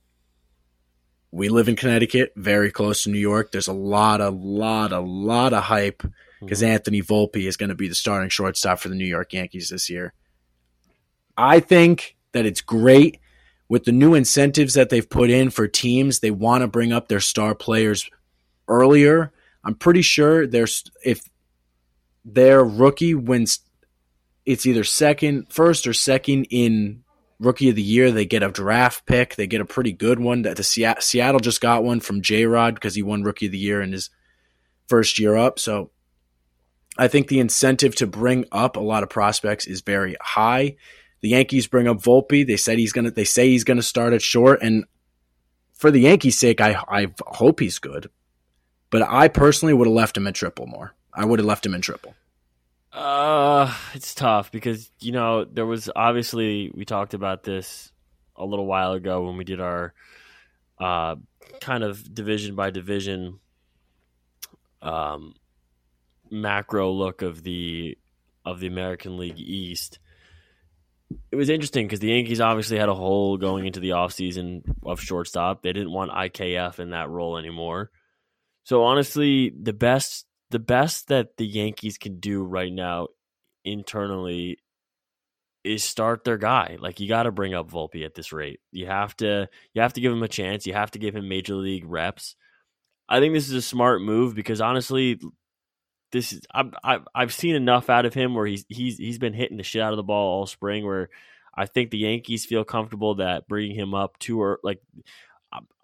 we 1.32 1.50
live 1.50 1.70
in 1.70 1.78
Connecticut, 1.78 2.34
very 2.36 2.72
close 2.72 3.04
to 3.04 3.10
New 3.10 3.20
York. 3.20 3.52
There's 3.52 3.70
a 3.70 3.74
lot, 3.74 4.20
a 4.20 4.30
lot, 4.30 4.92
a 4.92 5.00
lot 5.00 5.54
of 5.54 5.64
hype 5.64 6.04
mm-hmm. 6.04 6.46
because 6.46 6.62
Anthony 6.62 7.02
Volpe 7.02 7.48
is 7.48 7.58
going 7.58 7.70
to 7.70 7.76
be 7.76 7.88
the 7.88 7.96
starting 7.96 8.30
shortstop 8.30 8.80
for 8.80 8.90
the 8.90 8.96
New 8.96 9.06
York 9.06 9.34
Yankees 9.34 9.70
this 9.70 9.90
year. 9.90 10.14
I 11.42 11.60
think 11.60 12.16
that 12.34 12.46
it's 12.46 12.62
great 12.62 13.20
with 13.68 13.86
the 13.86 13.92
new 13.92 14.14
incentives 14.14 14.76
that 14.76 14.90
they've 14.90 15.10
put 15.10 15.32
in 15.32 15.50
for 15.50 15.68
teams. 15.68 16.20
They 16.20 16.30
want 16.30 16.62
to 16.62 16.68
bring 16.68 16.94
up 16.94 17.08
their 17.08 17.20
star 17.20 17.56
players 17.56 18.08
earlier. 18.68 19.34
I'm 19.64 19.74
pretty 19.74 20.04
sure 20.04 20.46
there's 20.46 20.84
if 21.04 21.28
their 22.24 22.64
rookie 22.64 23.16
wins, 23.16 23.60
it's 24.46 24.68
either 24.68 24.84
second, 24.84 25.52
first 25.52 25.88
or 25.88 25.94
second 25.94 26.46
in 26.52 27.04
rookie 27.40 27.70
of 27.70 27.76
the 27.76 27.82
year. 27.82 28.12
They 28.12 28.26
get 28.26 28.44
a 28.44 28.52
draft 28.52 29.08
pick. 29.08 29.36
They 29.36 29.48
get 29.48 29.62
a 29.62 29.66
pretty 29.66 29.94
good 29.94 30.20
one. 30.20 30.44
That 30.44 30.58
the 30.58 30.64
Seattle, 30.64 31.40
just 31.40 31.60
got 31.60 31.84
one 31.84 32.02
from 32.02 32.22
J 32.22 32.46
Rod 32.46 32.76
because 32.76 32.94
he 32.94 33.02
won 33.02 33.24
rookie 33.24 33.48
of 33.48 33.52
the 33.52 33.58
year 33.58 33.82
in 33.82 33.94
his 33.94 34.12
first 34.88 35.18
year 35.18 35.36
up. 35.36 35.58
So 35.58 35.90
I 37.00 37.08
think 37.08 37.30
the 37.30 37.40
incentive 37.40 37.96
to 37.96 38.06
bring 38.06 38.46
up 38.52 38.76
a 38.76 38.82
lot 38.82 39.02
of 39.02 39.10
prospects 39.10 39.66
is 39.66 39.82
very 39.82 40.16
high. 40.22 40.76
The 41.22 41.30
Yankees 41.30 41.68
bring 41.68 41.88
up 41.88 41.98
Volpe. 41.98 42.46
They 42.46 42.58
said 42.58 42.78
he's 42.80 42.94
gonna. 42.94 43.12
They 43.12 43.24
say 43.24 43.50
he's 43.50 43.64
gonna 43.64 43.82
start 43.82 44.14
at 44.14 44.22
short, 44.22 44.62
and 44.62 44.86
for 45.74 45.92
the 45.92 46.02
Yankees' 46.02 46.38
sake, 46.38 46.62
I 46.62 46.84
I 46.88 47.08
hope 47.26 47.60
he's 47.60 47.80
good. 47.80 48.10
But 48.90 49.04
I 49.04 49.28
personally 49.28 49.74
would 49.74 49.88
have 49.88 49.96
left 49.96 50.18
him 50.18 50.28
at 50.28 50.36
triple 50.36 50.68
more. 50.68 50.94
I 51.14 51.26
would 51.26 51.40
have 51.40 51.46
left 51.46 51.66
him 51.66 51.74
in 51.74 51.82
triple. 51.82 52.14
Uh, 52.92 53.74
it's 53.94 54.14
tough 54.14 54.52
because 54.52 54.92
you 55.00 55.12
know 55.12 55.46
there 55.46 55.66
was 55.66 55.90
obviously 55.96 56.72
we 56.74 56.86
talked 56.86 57.14
about 57.14 57.44
this 57.44 57.92
a 58.36 58.46
little 58.46 58.66
while 58.66 58.94
ago 58.94 59.24
when 59.24 59.38
we 59.38 59.44
did 59.44 59.62
our 59.62 59.94
uh 60.80 61.16
kind 61.60 61.84
of 61.84 62.14
division 62.14 62.56
by 62.56 62.70
division 62.72 63.40
um 64.82 65.36
macro 66.32 66.92
look 66.92 67.22
of 67.22 67.44
the 67.44 67.98
of 68.46 68.60
the 68.60 68.68
American 68.68 69.18
League 69.18 69.40
East. 69.40 70.00
It 71.32 71.36
was 71.36 71.50
interesting 71.50 71.88
because 71.88 72.00
the 72.00 72.10
Yankees 72.10 72.42
obviously 72.42 72.78
had 72.78 72.90
a 72.90 72.96
hole 72.96 73.38
going 73.38 73.66
into 73.66 73.80
the 73.80 73.90
offseason 73.90 74.62
of 74.86 75.00
shortstop. 75.00 75.62
They 75.62 75.74
didn't 75.74 75.92
want 75.92 76.12
IKF 76.12 76.80
in 76.80 76.92
that 76.92 77.10
role 77.10 77.38
anymore. 77.38 77.92
So 78.64 78.84
honestly, 78.84 79.52
the 79.60 79.74
best 79.74 80.26
the 80.52 80.60
best 80.60 81.08
that 81.08 81.38
the 81.38 81.46
Yankees 81.46 81.98
can 81.98 82.20
do 82.20 82.44
right 82.44 82.72
now 82.72 83.08
internally 83.64 84.58
is 85.64 85.84
start 85.84 86.24
their 86.24 86.38
guy. 86.38 86.78
Like 86.80 87.00
you 87.00 87.08
got 87.08 87.24
to 87.24 87.32
bring 87.32 87.54
up 87.54 87.70
Volpe 87.72 88.06
at 88.06 88.16
this 88.16 88.34
rate. 88.34 88.60
You 88.72 88.88
have 88.88 89.16
to 89.18 89.48
you 89.74 89.82
have 89.82 89.94
to 89.94 90.02
give 90.02 90.12
him 90.12 90.24
a 90.24 90.28
chance. 90.28 90.66
You 90.66 90.74
have 90.74 90.92
to 90.92 91.00
give 91.00 91.16
him 91.16 91.28
major 91.28 91.56
league 91.56 91.86
reps. 91.86 92.36
I 93.08 93.20
think 93.20 93.34
this 93.34 93.48
is 93.48 93.56
a 93.56 93.62
smart 93.62 94.02
move 94.02 94.36
because 94.36 94.62
honestly, 94.62 95.20
this 96.12 96.34
is 96.34 96.42
I've 96.54 96.74
I've, 96.84 97.08
I've 97.14 97.34
seen 97.34 97.56
enough 97.56 97.90
out 97.90 98.06
of 98.06 98.14
him 98.14 98.36
where 98.36 98.46
he's 98.46 98.66
he's 98.70 98.98
he's 98.98 99.18
been 99.18 99.34
hitting 99.34 99.58
the 99.58 99.64
shit 99.64 99.82
out 99.82 99.94
of 99.94 99.98
the 99.98 100.04
ball 100.04 100.40
all 100.40 100.46
spring. 100.46 100.86
Where 100.86 101.10
I 101.56 101.66
think 101.66 101.92
the 101.92 102.00
Yankees 102.00 102.46
feel 102.46 102.64
comfortable 102.64 103.16
that 103.16 103.48
bringing 103.48 103.76
him 103.76 103.94
up 103.94 104.18
too 104.20 104.42
or 104.42 104.60
like 104.64 104.82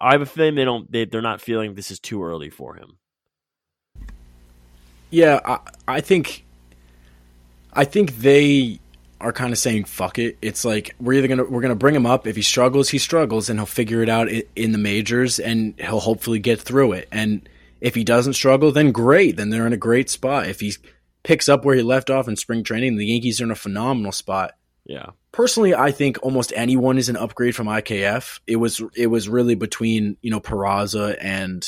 I 0.00 0.12
have 0.12 0.22
a 0.22 0.26
feeling 0.26 0.54
they 0.54 0.64
don't 0.64 0.90
they 0.90 1.04
they're 1.04 1.22
not 1.22 1.40
feeling 1.40 1.74
this 1.74 1.90
is 1.90 2.00
too 2.00 2.22
early 2.22 2.50
for 2.50 2.74
him. 2.74 2.98
Yeah, 5.10 5.40
I, 5.44 5.58
I 5.96 6.00
think 6.00 6.44
I 7.72 7.84
think 7.84 8.18
they 8.18 8.80
are 9.20 9.32
kind 9.32 9.52
of 9.52 9.58
saying 9.58 9.84
fuck 9.84 10.18
it. 10.18 10.38
It's 10.40 10.64
like 10.64 10.94
we're 11.00 11.14
either 11.14 11.28
gonna 11.28 11.44
we're 11.44 11.60
gonna 11.60 11.74
bring 11.74 11.94
him 11.94 12.06
up. 12.06 12.26
If 12.26 12.36
he 12.36 12.42
struggles, 12.42 12.88
he 12.88 12.98
struggles, 12.98 13.48
and 13.48 13.58
he'll 13.58 13.66
figure 13.66 14.02
it 14.02 14.08
out 14.08 14.28
in 14.28 14.72
the 14.72 14.78
majors, 14.78 15.38
and 15.38 15.74
he'll 15.78 16.00
hopefully 16.00 16.38
get 16.38 16.60
through 16.60 16.92
it. 16.92 17.08
And 17.10 17.48
if 17.80 17.94
he 17.94 18.04
doesn't 18.04 18.34
struggle, 18.34 18.72
then 18.72 18.92
great. 18.92 19.36
Then 19.36 19.50
they're 19.50 19.66
in 19.66 19.72
a 19.72 19.76
great 19.78 20.10
spot. 20.10 20.48
If 20.48 20.60
he 20.60 20.74
picks 21.22 21.48
up 21.48 21.64
where 21.64 21.76
he 21.76 21.82
left 21.82 22.10
off 22.10 22.28
in 22.28 22.36
spring 22.36 22.62
training, 22.64 22.96
the 22.96 23.06
Yankees 23.06 23.40
are 23.40 23.44
in 23.44 23.50
a 23.50 23.54
phenomenal 23.56 24.12
spot. 24.12 24.52
Yeah. 24.84 25.10
Personally, 25.32 25.74
I 25.74 25.90
think 25.90 26.18
almost 26.22 26.52
anyone 26.56 26.96
is 26.98 27.08
an 27.08 27.16
upgrade 27.16 27.54
from 27.54 27.66
IKF. 27.66 28.40
It 28.46 28.56
was 28.56 28.80
it 28.96 29.08
was 29.08 29.28
really 29.28 29.54
between 29.54 30.16
you 30.22 30.30
know 30.30 30.40
Peraza 30.40 31.16
and 31.20 31.66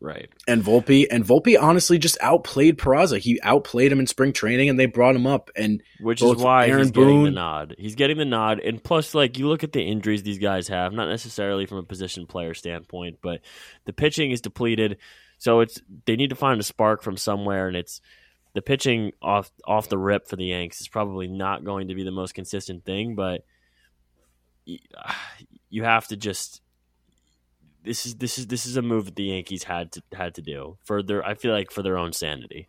Right. 0.00 0.28
and 0.48 0.64
Volpe, 0.64 1.06
and 1.12 1.24
Volpe 1.24 1.56
honestly 1.60 1.96
just 1.96 2.18
outplayed 2.20 2.76
Peraza. 2.76 3.18
He 3.20 3.40
outplayed 3.42 3.92
him 3.92 4.00
in 4.00 4.08
spring 4.08 4.32
training, 4.32 4.68
and 4.68 4.78
they 4.78 4.86
brought 4.86 5.14
him 5.14 5.28
up. 5.28 5.48
And 5.54 5.80
Which 6.00 6.20
is 6.20 6.36
why 6.42 6.66
Aaron 6.66 6.80
he's 6.82 6.90
getting 6.90 7.08
the 7.08 7.24
Boone- 7.26 7.34
nod. 7.34 7.74
He's 7.78 7.94
getting 7.94 8.18
the 8.18 8.24
nod, 8.24 8.58
and 8.58 8.82
plus, 8.82 9.14
like 9.14 9.38
you 9.38 9.46
look 9.48 9.62
at 9.62 9.72
the 9.72 9.80
injuries 9.80 10.24
these 10.24 10.38
guys 10.40 10.66
have, 10.68 10.92
not 10.92 11.08
necessarily 11.08 11.66
from 11.66 11.78
a 11.78 11.82
position 11.84 12.26
player 12.26 12.52
standpoint, 12.52 13.18
but 13.22 13.42
the 13.84 13.92
pitching 13.92 14.32
is 14.32 14.40
depleted. 14.40 14.98
So 15.42 15.58
it's 15.58 15.80
they 16.06 16.14
need 16.14 16.30
to 16.30 16.36
find 16.36 16.60
a 16.60 16.62
spark 16.62 17.02
from 17.02 17.16
somewhere, 17.16 17.66
and 17.66 17.76
it's 17.76 18.00
the 18.54 18.62
pitching 18.62 19.10
off 19.20 19.50
off 19.66 19.88
the 19.88 19.98
rip 19.98 20.28
for 20.28 20.36
the 20.36 20.44
Yanks 20.44 20.80
is 20.80 20.86
probably 20.86 21.26
not 21.26 21.64
going 21.64 21.88
to 21.88 21.96
be 21.96 22.04
the 22.04 22.12
most 22.12 22.32
consistent 22.32 22.84
thing, 22.84 23.16
but 23.16 23.44
you 24.64 25.82
have 25.82 26.06
to 26.06 26.16
just 26.16 26.62
this 27.82 28.06
is 28.06 28.14
this 28.14 28.38
is 28.38 28.46
this 28.46 28.66
is 28.66 28.76
a 28.76 28.82
move 28.82 29.06
that 29.06 29.16
the 29.16 29.24
Yankees 29.24 29.64
had 29.64 29.90
to 29.90 30.02
had 30.12 30.36
to 30.36 30.42
do 30.42 30.78
for 30.84 31.02
their 31.02 31.26
I 31.26 31.34
feel 31.34 31.52
like 31.52 31.72
for 31.72 31.82
their 31.82 31.98
own 31.98 32.12
sanity. 32.12 32.68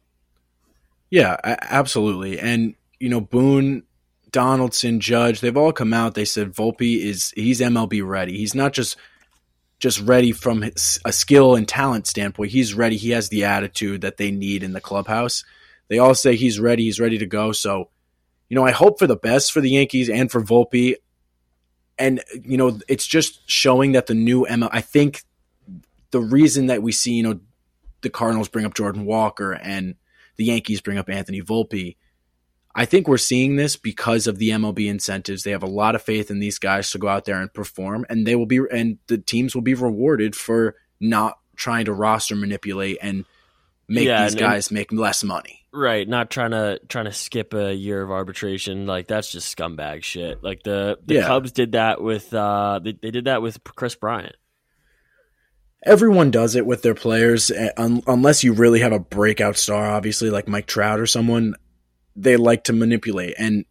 yeah, 1.12 1.38
absolutely. 1.44 2.40
And 2.40 2.74
you 3.00 3.10
know 3.10 3.22
Boone, 3.22 3.84
Donaldson, 4.32 5.00
Judge, 5.00 5.42
they've 5.42 5.56
all 5.56 5.74
come 5.74 5.94
out. 5.94 6.16
They 6.16 6.26
said 6.26 6.52
Volpe 6.52 6.98
is 7.04 7.34
he's 7.36 7.62
MLB 7.62 8.04
ready. 8.04 8.36
He's 8.36 8.56
not 8.56 8.74
just 8.74 8.98
just 9.84 10.00
ready 10.00 10.32
from 10.32 10.62
his, 10.62 10.98
a 11.04 11.12
skill 11.12 11.56
and 11.56 11.68
talent 11.68 12.08
standpoint. 12.08 12.50
He's 12.50 12.74
ready. 12.74 12.96
He 12.96 13.10
has 13.10 13.28
the 13.28 13.44
attitude 13.44 14.00
that 14.00 14.16
they 14.16 14.32
need 14.32 14.64
in 14.64 14.72
the 14.72 14.80
clubhouse. 14.80 15.44
They 15.90 16.00
all 16.00 16.16
say 16.16 16.38
he's 16.38 16.58
ready. 16.58 16.84
He's 16.86 17.02
ready 17.02 17.18
to 17.18 17.26
go. 17.26 17.52
So, 17.52 17.90
you 18.48 18.56
know, 18.56 18.66
I 18.66 18.72
hope 18.72 18.98
for 18.98 19.08
the 19.08 19.18
best 19.18 19.52
for 19.52 19.60
the 19.60 19.72
Yankees 19.72 20.10
and 20.10 20.32
for 20.32 20.42
Volpe. 20.42 20.96
And 22.00 22.24
you 22.46 22.56
know, 22.56 22.80
it's 22.88 23.06
just 23.06 23.42
showing 23.46 23.92
that 23.92 24.08
the 24.08 24.14
new 24.14 24.46
ML. 24.46 24.70
I 24.72 24.80
think 24.80 25.24
the 26.12 26.22
reason 26.22 26.68
that 26.68 26.82
we 26.82 26.94
see, 26.94 27.16
you 27.16 27.24
know, 27.24 27.42
the 28.04 28.10
Cardinals 28.10 28.48
bring 28.48 28.66
up 28.66 28.76
Jordan 28.76 29.04
Walker 29.04 29.52
and 29.52 29.96
the 30.38 30.46
Yankees 30.46 30.80
bring 30.80 30.98
up 30.98 31.10
Anthony 31.10 31.42
Volpe. 31.42 31.98
I 32.76 32.86
think 32.86 33.08
we're 33.08 33.18
seeing 33.18 33.56
this 33.56 33.76
because 33.76 34.26
of 34.26 34.40
the 34.40 34.50
MLB 34.50 34.88
incentives. 34.90 35.44
They 35.44 35.52
have 35.52 35.62
a 35.64 35.68
lot 35.68 35.94
of 35.96 36.02
faith 36.02 36.32
in 36.32 36.40
these 36.40 36.58
guys 36.58 36.90
to 36.92 36.98
go 36.98 37.08
out 37.08 37.26
there 37.26 37.40
and 37.40 37.54
perform, 37.54 38.06
and 38.10 38.26
they 38.26 38.36
will 38.36 38.48
be, 38.48 38.60
and 38.72 38.98
the 39.08 39.18
teams 39.20 39.54
will 39.54 39.62
be 39.62 39.76
rewarded 39.76 40.36
for 40.36 40.76
not 41.00 41.38
trying 41.56 41.86
to 41.86 41.94
roster 41.94 42.36
manipulate 42.36 42.98
and 43.02 43.26
make 43.88 44.08
Yeah, 44.08 44.24
these 44.24 44.34
and- 44.34 44.40
guys 44.40 44.72
make 44.72 44.92
less 44.92 45.24
money. 45.24 45.60
Right, 45.76 46.08
not 46.08 46.30
trying 46.30 46.52
to 46.52 46.80
trying 46.88 47.06
to 47.06 47.12
skip 47.14 47.54
a 47.56 47.74
year 47.74 48.02
of 48.04 48.12
arbitration. 48.12 48.86
Like 48.86 49.08
that's 49.08 49.32
just 49.32 49.56
scumbag 49.58 50.04
shit. 50.04 50.44
Like 50.44 50.62
the 50.62 51.00
the 51.04 51.16
Yeah. 51.16 51.26
Cubs 51.28 51.52
did 51.52 51.72
that 51.72 52.00
with 52.00 52.32
uh 52.32 52.80
they, 52.84 52.92
they 52.92 53.10
did 53.10 53.26
that 53.26 53.42
with 53.42 53.64
Kris 53.64 53.96
Bryant. 53.96 54.36
Everyone 55.86 56.32
does 56.32 56.56
it 56.56 56.66
with 56.66 56.82
their 56.82 56.94
players, 56.96 57.52
eh, 57.52 57.72
unless 57.76 58.44
you 58.44 58.54
really 58.54 58.80
have 58.82 58.94
a 58.94 59.00
breakout 59.00 59.58
star, 59.58 59.86
obviously 59.90 60.30
like 60.30 60.48
Mike 60.48 60.66
Trout 60.68 61.00
or 61.00 61.06
someone. 61.08 61.56
They 62.16 62.38
like 62.38 62.66
to 62.66 62.74
manipulate, 62.74 63.36
and 63.38 63.66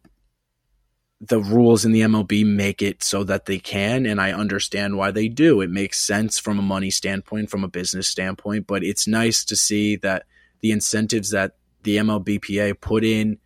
the 1.21 1.39
rules 1.39 1.85
in 1.85 1.93
the 1.93 2.01
MLB 2.01 2.45
make 2.45 2.81
it 2.81 3.01
so 3.01 3.23
that 3.23 3.45
they 3.45 3.57
can, 3.57 4.05
and 4.05 4.19
I 4.19 4.33
understand 4.33 4.97
why 4.97 5.11
they 5.11 5.29
do. 5.29 5.61
It 5.61 5.69
makes 5.69 5.99
sense 5.99 6.37
from 6.37 6.59
a 6.59 6.63
money 6.63 6.89
standpoint, 6.89 7.49
from 7.49 7.63
a 7.63 7.69
business 7.69 8.07
standpoint, 8.07 8.67
but 8.67 8.83
it's 8.83 9.07
nice 9.07 9.45
to 9.45 9.55
see 9.55 9.95
that 9.97 10.25
the 10.59 10.71
incentives 10.71 11.31
that 11.31 11.55
the 11.83 11.97
MLBPA 11.97 12.81
put 12.81 13.05
in 13.05 13.37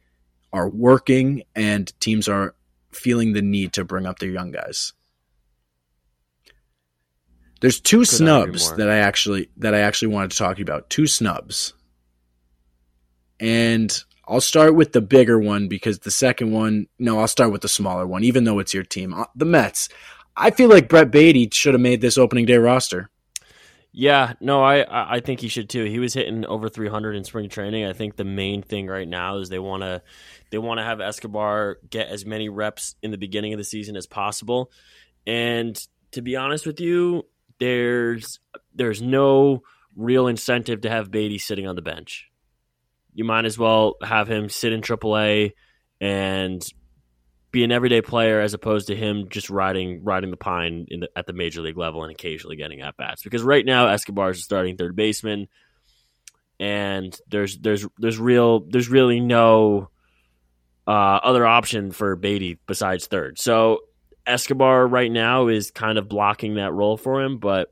are 0.52 0.70
working, 0.70 1.44
and 1.56 1.92
teams 2.00 2.28
are 2.28 2.56
feeling 2.92 3.34
the 3.34 3.42
need 3.44 3.74
to 3.74 3.86
bring 3.86 4.08
up 4.08 4.18
their 4.18 4.30
young 4.30 4.52
guys. 4.52 4.94
There's 7.62 7.80
two 7.80 7.98
Couldn't 7.98 8.06
snubs 8.06 8.74
that 8.74 8.90
I 8.90 8.98
actually 8.98 9.50
that 9.58 9.74
I 9.74 9.80
actually 9.80 10.10
wanted 10.10 10.32
to 10.32 10.38
talk 10.38 10.56
to 10.56 10.60
you 10.60 10.64
about. 10.64 10.90
Two 10.90 11.08
snubs. 11.08 11.74
And 13.40 14.04
I'll 14.28 14.42
start 14.42 14.76
with 14.76 14.92
the 14.92 15.02
bigger 15.02 15.40
one 15.40 15.68
because 15.68 16.00
the 16.00 16.12
second 16.12 16.52
one, 16.52 16.88
no, 17.00 17.20
I'll 17.20 17.28
start 17.28 17.52
with 17.52 17.62
the 17.62 17.70
smaller 17.70 18.06
one, 18.06 18.24
even 18.24 18.44
though 18.44 18.60
it's 18.60 18.74
your 18.74 18.84
team. 18.84 19.14
Uh, 19.14 19.26
The 19.36 19.46
Mets. 19.46 19.90
I 20.36 20.52
feel 20.52 20.70
like 20.70 20.90
Brett 20.90 21.12
Baty 21.12 21.50
should 21.52 21.74
have 21.74 21.82
made 21.82 22.02
this 22.02 22.18
opening 22.18 22.46
day 22.46 22.58
roster. 22.58 23.10
Yeah, 23.92 24.34
no, 24.40 24.62
I 24.64 24.82
I 24.82 25.16
I 25.16 25.20
think 25.22 25.40
he 25.40 25.48
should 25.48 25.70
too. 25.70 25.86
He 25.86 25.98
was 25.98 26.14
hitting 26.14 26.46
over 26.46 26.70
300 26.70 27.16
in 27.16 27.24
spring 27.24 27.50
training. 27.50 27.86
I 27.86 27.94
think 27.94 28.16
the 28.16 28.24
main 28.24 28.62
thing 28.62 28.86
right 28.86 29.08
now 29.08 29.38
is 29.38 29.50
they 29.50 29.58
want 29.58 29.82
to 29.82 30.04
they 30.52 30.60
want 30.60 30.80
to 30.80 30.84
have 30.84 31.02
Escobar 31.02 31.80
get 31.90 32.08
as 32.10 32.24
many 32.24 32.50
reps 32.50 32.96
in 33.02 33.10
the 33.10 33.18
beginning 33.18 33.54
of 33.54 33.58
the 33.58 33.64
season 33.64 33.96
as 33.96 34.06
possible. 34.06 34.72
And 35.26 35.76
to 36.12 36.22
be 36.22 36.36
honest 36.36 36.68
with 36.68 36.80
you, 36.80 37.26
there's 37.60 38.40
there's 38.76 39.02
no 39.02 39.64
real 39.96 40.28
incentive 40.28 40.82
to 40.82 40.90
have 40.90 41.10
Baty 41.10 41.40
sitting 41.40 41.66
on 41.66 41.76
the 41.76 41.82
bench. 41.82 42.30
You 43.18 43.24
might 43.24 43.46
as 43.46 43.58
well 43.58 43.96
have 44.04 44.28
him 44.28 44.48
sit 44.48 44.74
in 44.74 44.82
AAA 44.82 45.54
and 46.00 46.64
be 47.50 47.64
an 47.64 47.72
everyday 47.72 48.04
player 48.04 48.40
as 48.40 48.54
opposed 48.54 48.88
to 48.88 48.96
him 48.96 49.30
just 49.30 49.50
riding 49.50 50.04
riding 50.04 50.30
the 50.30 50.38
pine 50.38 50.86
in 50.90 51.00
the, 51.00 51.10
at 51.16 51.26
the 51.26 51.34
major 51.34 51.62
league 51.62 51.78
level 51.78 52.04
and 52.04 52.12
occasionally 52.12 52.58
getting 52.58 52.82
at 52.82 52.96
bats. 52.96 53.24
Because 53.24 53.42
right 53.42 53.66
now 53.66 53.88
Escobar 53.88 54.30
is 54.30 54.38
a 54.38 54.42
starting 54.42 54.78
third 54.78 54.96
baseman, 54.96 55.48
and 56.60 57.18
there's 57.28 57.58
there's 57.58 57.88
there's 57.98 58.20
real 58.20 58.60
there's 58.60 58.88
really 58.88 59.20
no 59.20 59.90
uh, 60.86 60.92
other 61.24 61.44
option 61.44 61.90
for 61.90 62.16
Baty 62.16 62.60
besides 62.68 63.08
third. 63.08 63.40
So 63.40 63.80
Escobar 64.28 64.86
right 64.86 65.12
now 65.12 65.48
is 65.48 65.72
kind 65.72 65.98
of 65.98 66.08
blocking 66.08 66.58
that 66.58 66.72
role 66.72 66.98
for 66.98 67.24
him, 67.24 67.40
but 67.40 67.70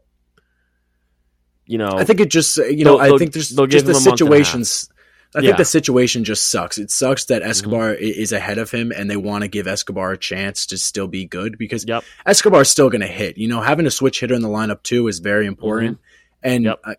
you 1.68 1.78
know 1.78 1.92
I 1.92 2.04
think 2.04 2.20
it 2.20 2.32
just, 2.32 2.58
you 2.58 2.84
know, 2.84 2.98
I 2.98 3.16
think 3.20 3.34
there's 3.34 3.50
just 3.50 3.56
the 3.56 3.64
him 3.64 3.70
a 3.70 3.94
month 3.94 3.94
and 3.94 4.08
a 4.08 4.10
half. 4.10 4.18
situations. 4.18 4.90
I 5.36 5.40
Yeah. 5.40 5.42
Mm-hmm. 5.42 5.48
think 5.48 5.58
the 5.58 5.66
situation 5.66 6.24
just 6.24 6.50
sucks. 6.50 6.78
It 6.78 6.90
sucks 6.90 7.26
that 7.26 7.42
Escobar 7.44 7.92
i 7.92 7.96
is 7.96 8.32
ahead 8.32 8.58
of 8.58 8.72
him, 8.72 8.92
and 8.96 9.10
they 9.10 9.18
want 9.18 9.44
to 9.44 9.48
give 9.50 9.68
Escobar 9.68 10.12
a 10.14 10.18
chance 10.18 10.66
to 10.68 10.78
still 10.78 11.08
be 11.08 11.26
good 11.26 11.58
because 11.58 11.86
Yep. 11.86 12.04
Escobar's 12.26 12.70
still 12.70 12.90
going 12.90 13.02
to 13.02 13.08
hit. 13.08 13.38
You 13.38 13.48
know, 13.50 13.62
having 13.62 13.86
a 13.86 13.92
switch 13.92 14.20
hitter 14.22 14.34
in 14.34 14.42
the 14.42 14.48
lineup 14.50 14.84
too 14.84 15.08
is 15.08 15.20
very 15.20 15.46
important, 15.46 16.00
and 16.42 16.64
Yep. 16.66 16.80
I, 16.86 16.96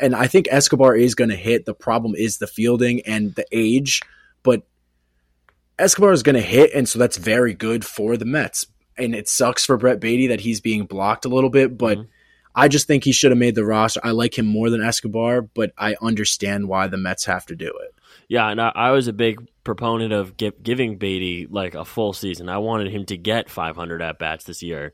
and 0.00 0.14
I 0.14 0.26
think 0.26 0.46
Escobar 0.50 0.94
is 0.96 1.14
going 1.14 1.30
to 1.30 1.36
hit. 1.36 1.64
The 1.64 1.74
problem 1.74 2.14
is 2.14 2.38
the 2.38 2.46
fielding 2.46 3.00
and 3.02 3.34
the 3.34 3.46
age, 3.52 4.02
but 4.42 4.62
Escobar 5.78 6.12
is 6.12 6.22
going 6.22 6.36
to 6.36 6.42
hit, 6.42 6.72
and 6.74 6.88
so 6.88 6.98
that's 6.98 7.16
very 7.16 7.54
good 7.54 7.84
for 7.84 8.16
the 8.16 8.24
Mets. 8.26 8.66
And 8.98 9.14
it 9.14 9.28
sucks 9.28 9.64
for 9.64 9.78
Brett 9.78 10.00
Baty 10.00 10.26
that 10.26 10.40
he's 10.40 10.60
being 10.60 10.84
blocked 10.84 11.24
a 11.24 11.28
little 11.30 11.48
bit, 11.50 11.78
but 11.78 11.96
Mhm. 11.98 12.06
I 12.54 12.68
just 12.68 12.86
think 12.86 13.04
he 13.04 13.12
should 13.12 13.30
have 13.30 13.38
made 13.38 13.54
the 13.54 13.64
roster. 13.64 14.00
I 14.02 14.10
like 14.10 14.38
him 14.38 14.46
more 14.46 14.70
than 14.70 14.82
Escobar, 14.82 15.42
but 15.42 15.72
I 15.78 15.96
understand 16.02 16.68
why 16.68 16.88
the 16.88 16.96
Mets 16.96 17.24
have 17.26 17.46
to 17.46 17.56
do 17.56 17.66
it. 17.68 17.94
Yeah, 18.28 18.48
and 18.48 18.60
I, 18.60 18.72
I 18.74 18.90
was 18.90 19.08
a 19.08 19.12
big 19.12 19.48
proponent 19.64 20.12
of 20.12 20.36
gi- 20.36 20.52
giving 20.62 20.96
Baty 20.96 21.46
like 21.48 21.74
a 21.74 21.84
full 21.84 22.12
season. 22.12 22.48
I 22.48 22.58
wanted 22.58 22.92
him 22.92 23.04
to 23.06 23.16
get 23.16 23.50
500 23.50 24.02
at 24.02 24.18
bats 24.18 24.44
this 24.44 24.62
year 24.62 24.92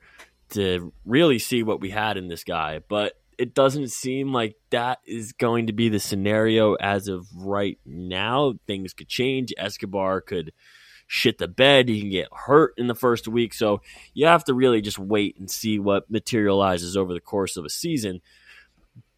to 0.50 0.92
really 1.04 1.38
see 1.38 1.62
what 1.62 1.80
we 1.80 1.90
had 1.90 2.16
in 2.16 2.28
this 2.28 2.44
guy, 2.44 2.80
but 2.88 3.14
it 3.38 3.54
doesn't 3.54 3.90
seem 3.90 4.32
like 4.32 4.56
that 4.70 5.00
is 5.04 5.32
going 5.32 5.66
to 5.66 5.72
be 5.72 5.88
the 5.88 6.00
scenario 6.00 6.74
as 6.74 7.08
of 7.08 7.26
right 7.36 7.78
now. 7.84 8.54
Things 8.66 8.94
could 8.94 9.08
change. 9.08 9.52
Escobar 9.58 10.20
could 10.20 10.52
shit 11.06 11.38
the 11.38 11.48
bed. 11.48 11.88
He 11.88 12.00
can 12.00 12.10
get 12.10 12.28
hurt 12.32 12.74
in 12.76 12.86
the 12.86 12.94
first 12.94 13.28
week. 13.28 13.54
So 13.54 13.80
you 14.14 14.26
have 14.26 14.44
to 14.44 14.54
really 14.54 14.80
just 14.80 14.98
wait 14.98 15.38
and 15.38 15.50
see 15.50 15.78
what 15.78 16.10
materializes 16.10 16.96
over 16.96 17.14
the 17.14 17.20
course 17.20 17.56
of 17.56 17.64
a 17.64 17.70
season 17.70 18.20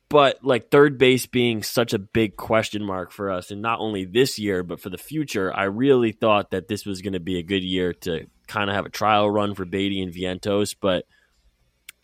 but 0.08 0.42
like 0.42 0.70
third 0.70 0.98
base 0.98 1.26
being 1.26 1.62
such 1.62 1.92
a 1.92 1.98
big 1.98 2.36
question 2.36 2.82
mark 2.84 3.10
for 3.12 3.30
us 3.30 3.50
and 3.50 3.60
not 3.60 3.80
only 3.80 4.04
this 4.04 4.38
year 4.38 4.62
but 4.62 4.80
for 4.80 4.90
the 4.90 4.98
future 4.98 5.54
i 5.54 5.64
really 5.64 6.12
thought 6.12 6.50
that 6.50 6.68
this 6.68 6.86
was 6.86 7.02
going 7.02 7.12
to 7.12 7.20
be 7.20 7.38
a 7.38 7.42
good 7.42 7.62
year 7.62 7.92
to 7.92 8.26
kind 8.46 8.70
of 8.70 8.76
have 8.76 8.86
a 8.86 8.90
trial 8.90 9.30
run 9.30 9.54
for 9.54 9.64
baty 9.64 10.00
and 10.00 10.14
vientos 10.14 10.74
but 10.80 11.04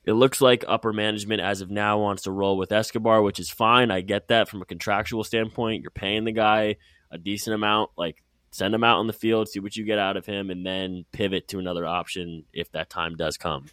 it 0.04 0.12
looks 0.12 0.42
like 0.42 0.64
upper 0.68 0.92
management 0.92 1.40
as 1.40 1.62
of 1.62 1.70
now 1.70 1.98
wants 1.98 2.24
to 2.24 2.30
roll 2.30 2.56
with 2.56 2.72
escobar 2.72 3.22
which 3.22 3.40
is 3.40 3.50
fine 3.50 3.90
i 3.90 4.00
get 4.00 4.28
that 4.28 4.48
from 4.48 4.62
a 4.62 4.66
contractual 4.66 5.24
standpoint 5.24 5.82
you're 5.82 5.90
paying 5.90 6.24
the 6.24 6.32
guy 6.32 6.76
a 7.10 7.18
decent 7.18 7.54
amount 7.54 7.90
like 7.96 8.22
send 8.54 8.74
him 8.74 8.84
out 8.84 8.98
on 8.98 9.06
the 9.06 9.12
field 9.12 9.48
see 9.48 9.58
what 9.58 9.76
you 9.76 9.84
get 9.84 9.98
out 9.98 10.16
of 10.16 10.24
him 10.24 10.48
and 10.50 10.64
then 10.64 11.04
pivot 11.12 11.48
to 11.48 11.58
another 11.58 11.84
option 11.86 12.44
if 12.52 12.70
that 12.72 12.88
time 12.88 13.16
does 13.16 13.36
come 13.36 13.66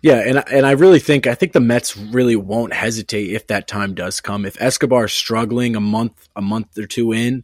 Yeah, 0.00 0.22
and 0.24 0.44
and 0.48 0.64
I 0.64 0.72
really 0.72 1.00
think 1.00 1.26
I 1.26 1.34
think 1.34 1.52
the 1.52 1.60
Mets 1.60 1.96
really 1.96 2.36
won't 2.36 2.72
hesitate 2.72 3.32
if 3.32 3.48
that 3.48 3.66
time 3.66 3.94
does 3.94 4.20
come. 4.20 4.46
If 4.46 4.60
Escobar's 4.62 5.12
struggling 5.12 5.74
a 5.74 5.80
month 5.80 6.28
a 6.36 6.40
month 6.40 6.78
or 6.78 6.86
two 6.86 7.12
in, 7.12 7.42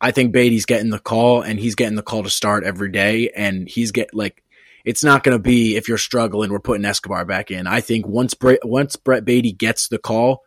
I 0.00 0.12
think 0.12 0.32
Baty's 0.32 0.66
getting 0.66 0.90
the 0.90 0.98
call 0.98 1.42
and 1.42 1.58
he's 1.58 1.74
getting 1.74 1.96
the 1.96 2.02
call 2.02 2.22
to 2.22 2.30
start 2.30 2.64
every 2.64 2.90
day 2.90 3.30
and 3.30 3.68
he's 3.68 3.90
get 3.90 4.14
like 4.14 4.42
it's 4.84 5.04
not 5.04 5.22
going 5.24 5.36
to 5.36 5.42
be 5.42 5.76
if 5.76 5.88
you're 5.88 5.98
struggling 5.98 6.50
we're 6.50 6.60
putting 6.60 6.84
Escobar 6.84 7.24
back 7.24 7.50
in. 7.50 7.66
I 7.66 7.80
think 7.80 8.06
once 8.06 8.34
Brett, 8.34 8.60
once 8.64 8.96
Brett 8.96 9.24
Baty 9.24 9.52
gets 9.52 9.88
the 9.88 9.98
call, 9.98 10.42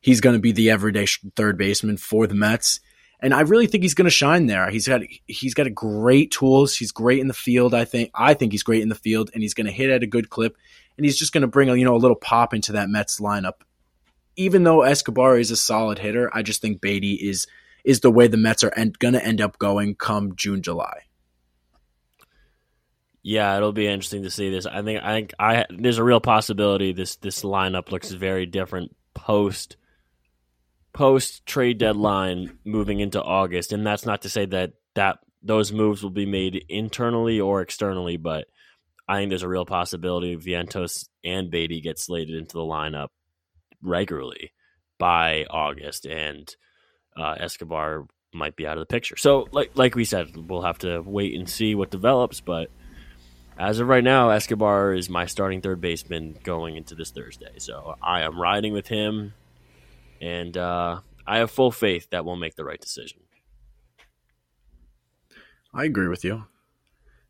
he's 0.00 0.20
going 0.20 0.34
to 0.34 0.42
be 0.42 0.52
the 0.52 0.70
everyday 0.70 1.06
sh- 1.06 1.24
third 1.36 1.56
baseman 1.56 1.96
for 1.96 2.26
the 2.26 2.34
Mets 2.34 2.80
and 3.20 3.34
I 3.34 3.40
really 3.40 3.66
think 3.66 3.82
he's 3.82 3.94
going 3.94 4.06
to 4.06 4.10
shine 4.10 4.46
there. 4.46 4.70
He's 4.70 4.86
got 4.86 5.02
he's 5.26 5.54
got 5.54 5.72
great 5.74 6.30
tools. 6.30 6.76
He's 6.76 6.92
great 6.92 7.20
in 7.20 7.28
the 7.28 7.34
field. 7.34 7.74
I 7.74 7.84
think 7.84 8.10
I 8.14 8.34
think 8.34 8.52
he's 8.52 8.62
great 8.62 8.82
in 8.82 8.88
the 8.88 8.94
field, 8.94 9.30
and 9.34 9.42
he's 9.42 9.54
going 9.54 9.66
to 9.66 9.72
hit 9.72 9.90
at 9.90 10.02
a 10.02 10.06
good 10.06 10.30
clip, 10.30 10.56
and 10.96 11.04
he's 11.04 11.18
just 11.18 11.32
going 11.32 11.42
to 11.42 11.48
bring 11.48 11.68
a 11.68 11.74
you 11.74 11.84
know 11.84 11.96
a 11.96 11.98
little 11.98 12.16
pop 12.16 12.54
into 12.54 12.72
that 12.72 12.88
Mets 12.88 13.20
lineup. 13.20 13.60
Even 14.36 14.62
though 14.62 14.82
Escobar 14.82 15.36
is 15.38 15.50
a 15.50 15.56
solid 15.56 15.98
hitter, 15.98 16.30
I 16.32 16.42
just 16.42 16.62
think 16.62 16.80
Baty 16.80 17.14
is 17.14 17.46
is 17.84 18.00
the 18.00 18.10
way 18.10 18.28
the 18.28 18.36
Mets 18.36 18.62
are 18.62 18.72
going 18.98 19.14
to 19.14 19.24
end 19.24 19.40
up 19.40 19.58
going 19.58 19.96
come 19.96 20.36
June 20.36 20.62
July. 20.62 21.00
Yeah, 23.22 23.56
it'll 23.56 23.72
be 23.72 23.88
interesting 23.88 24.22
to 24.22 24.30
see 24.30 24.50
this. 24.50 24.64
I 24.64 24.82
think 24.82 25.02
I 25.02 25.12
think 25.12 25.34
I 25.40 25.64
there's 25.70 25.98
a 25.98 26.04
real 26.04 26.20
possibility 26.20 26.92
this 26.92 27.16
this 27.16 27.42
lineup 27.42 27.90
looks 27.90 28.10
very 28.12 28.46
different 28.46 28.94
post 29.12 29.76
post 30.98 31.46
trade 31.46 31.78
deadline 31.78 32.58
moving 32.64 32.98
into 32.98 33.22
August, 33.22 33.72
and 33.72 33.86
that's 33.86 34.04
not 34.04 34.22
to 34.22 34.28
say 34.28 34.46
that 34.46 34.72
that 34.96 35.20
those 35.40 35.70
moves 35.70 36.02
will 36.02 36.10
be 36.10 36.26
made 36.26 36.64
internally 36.68 37.38
or 37.38 37.62
externally, 37.62 38.16
but 38.16 38.48
I 39.08 39.18
think 39.18 39.30
there's 39.30 39.44
a 39.44 39.48
real 39.48 39.64
possibility 39.64 40.36
Vientos 40.36 41.08
and 41.22 41.52
Baty 41.52 41.80
get 41.80 42.00
slated 42.00 42.34
into 42.34 42.54
the 42.54 42.64
lineup 42.64 43.10
regularly 43.80 44.52
by 44.98 45.46
August, 45.48 46.04
and 46.04 46.52
uh, 47.16 47.36
Escobar 47.38 48.08
might 48.34 48.56
be 48.56 48.66
out 48.66 48.76
of 48.76 48.82
the 48.82 48.92
picture. 48.92 49.16
So, 49.16 49.46
like 49.52 49.70
like 49.76 49.94
we 49.94 50.04
said, 50.04 50.36
we'll 50.36 50.62
have 50.62 50.78
to 50.78 51.00
wait 51.00 51.32
and 51.38 51.48
see 51.48 51.76
what 51.76 51.92
develops. 51.92 52.40
But 52.40 52.72
as 53.56 53.78
of 53.78 53.86
right 53.86 54.02
now, 54.02 54.30
Escobar 54.30 54.94
is 54.94 55.08
my 55.08 55.26
starting 55.26 55.60
third 55.60 55.80
baseman 55.80 56.36
going 56.42 56.74
into 56.74 56.96
this 56.96 57.12
Thursday. 57.12 57.54
So 57.58 57.94
I 58.02 58.22
am 58.22 58.40
riding 58.40 58.72
with 58.72 58.88
him, 58.88 59.34
and 60.20 60.56
uh, 60.56 61.00
I 61.26 61.38
have 61.38 61.50
full 61.50 61.70
faith 61.70 62.08
that 62.10 62.24
we'll 62.24 62.36
make 62.36 62.56
the 62.56 62.64
right 62.64 62.80
decision. 62.80 63.20
I 65.72 65.84
agree 65.84 66.08
with 66.08 66.24
you. 66.24 66.44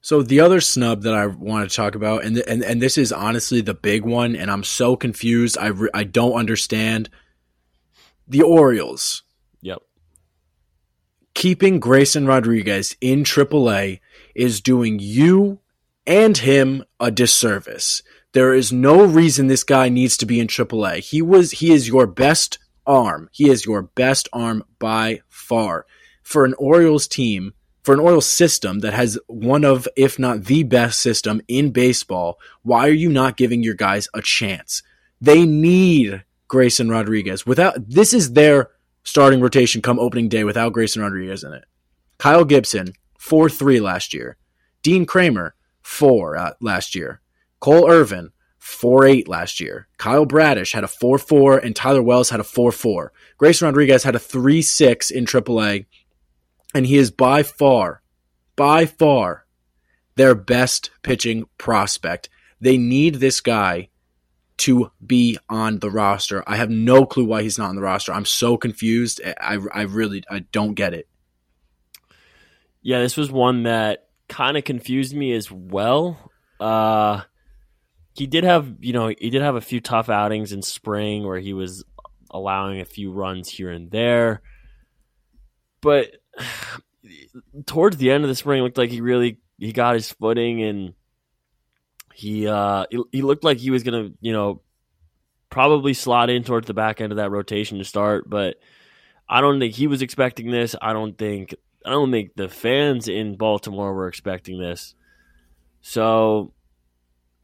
So 0.00 0.22
the 0.22 0.40
other 0.40 0.60
snub 0.60 1.02
that 1.02 1.14
I 1.14 1.26
want 1.26 1.68
to 1.68 1.74
talk 1.74 1.94
about, 1.94 2.24
and 2.24 2.38
and 2.38 2.62
and 2.62 2.80
this 2.80 2.96
is 2.96 3.12
honestly 3.12 3.60
the 3.60 3.74
big 3.74 4.04
one, 4.04 4.36
and 4.36 4.50
I'm 4.50 4.62
so 4.64 4.96
confused. 4.96 5.58
I 5.58 5.66
re- 5.66 5.90
I 5.92 6.04
don't 6.04 6.34
understand 6.34 7.10
the 8.26 8.42
Orioles. 8.42 9.24
Yep. 9.60 9.78
Keeping 11.34 11.80
Grayson 11.80 12.26
Rodriguez 12.26 12.96
in 13.00 13.24
AAA 13.24 14.00
is 14.34 14.60
doing 14.60 14.98
you 15.00 15.60
and 16.06 16.38
him 16.38 16.84
a 17.00 17.10
disservice. 17.10 18.02
There 18.32 18.54
is 18.54 18.72
no 18.72 19.04
reason 19.04 19.46
this 19.46 19.64
guy 19.64 19.88
needs 19.88 20.16
to 20.18 20.26
be 20.26 20.38
in 20.38 20.46
AAA. 20.46 21.00
He 21.00 21.22
was 21.22 21.50
he 21.52 21.72
is 21.72 21.88
your 21.88 22.06
best 22.06 22.58
arm. 22.88 23.28
He 23.30 23.48
is 23.48 23.66
your 23.66 23.82
best 23.82 24.28
arm 24.32 24.64
by 24.80 25.20
far. 25.28 25.86
For 26.22 26.44
an 26.44 26.54
Orioles 26.58 27.06
team 27.06 27.52
for 27.88 27.94
an 27.94 28.00
oil 28.00 28.20
system 28.20 28.80
that 28.80 28.92
has 28.92 29.18
one 29.28 29.64
of, 29.64 29.88
if 29.96 30.18
not 30.18 30.44
the 30.44 30.62
best 30.62 31.00
system 31.00 31.40
in 31.48 31.70
baseball, 31.70 32.38
why 32.62 32.86
are 32.86 32.92
you 32.92 33.08
not 33.08 33.38
giving 33.38 33.62
your 33.62 33.72
guys 33.72 34.08
a 34.12 34.20
chance? 34.20 34.82
They 35.22 35.46
need 35.46 36.22
Grayson 36.48 36.90
Rodriguez. 36.90 37.46
Without 37.46 37.88
this 37.88 38.12
is 38.12 38.34
their 38.34 38.72
starting 39.04 39.40
rotation 39.40 39.80
come 39.80 39.98
opening 39.98 40.28
day 40.28 40.44
without 40.44 40.74
Grayson 40.74 41.00
Rodriguez 41.00 41.42
in 41.42 41.54
it. 41.54 41.64
Kyle 42.18 42.44
Gibson, 42.44 42.92
4 43.18 43.48
3 43.48 43.80
last 43.80 44.12
year. 44.12 44.36
Dean 44.82 45.06
Kremer, 45.06 45.54
4 45.80 46.36
uh, 46.36 46.50
last 46.60 46.94
year. 46.94 47.22
Cole 47.58 47.90
Irvin, 47.90 48.32
4 48.58 49.04
8 49.06 49.28
last 49.28 49.60
year. 49.60 49.88
Kyle 49.96 50.26
Bradish 50.26 50.72
had 50.72 50.84
a 50.84 50.88
4 50.88 51.18
4, 51.18 51.58
and 51.58 51.74
Tyler 51.74 52.02
Wells 52.02 52.30
had 52.30 52.40
a 52.40 52.44
4 52.44 52.72
4. 52.72 53.12
Grayson 53.36 53.66
Rodriguez 53.66 54.02
had 54.02 54.14
a 54.14 54.20
3 54.20 54.62
6 54.62 55.10
in 55.10 55.24
AAA 55.24 55.86
and 56.74 56.86
he 56.86 56.96
is 56.96 57.10
by 57.10 57.42
far, 57.42 58.02
by 58.56 58.86
far, 58.86 59.46
their 60.16 60.34
best 60.34 60.90
pitching 61.02 61.44
prospect. 61.56 62.28
They 62.60 62.76
need 62.76 63.16
this 63.16 63.40
guy 63.40 63.88
to 64.58 64.90
be 65.04 65.38
on 65.48 65.78
the 65.78 65.90
roster. 65.90 66.42
I 66.46 66.56
have 66.56 66.70
no 66.70 67.06
clue 67.06 67.24
why 67.24 67.42
he's 67.42 67.58
not 67.58 67.68
on 67.68 67.76
the 67.76 67.82
roster. 67.82 68.12
I'm 68.12 68.24
so 68.24 68.56
confused. 68.56 69.20
I, 69.40 69.58
I 69.72 69.82
really 69.82 70.24
I 70.28 70.40
don't 70.40 70.74
get 70.74 70.94
it. 70.94 71.08
Yeah, 72.82 73.00
this 73.00 73.16
was 73.16 73.30
one 73.30 73.64
that 73.64 74.08
kind 74.28 74.56
of 74.56 74.64
confused 74.64 75.14
me 75.14 75.32
as 75.32 75.50
well. 75.50 76.32
Uh, 76.58 77.22
he 78.18 78.26
did 78.26 78.42
have, 78.42 78.74
you 78.80 78.92
know, 78.92 79.08
he 79.08 79.30
did 79.30 79.42
have 79.42 79.54
a 79.54 79.60
few 79.60 79.80
tough 79.80 80.08
outings 80.08 80.52
in 80.52 80.60
spring 80.60 81.24
where 81.24 81.38
he 81.38 81.52
was 81.52 81.84
allowing 82.30 82.80
a 82.80 82.84
few 82.84 83.12
runs 83.12 83.48
here 83.48 83.70
and 83.70 83.90
there. 83.92 84.42
But 85.80 86.16
towards 87.66 87.96
the 87.96 88.10
end 88.10 88.24
of 88.24 88.28
the 88.28 88.34
spring, 88.34 88.58
it 88.58 88.62
looked 88.64 88.76
like 88.76 88.90
he 88.90 89.00
really 89.00 89.38
he 89.56 89.72
got 89.72 89.94
his 89.94 90.10
footing 90.10 90.62
and 90.62 90.94
he 92.12 92.48
uh 92.48 92.86
he, 92.90 93.02
he 93.12 93.22
looked 93.22 93.44
like 93.44 93.58
he 93.58 93.70
was 93.70 93.84
gonna 93.84 94.10
you 94.20 94.32
know 94.32 94.62
probably 95.48 95.94
slot 95.94 96.28
in 96.28 96.42
towards 96.42 96.66
the 96.66 96.74
back 96.74 97.00
end 97.00 97.12
of 97.12 97.18
that 97.18 97.30
rotation 97.30 97.78
to 97.78 97.84
start, 97.84 98.28
but 98.28 98.56
I 99.28 99.40
don't 99.40 99.60
think 99.60 99.74
he 99.74 99.86
was 99.86 100.02
expecting 100.02 100.50
this. 100.50 100.74
I 100.82 100.92
don't 100.92 101.16
think 101.16 101.54
I 101.86 101.90
don't 101.90 102.10
think 102.10 102.32
the 102.34 102.48
fans 102.48 103.06
in 103.06 103.36
Baltimore 103.36 103.94
were 103.94 104.08
expecting 104.08 104.58
this. 104.58 104.96
So 105.82 106.52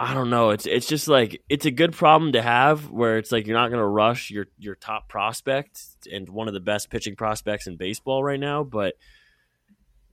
I 0.05 0.13
don't 0.13 0.29
know. 0.29 0.51
It's 0.51 0.67
it's 0.67 0.87
just 0.87 1.09
like 1.09 1.41
it's 1.49 1.65
a 1.65 1.71
good 1.71 1.95
problem 1.95 2.33
to 2.33 2.43
have 2.43 2.91
where 2.91 3.17
it's 3.17 3.33
like 3.33 3.47
you're 3.47 3.57
not 3.57 3.69
going 3.69 3.81
to 3.81 3.87
rush 3.87 4.31
your 4.31 4.49
your 4.59 4.75
top 4.75 5.09
prospect 5.09 5.81
and 6.13 6.29
one 6.29 6.47
of 6.47 6.53
the 6.53 6.61
best 6.61 6.91
pitching 6.91 7.17
prospects 7.17 7.67
in 7.67 7.79
baseball 7.79 8.23
right 8.23 8.39
now, 8.39 8.65
but 8.65 8.97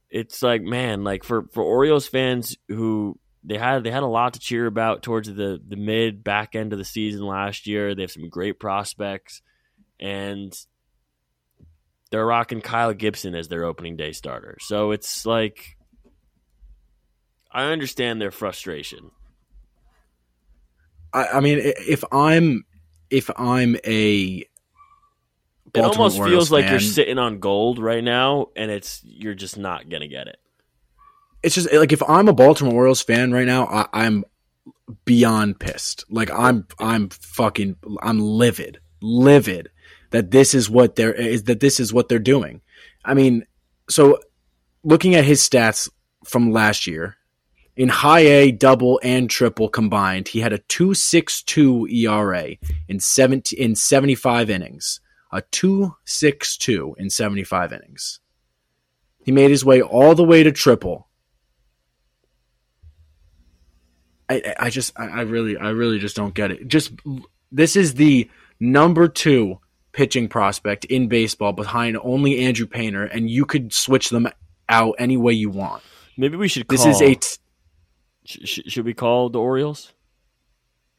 it's 0.10 0.42
like 0.42 0.62
man, 0.62 1.04
like 1.04 1.26
for 1.26 1.44
for 1.52 1.62
Orioles 1.62 2.08
fans 2.08 2.56
who 2.70 3.20
they 3.44 3.58
had 3.58 3.84
they 3.84 3.92
had 3.92 4.04
a 4.04 4.08
lot 4.08 4.36
to 4.36 4.39
cheer 4.39 4.66
about 4.66 5.04
towards 5.04 5.28
the 5.28 5.60
the 5.68 5.76
mid 5.76 6.24
back 6.24 6.56
end 6.56 6.72
of 6.72 6.80
the 6.80 6.86
season 6.86 7.26
last 7.26 7.68
year. 7.68 7.94
They 7.94 8.04
have 8.04 8.12
some 8.12 8.30
great 8.30 8.62
prospects 8.62 9.42
and 10.00 10.58
they're 12.12 12.26
rocking 12.26 12.62
Kyle 12.62 12.94
Gibson 12.94 13.36
as 13.36 13.50
their 13.50 13.66
opening 13.66 13.98
day 13.98 14.14
starter. 14.14 14.56
So 14.62 14.92
it's 14.92 15.26
like 15.26 15.76
I 17.52 17.66
understand 17.66 18.22
their 18.22 18.32
frustration 18.32 19.12
I, 21.14 21.28
I 21.28 21.39
mean, 21.39 21.59
if 21.62 22.03
I'm 22.12 22.66
if 23.09 23.30
I'm 23.36 23.78
a 23.86 24.45
Baltimore 25.74 25.91
it 25.91 25.97
almost 25.97 26.20
Orioles 26.20 26.49
feels 26.49 26.51
like 26.51 26.70
you're 26.70 26.80
sitting 26.80 27.18
on 27.18 27.39
gold 27.39 27.80
right 27.80 28.03
now, 28.03 28.47
and 28.55 28.70
it's 28.72 29.01
you're 29.03 29.34
just 29.36 29.57
not 29.57 29.89
gonna 29.89 30.07
get 30.07 30.28
it. 30.28 30.38
It's 31.43 31.55
just 31.55 31.72
like 31.74 31.91
if 31.91 32.03
I'm 32.07 32.28
a 32.28 32.34
Baltimore 32.34 32.74
Orioles 32.74 33.01
fan 33.01 33.32
right 33.32 33.47
now, 33.47 33.66
I, 33.66 33.88
I'm 33.93 34.26
beyond 35.05 35.59
pissed. 35.59 36.05
Like 36.09 36.30
I'm 36.32 36.68
I'm 36.80 37.09
fucking 37.09 37.78
I'm 38.01 38.20
livid, 38.20 38.80
livid 39.01 39.70
that 40.12 40.32
this 40.32 40.53
is 40.53 40.70
what 40.70 40.95
they're 40.95 41.14
is 41.14 41.43
that 41.43 41.59
this 41.59 41.80
is 41.80 41.93
what 41.93 42.09
they're 42.09 42.20
doing. 42.20 42.62
I 43.03 43.14
mean, 43.14 43.45
so 43.89 44.20
looking 44.84 45.16
at 45.16 45.26
his 45.26 45.41
stats 45.41 45.89
from 46.26 46.51
last 46.51 46.86
year, 46.86 47.18
in 47.76 47.90
high 47.90 48.20
A, 48.20 48.52
double, 48.52 49.00
and 49.04 49.30
triple 49.30 49.70
combined, 49.70 50.30
he 50.30 50.42
had 50.42 50.54
a 50.54 50.60
2.62 50.60 51.92
ERA 51.92 52.58
in 52.88 53.00
70, 53.00 53.56
in 53.56 53.76
75 53.76 54.50
innings. 54.50 55.00
A 55.32 55.42
2.62 55.42 56.98
in 56.98 57.10
75 57.10 57.72
innings. 57.72 58.20
He 59.24 59.32
made 59.32 59.50
his 59.50 59.64
way 59.64 59.82
all 59.82 60.14
the 60.14 60.24
way 60.24 60.44
to 60.44 60.52
triple. 60.52 61.08
I, 64.30 64.56
I 64.60 64.70
just, 64.70 64.98
I 65.00 65.22
really, 65.22 65.58
I 65.58 65.70
really 65.70 66.00
just 66.00 66.16
don't 66.16 66.34
get 66.34 66.52
it. 66.52 66.68
Just 66.68 66.92
this 67.52 67.76
is 67.76 67.96
the 67.96 68.30
number 68.60 69.08
two 69.08 69.60
pitching 69.92 70.28
prospect 70.28 70.86
in 70.86 71.08
baseball 71.08 71.54
behind 71.54 71.98
only 72.02 72.40
Andrew 72.40 72.66
Painter, 72.66 73.04
and 73.04 73.30
you 73.30 73.46
could 73.46 73.74
switch 73.74 74.10
them 74.10 74.28
out 74.70 74.96
any 74.98 75.18
way 75.18 75.34
you 75.34 75.50
want. 75.50 75.84
Maybe 76.18 76.38
we 76.38 76.48
should. 76.48 76.68
Call, 76.68 76.78
this 76.78 76.86
is 76.86 77.02
a 77.02 77.16
t- 77.16 77.38
Sh- 78.26 78.62
should 78.68 78.86
we 78.86 78.94
call 78.94 79.30
the 79.30 79.40
Orioles? 79.40 79.94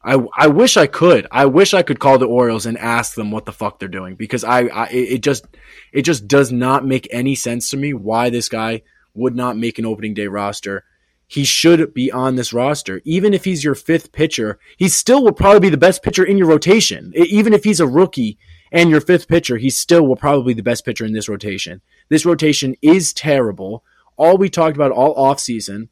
I, 0.05 0.19
I 0.37 0.49
wish 0.49 0.77
I 0.77 0.87
could. 0.87 1.29
I 1.31 1.47
wish 1.47 1.75
I 1.75 1.83
could 1.83 2.01
call 2.01 2.19
the 2.19 2.27
Orioles 2.27 2.67
and 2.67 2.77
ask 2.77 3.15
them 3.15 3.31
what 3.31 3.47
the 3.47 3.53
fuck 3.53 3.79
they're 3.79 3.89
doing 3.89 4.17
because 4.17 4.43
I, 4.43 4.63
I 4.63 4.87
it 4.89 5.23
just 5.23 5.47
it 5.93 6.03
just 6.03 6.27
does 6.27 6.51
not 6.51 6.85
make 6.85 7.07
any 7.13 7.35
sense 7.37 7.71
to 7.71 7.77
me 7.77 7.95
why 7.95 8.29
this 8.29 8.49
guy 8.49 8.83
would 9.15 9.37
not 9.37 9.57
make 9.57 9.79
an 9.79 9.87
opening 9.87 10.15
day 10.15 10.27
roster. 10.27 10.85
He 11.29 11.45
should 11.45 11.95
be 11.95 12.11
on 12.11 12.35
this 12.35 12.53
roster. 12.53 13.01
Even 13.05 13.33
if 13.33 13.45
he's 13.45 13.65
your 13.65 13.75
fifth 13.75 14.13
pitcher, 14.13 14.59
he 14.77 14.89
still 14.89 15.23
will 15.23 15.33
probably 15.33 15.61
be 15.61 15.71
the 15.71 15.77
best 15.79 16.03
pitcher 16.03 16.25
in 16.25 16.37
your 16.37 16.49
rotation. 16.49 17.13
Even 17.15 17.55
if 17.55 17.65
he's 17.65 17.81
a 17.81 17.87
rookie 17.87 18.39
and 18.71 18.91
your 18.91 19.01
fifth 19.01 19.29
pitcher, 19.29 19.57
he 19.57 19.71
still 19.71 20.07
will 20.07 20.17
probably 20.17 20.53
be 20.53 20.59
the 20.59 20.63
best 20.63 20.85
pitcher 20.85 21.07
in 21.07 21.13
this 21.13 21.29
rotation. 21.29 21.81
This 22.11 22.27
rotation 22.27 22.75
is 22.83 23.15
terrible. 23.15 23.83
All 24.17 24.37
we 24.37 24.51
talked 24.51 24.77
about 24.77 24.93
all 24.93 25.15
offseason 25.15 25.89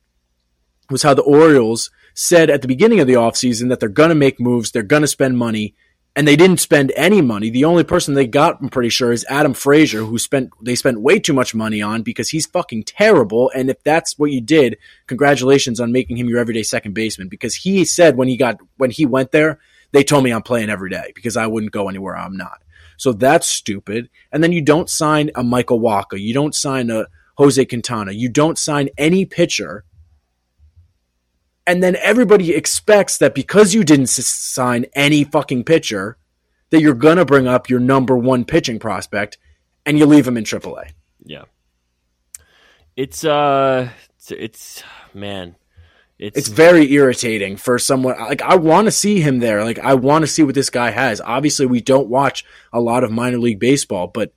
was 0.90 1.02
how 1.02 1.14
the 1.14 1.22
Orioles 1.22 1.90
said 2.14 2.50
at 2.50 2.62
the 2.62 2.68
beginning 2.68 3.00
of 3.00 3.06
the 3.06 3.14
offseason 3.14 3.68
that 3.68 3.80
they're 3.80 3.88
going 3.88 4.08
to 4.08 4.14
make 4.14 4.40
moves, 4.40 4.70
they're 4.70 4.82
going 4.82 5.02
to 5.02 5.08
spend 5.08 5.38
money, 5.38 5.74
and 6.16 6.26
they 6.26 6.36
didn't 6.36 6.58
spend 6.58 6.92
any 6.96 7.22
money. 7.22 7.50
The 7.50 7.64
only 7.64 7.84
person 7.84 8.14
they 8.14 8.26
got, 8.26 8.60
I'm 8.60 8.68
pretty 8.68 8.88
sure, 8.88 9.12
is 9.12 9.24
Adam 9.28 9.54
Frazier, 9.54 10.02
who 10.02 10.18
spent 10.18 10.50
they 10.60 10.74
spent 10.74 11.00
way 11.00 11.18
too 11.18 11.32
much 11.32 11.54
money 11.54 11.80
on 11.80 12.02
because 12.02 12.30
he's 12.30 12.46
fucking 12.46 12.84
terrible. 12.84 13.50
And 13.54 13.70
if 13.70 13.82
that's 13.84 14.18
what 14.18 14.32
you 14.32 14.40
did, 14.40 14.76
congratulations 15.06 15.80
on 15.80 15.92
making 15.92 16.16
him 16.16 16.28
your 16.28 16.38
everyday 16.38 16.64
second 16.64 16.94
baseman. 16.94 17.28
Because 17.28 17.54
he 17.54 17.84
said 17.84 18.16
when 18.16 18.28
he 18.28 18.36
got 18.36 18.58
when 18.76 18.90
he 18.90 19.06
went 19.06 19.30
there, 19.30 19.60
they 19.92 20.02
told 20.02 20.24
me 20.24 20.32
I'm 20.32 20.42
playing 20.42 20.70
every 20.70 20.90
day 20.90 21.12
because 21.14 21.36
I 21.36 21.46
wouldn't 21.46 21.72
go 21.72 21.88
anywhere 21.88 22.16
I'm 22.16 22.36
not. 22.36 22.62
So 22.96 23.12
that's 23.12 23.46
stupid. 23.46 24.10
And 24.30 24.42
then 24.42 24.52
you 24.52 24.60
don't 24.60 24.90
sign 24.90 25.30
a 25.34 25.42
Michael 25.42 25.80
Wacha, 25.80 26.20
you 26.20 26.34
don't 26.34 26.54
sign 26.54 26.90
a 26.90 27.06
Jose 27.38 27.64
Quintana, 27.64 28.12
you 28.12 28.28
don't 28.28 28.58
sign 28.58 28.90
any 28.98 29.24
pitcher 29.24 29.84
and 31.70 31.84
then 31.84 31.94
everybody 32.00 32.52
expects 32.52 33.18
that 33.18 33.32
because 33.32 33.74
you 33.74 33.84
didn't 33.84 34.08
sign 34.08 34.86
any 34.92 35.22
fucking 35.22 35.62
pitcher, 35.62 36.18
that 36.70 36.80
you're 36.80 36.94
gonna 36.94 37.24
bring 37.24 37.46
up 37.46 37.70
your 37.70 37.78
number 37.78 38.16
one 38.16 38.44
pitching 38.44 38.80
prospect, 38.80 39.38
and 39.86 39.96
you 39.96 40.04
leave 40.04 40.26
him 40.26 40.36
in 40.36 40.42
AAA. 40.42 40.90
Yeah, 41.24 41.44
it's 42.96 43.24
uh, 43.24 43.88
it's, 44.16 44.32
it's 44.32 44.82
man, 45.14 45.54
it's 46.18 46.36
it's 46.36 46.48
very 46.48 46.90
irritating 46.92 47.56
for 47.56 47.78
someone 47.78 48.18
like 48.18 48.42
I 48.42 48.56
want 48.56 48.88
to 48.88 48.90
see 48.90 49.20
him 49.20 49.38
there. 49.38 49.62
Like 49.62 49.78
I 49.78 49.94
want 49.94 50.24
to 50.24 50.26
see 50.26 50.42
what 50.42 50.56
this 50.56 50.70
guy 50.70 50.90
has. 50.90 51.20
Obviously, 51.20 51.66
we 51.66 51.80
don't 51.80 52.08
watch 52.08 52.44
a 52.72 52.80
lot 52.80 53.04
of 53.04 53.12
minor 53.12 53.38
league 53.38 53.60
baseball, 53.60 54.08
but 54.08 54.32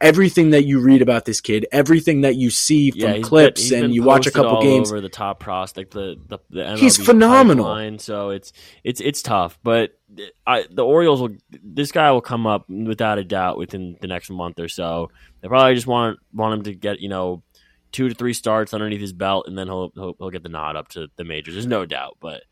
everything 0.00 0.50
that 0.50 0.64
you 0.64 0.80
read 0.80 1.02
about 1.02 1.24
this 1.24 1.40
kid, 1.40 1.66
everything 1.72 2.22
that 2.22 2.36
you 2.36 2.50
see 2.50 2.90
from 2.90 3.00
yeah, 3.00 3.18
clips, 3.20 3.70
been, 3.70 3.84
and 3.84 3.94
you 3.94 4.02
watch 4.02 4.26
a 4.26 4.30
couple 4.30 4.62
games 4.62 4.90
over 4.90 5.00
the 5.00 5.08
top 5.08 5.40
prospect, 5.40 5.92
the 5.92 6.16
the, 6.26 6.38
the 6.50 6.60
MLB 6.60 6.78
he's 6.78 6.96
phenomenal. 6.96 7.64
Pipeline, 7.64 7.98
so 7.98 8.30
it's 8.30 8.52
it's 8.84 9.00
it's 9.00 9.22
tough, 9.22 9.58
but 9.62 9.98
I, 10.46 10.66
the 10.70 10.84
Orioles 10.84 11.20
will. 11.20 11.36
This 11.50 11.92
guy 11.92 12.10
will 12.10 12.20
come 12.20 12.46
up 12.46 12.68
without 12.68 13.18
a 13.18 13.24
doubt 13.24 13.58
within 13.58 13.96
the 14.00 14.06
next 14.06 14.30
month 14.30 14.58
or 14.58 14.68
so. 14.68 15.10
They 15.40 15.48
probably 15.48 15.74
just 15.74 15.86
want 15.86 16.18
want 16.32 16.54
him 16.54 16.62
to 16.64 16.74
get 16.74 17.00
you 17.00 17.08
know 17.08 17.42
two 17.92 18.08
to 18.08 18.14
three 18.14 18.34
starts 18.34 18.74
underneath 18.74 19.00
his 19.00 19.12
belt, 19.12 19.46
and 19.48 19.58
then 19.58 19.66
he'll 19.66 19.90
he'll, 19.94 20.14
he'll 20.18 20.30
get 20.30 20.42
the 20.42 20.48
nod 20.48 20.76
up 20.76 20.88
to 20.90 21.08
the 21.16 21.24
majors. 21.24 21.54
There's 21.54 21.66
no 21.66 21.86
doubt, 21.86 22.16
but 22.20 22.42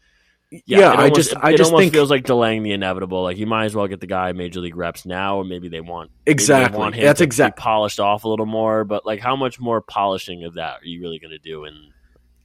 yeah, 0.51 0.61
yeah 0.66 0.90
almost, 0.90 1.03
I 1.03 1.11
just 1.11 1.36
I 1.36 1.51
it 1.51 1.57
just 1.57 1.72
almost 1.72 1.82
think 1.82 1.92
feels 1.92 2.11
like 2.11 2.24
delaying 2.24 2.62
the 2.62 2.72
inevitable. 2.72 3.22
Like 3.22 3.36
you 3.36 3.47
might 3.47 3.64
as 3.64 3.74
well 3.74 3.86
get 3.88 4.01
the 4.01 4.07
guy 4.07 4.32
major 4.32 4.61
league 4.61 4.76
reps 4.76 5.05
now, 5.05 5.38
or 5.38 5.44
maybe 5.44 5.68
they 5.68 5.80
want 5.80 6.11
exactly 6.24 6.72
they 6.72 6.78
want 6.78 6.94
him 6.94 7.05
that's 7.05 7.20
exactly 7.20 7.61
polished 7.61 7.99
off 7.99 8.24
a 8.24 8.28
little 8.28 8.47
more. 8.47 8.84
But 8.84 9.05
like, 9.05 9.20
how 9.20 9.36
much 9.36 9.59
more 9.59 9.80
polishing 9.80 10.44
of 10.44 10.55
that 10.55 10.82
are 10.82 10.86
you 10.86 11.01
really 11.01 11.18
going 11.18 11.32
to 11.32 11.38
do 11.38 11.64
in 11.64 11.92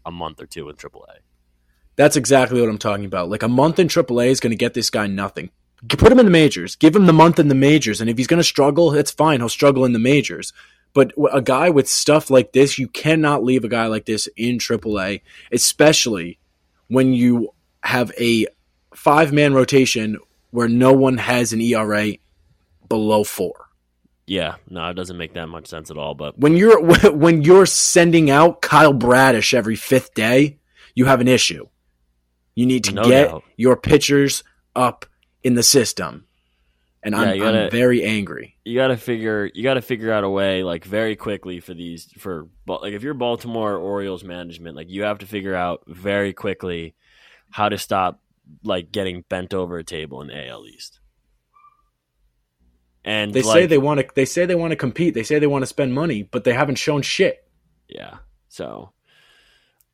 a 0.06 0.12
month 0.12 0.41
or 0.41 0.47
two 0.47 0.70
in 0.70 0.76
AAA? 0.76 1.20
That's 1.95 2.16
exactly 2.16 2.60
what 2.60 2.70
I'm 2.70 2.78
talking 2.78 3.06
about. 3.06 3.30
Like 3.30 3.43
a 3.43 3.47
month 3.47 3.78
in 3.78 3.88
AAA 3.88 4.28
is 4.28 4.39
going 4.39 4.52
to 4.52 4.58
get 4.58 4.74
this 4.74 4.89
guy 4.89 5.08
nothing. 5.08 5.52
Put 5.88 6.12
him 6.12 6.20
in 6.20 6.26
the 6.26 6.32
majors. 6.32 6.76
Give 6.76 6.95
him 6.95 7.06
the 7.06 7.14
month 7.14 7.39
in 7.39 7.47
the 7.47 7.56
majors, 7.56 8.02
and 8.02 8.10
if 8.10 8.18
he's 8.18 8.28
going 8.28 8.39
to 8.39 8.43
struggle, 8.43 8.93
it's 8.93 9.12
fine. 9.12 9.39
He'll 9.39 9.49
struggle 9.49 9.86
in 9.86 9.93
the 9.93 9.99
majors. 9.99 10.54
But 10.93 11.14
a 11.32 11.41
guy 11.41 11.70
with 11.70 11.89
stuff 11.89 12.30
like 12.30 12.52
this, 12.52 12.78
you 12.78 12.88
cannot 12.88 13.43
leave 13.43 13.64
a 13.64 13.70
guy 13.70 13.88
like 13.88 14.06
this 14.06 14.28
in 14.36 14.58
AAA, 14.58 15.22
especially 15.52 16.39
when 16.88 17.14
you 17.14 17.54
have 17.84 18.11
a 18.19 18.47
five 18.93 19.34
man 19.34 19.53
rotation 19.53 20.17
where 20.51 20.67
no 20.67 20.93
one 20.93 21.17
has 21.17 21.53
an 21.53 21.61
ERA 21.61 22.13
below 22.88 23.23
four. 23.23 23.69
Yeah, 24.27 24.55
no, 24.69 24.88
it 24.89 24.93
doesn't 24.93 25.17
make 25.17 25.34
that 25.34 25.47
much 25.47 25.67
sense 25.67 25.91
at 25.91 25.97
all. 25.97 26.13
But 26.13 26.38
when 26.38 26.55
you're 26.55 26.79
when 27.11 27.41
you're 27.41 27.65
sending 27.65 28.29
out 28.29 28.61
Kyle 28.61 28.93
Bradish 28.93 29.53
every 29.53 29.75
fifth 29.75 30.13
day, 30.13 30.57
you 30.95 31.05
have 31.05 31.21
an 31.21 31.27
issue. 31.27 31.67
You 32.55 32.65
need 32.65 32.84
to 32.86 32.93
no 32.93 33.03
get 33.03 33.29
doubt. 33.29 33.43
your 33.55 33.75
pitchers 33.75 34.43
up 34.75 35.05
in 35.43 35.55
the 35.55 35.63
system, 35.63 36.25
and 37.01 37.15
yeah, 37.15 37.21
I'm, 37.21 37.39
gotta, 37.39 37.63
I'm, 37.65 37.71
very 37.71 38.03
angry. 38.03 38.57
You 38.63 38.75
got 38.75 38.88
to 38.88 38.97
figure 38.97 39.49
you 39.53 39.63
got 39.63 39.75
to 39.75 39.82
figure 39.82 40.11
out 40.11 40.23
a 40.23 40.29
way 40.29 40.63
like 40.63 40.86
very 40.86 41.15
quickly 41.15 41.59
for 41.59 41.73
these 41.73 42.05
for 42.17 42.47
like 42.67 42.93
if 42.93 43.03
you're 43.03 43.13
Baltimore 43.13 43.75
Orioles 43.75 44.23
management, 44.23 44.75
like 44.75 44.89
you 44.89 45.03
have 45.03 45.19
to 45.19 45.25
figure 45.25 45.55
out 45.55 45.84
very 45.88 46.34
quickly 46.34 46.95
how 47.52 47.70
to 47.70 47.78
stop 47.78 48.22
like 48.64 48.91
getting 48.91 49.24
bent 49.30 49.54
over 49.54 49.78
a 49.78 49.84
table 49.84 50.22
in 50.22 50.32
AL 50.32 50.66
East. 50.68 50.99
And 53.04 53.34
they 53.34 53.41
like, 53.41 53.54
say 53.54 53.66
they 53.66 53.78
want 53.78 53.99
to. 53.99 54.08
They 54.14 54.26
say 54.26 54.45
they 54.45 54.56
want 54.56 54.72
to 54.72 54.76
compete. 54.76 55.14
They 55.14 55.24
say 55.24 55.39
they 55.39 55.47
want 55.47 55.64
to 55.64 55.68
spend 55.68 55.93
money, 55.93 56.24
but 56.24 56.43
they 56.43 56.54
haven't 56.54 56.76
shown 56.76 57.02
shit. 57.02 57.47
Yeah. 57.88 58.18
So 58.47 58.93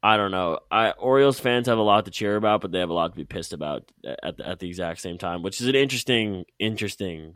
I 0.04 0.18
don't 0.18 0.32
know. 0.32 0.60
I 0.70 0.92
Orioles 0.92 1.40
fans 1.40 1.68
have 1.68 1.78
a 1.78 1.84
lot 1.84 2.06
to 2.06 2.12
cheer 2.12 2.36
about, 2.36 2.62
but 2.62 2.72
they 2.72 2.80
have 2.80 2.90
a 2.90 2.94
lot 2.94 3.12
to 3.12 3.16
be 3.16 3.24
pissed 3.24 3.54
about 3.54 3.90
at 4.06 4.38
the, 4.38 4.48
at 4.48 4.60
the 4.60 4.68
exact 4.68 5.00
same 5.00 5.18
time, 5.18 5.42
which 5.42 5.62
is 5.62 5.68
an 5.68 5.76
interesting, 5.76 6.46
interesting, 6.60 7.36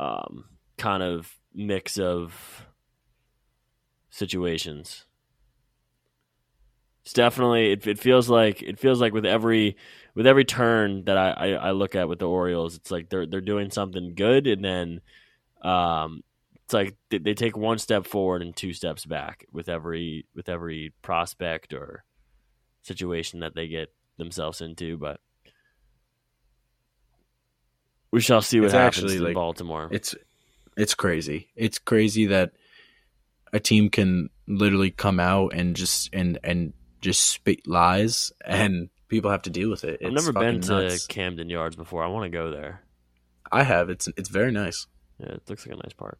um, 0.00 0.46
kind 0.78 1.02
of 1.02 1.30
mix 1.54 1.98
of 1.98 2.66
situations 4.10 5.04
it's 7.04 7.12
definitely 7.12 7.72
it, 7.72 7.86
it 7.86 7.98
feels 7.98 8.30
like 8.30 8.62
it 8.62 8.78
feels 8.78 8.98
like 8.98 9.12
with 9.12 9.26
every 9.26 9.76
with 10.14 10.26
every 10.26 10.44
turn 10.46 11.04
that 11.04 11.18
I, 11.18 11.30
I, 11.30 11.48
I, 11.50 11.70
look 11.72 11.94
at 11.94 12.08
with 12.08 12.18
the 12.18 12.28
Orioles, 12.28 12.76
it's 12.76 12.90
like 12.90 13.10
they're 13.10 13.26
they're 13.26 13.42
doing 13.42 13.70
something 13.70 14.14
good, 14.14 14.46
and 14.46 14.64
then 14.64 15.00
um, 15.60 16.22
it's 16.64 16.72
like 16.72 16.96
they, 17.10 17.18
they, 17.18 17.34
take 17.34 17.58
one 17.58 17.78
step 17.78 18.06
forward 18.06 18.40
and 18.40 18.56
two 18.56 18.72
steps 18.72 19.04
back 19.04 19.44
with 19.52 19.68
every 19.68 20.24
with 20.34 20.48
every 20.48 20.94
prospect 21.02 21.74
or 21.74 22.04
situation 22.82 23.40
that 23.40 23.54
they 23.54 23.68
get 23.68 23.92
themselves 24.16 24.62
into. 24.62 24.96
But 24.96 25.20
we 28.12 28.22
shall 28.22 28.40
see 28.40 28.60
what 28.60 28.66
it's 28.66 28.74
happens 28.74 29.12
in 29.12 29.24
like, 29.24 29.34
Baltimore. 29.34 29.88
It's 29.90 30.14
it's 30.74 30.94
crazy. 30.94 31.50
It's 31.54 31.78
crazy 31.78 32.26
that 32.26 32.52
a 33.52 33.60
team 33.60 33.90
can 33.90 34.30
literally 34.48 34.90
come 34.90 35.20
out 35.20 35.52
and 35.52 35.76
just 35.76 36.08
and 36.14 36.38
and 36.42 36.72
just 37.04 37.22
spit 37.26 37.66
lies 37.66 38.32
and 38.44 38.88
people 39.08 39.30
have 39.30 39.42
to 39.42 39.50
deal 39.50 39.70
with 39.70 39.84
it. 39.84 39.98
It's 40.00 40.06
I've 40.06 40.12
never 40.12 40.32
been 40.32 40.60
to 40.62 40.82
nuts. 40.84 41.06
Camden 41.06 41.50
Yards 41.50 41.76
before. 41.76 42.02
I 42.02 42.08
want 42.08 42.24
to 42.24 42.30
go 42.30 42.50
there. 42.50 42.82
I 43.52 43.62
have. 43.62 43.90
It's 43.90 44.08
it's 44.16 44.30
very 44.30 44.50
nice. 44.50 44.86
Yeah, 45.18 45.32
it 45.32 45.42
looks 45.48 45.66
like 45.66 45.76
a 45.76 45.82
nice 45.82 45.92
park. 45.92 46.18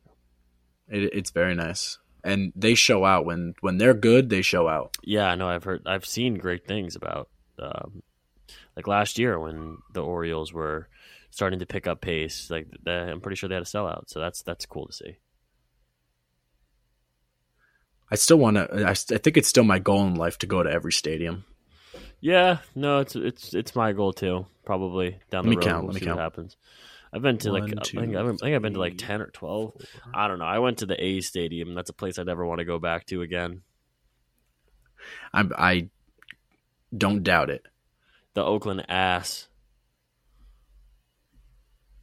It, 0.89 1.15
it's 1.15 1.31
very 1.31 1.55
nice, 1.55 1.99
and 2.23 2.53
they 2.55 2.75
show 2.75 3.05
out 3.05 3.25
when 3.25 3.55
when 3.61 3.79
they're 3.79 3.95
good. 3.95 4.29
They 4.29 4.43
show 4.43 4.69
out. 4.69 4.97
Yeah, 5.03 5.27
I 5.27 5.35
know. 5.35 5.49
I've 5.49 5.65
heard. 5.65 5.83
I've 5.87 6.07
seen 6.07 6.35
great 6.35 6.67
things 6.67 6.95
about. 6.95 7.29
Um, 7.59 8.03
like 8.77 8.87
last 8.87 9.19
year 9.19 9.39
when 9.39 9.79
the 9.93 10.03
Orioles 10.03 10.53
were 10.53 10.89
starting 11.31 11.61
to 11.61 11.67
pick 11.67 11.87
up 11.87 12.01
pace. 12.03 12.51
Like 12.51 12.69
the, 12.85 12.93
I'm 12.93 13.21
pretty 13.21 13.37
sure 13.37 13.49
they 13.49 13.55
had 13.55 13.63
a 13.63 13.67
sellout, 13.67 14.05
so 14.09 14.21
that's 14.21 14.43
that's 14.43 14.67
cool 14.67 14.87
to 14.87 14.93
see. 14.93 15.17
I 18.11 18.17
still 18.17 18.37
want 18.37 18.57
to. 18.57 18.87
I, 18.87 18.91
I 18.91 18.95
think 18.95 19.37
it's 19.37 19.49
still 19.49 19.65
my 19.65 19.79
goal 19.79 20.07
in 20.07 20.15
life 20.15 20.39
to 20.39 20.47
go 20.47 20.63
to 20.63 20.71
every 20.71 20.93
stadium. 20.93 21.45
Yeah, 22.21 22.59
no, 22.75 23.01
it's 23.01 23.17
it's 23.17 23.55
it's 23.55 23.75
my 23.75 23.93
goal 23.93 24.13
too. 24.13 24.47
Probably 24.65 25.19
down 25.31 25.47
the 25.47 25.57
road. 25.57 25.65
Count, 25.65 25.85
we'll 25.85 25.93
let 25.93 25.95
me 25.95 26.01
see 26.01 26.07
count. 26.07 26.17
what 26.17 26.23
happens. 26.23 26.57
I've 27.13 27.23
been 27.23 27.39
to 27.39 27.53
One, 27.53 27.61
like 27.61 27.83
two, 27.83 27.99
I, 27.99 28.03
think, 28.03 28.17
I 28.17 28.25
think 28.25 28.43
I've 28.57 28.63
been 28.63 28.75
to 28.75 28.81
like 28.81 28.99
ten 28.99 29.21
or 29.21 29.29
twelve. 29.29 29.75
Four. 29.75 30.13
I 30.15 30.27
don't 30.27 30.39
know. 30.39 30.47
I 30.47 30.59
went 30.59 30.79
to 30.79 30.87
the 30.87 31.03
A 31.03 31.21
Stadium. 31.21 31.75
That's 31.75 31.91
a 31.91 31.95
place 31.95 32.19
I 32.19 32.25
never 32.25 32.45
want 32.45 32.59
to 32.59 32.65
go 32.65 32.79
back 32.79 33.07
to 33.07 33.23
again. 33.23 33.63
I 35.33 35.45
I 35.57 35.91
don't 36.97 37.23
doubt 37.23 37.51
it. 37.51 37.67
The 38.35 38.45
Oakland 38.45 38.87
ass. 38.89 39.49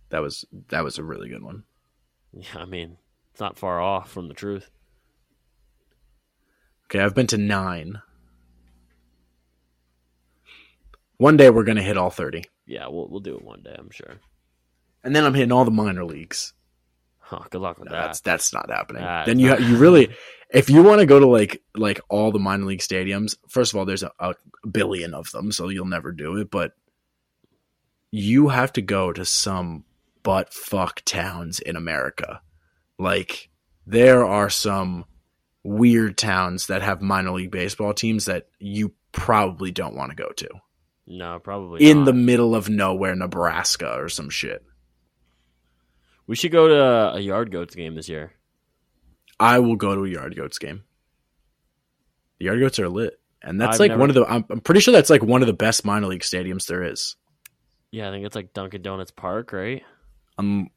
That 0.10 0.22
was 0.22 0.46
that 0.70 0.84
was 0.84 0.98
a 0.98 1.04
really 1.04 1.30
good 1.30 1.44
one. 1.44 1.64
Yeah, 2.34 2.60
I 2.60 2.66
mean, 2.66 2.98
it's 3.32 3.42
not 3.42 3.58
far 3.58 3.82
off 3.82 4.12
from 4.12 4.28
the 4.28 4.34
truth. 4.34 4.70
Okay, 6.92 7.00
I've 7.00 7.16
been 7.16 7.28
to 7.28 7.38
nine. 7.38 8.02
One 11.16 11.38
day 11.38 11.50
we're 11.50 11.64
gonna 11.64 11.82
hit 11.82 11.98
all 11.98 12.10
thirty. 12.10 12.44
Yeah, 12.66 12.88
we'll 12.90 13.08
we'll 13.08 13.22
do 13.22 13.36
it 13.36 13.46
one 13.46 13.64
day, 13.64 13.74
I'm 13.78 13.92
sure. 13.92 14.16
And 15.02 15.16
then 15.16 15.24
I'm 15.24 15.34
hitting 15.34 15.54
all 15.54 15.64
the 15.64 15.72
minor 15.72 16.04
leagues. 16.04 16.54
Oh, 17.32 17.46
good 17.50 17.62
luck 17.62 17.80
with 17.80 17.90
no, 17.90 17.96
that. 17.96 18.08
That's 18.08 18.20
that's 18.20 18.54
not 18.54 18.70
happening. 18.70 19.04
Then 19.26 19.40
you 19.40 19.58
you 19.58 19.78
really, 19.78 20.10
if 20.50 20.70
you 20.70 20.84
want 20.84 21.00
to 21.00 21.06
go 21.06 21.18
to 21.18 21.28
like 21.28 21.62
like 21.76 22.02
all 22.10 22.34
the 22.34 22.40
minor 22.40 22.66
league 22.66 22.82
stadiums, 22.82 23.38
first 23.48 23.72
of 23.72 23.80
all, 23.80 23.86
there's 23.86 24.04
a, 24.04 24.12
a 24.20 24.36
billion 24.70 25.14
of 25.14 25.32
them, 25.32 25.54
so 25.54 25.70
you'll 25.70 25.86
never 25.86 26.12
do 26.12 26.36
it. 26.36 26.52
But 26.52 26.74
you 28.12 28.50
have 28.50 28.74
to 28.74 28.82
go 28.82 29.14
to 29.14 29.24
some 29.24 29.86
butt 30.24 30.54
fuck 30.54 31.04
towns 31.06 31.62
in 31.62 31.78
America. 31.78 32.42
Like 33.00 33.50
there 33.88 34.26
are 34.26 34.50
some 34.50 35.06
weird 35.64 36.18
towns 36.18 36.68
that 36.68 36.82
have 36.82 37.02
minor 37.02 37.32
league 37.32 37.52
baseball 37.52 37.94
teams 37.94 38.26
that 38.26 38.48
you 38.60 38.94
probably 39.12 39.72
don't 39.72 39.96
want 39.96 40.12
to 40.12 40.16
go 40.16 40.30
to. 40.30 40.50
No, 41.08 41.40
probably 41.40 41.90
in 41.90 42.00
not. 42.00 42.06
the 42.06 42.14
middle 42.14 42.56
of 42.56 42.70
nowhere, 42.70 43.16
Nebraska 43.16 43.96
or 43.98 44.10
some 44.10 44.30
shit. 44.30 44.64
We 46.28 46.36
should 46.36 46.52
go 46.52 46.68
to 46.68 47.16
a 47.16 47.20
Yard 47.20 47.52
Goats 47.52 47.76
game 47.76 47.96
this 47.96 48.08
year. 48.08 48.34
I 49.40 49.60
will 49.60 49.76
go 49.76 49.96
to 49.96 50.06
a 50.06 50.08
Yard 50.08 50.36
Goats 50.36 50.60
game. 50.60 50.84
The 52.40 52.46
Yard 52.46 52.60
Goats 52.60 52.80
are 52.80 52.88
lit, 52.88 53.20
and 53.42 53.60
that's 53.60 53.76
I've 53.76 53.80
like 53.80 53.90
never... 53.90 54.00
one 54.00 54.10
of 54.10 54.16
the. 54.16 54.26
I'm, 54.26 54.46
I'm 54.50 54.62
pretty 54.62 54.82
sure 54.82 54.94
that's 54.94 55.10
like 55.10 55.24
one 55.24 55.42
of 55.42 55.48
the 55.48 55.54
best 55.54 55.84
minor 55.84 56.08
league 56.08 56.22
stadiums 56.22 56.68
there 56.68 56.84
is. 56.84 57.16
Yeah, 57.92 58.08
I 58.08 58.12
think 58.12 58.26
it's 58.26 58.36
like 58.36 58.54
Dunkin' 58.54 58.82
Donuts 58.82 59.12
Park, 59.12 59.52
right? 59.52 59.84
Um, 60.38 60.70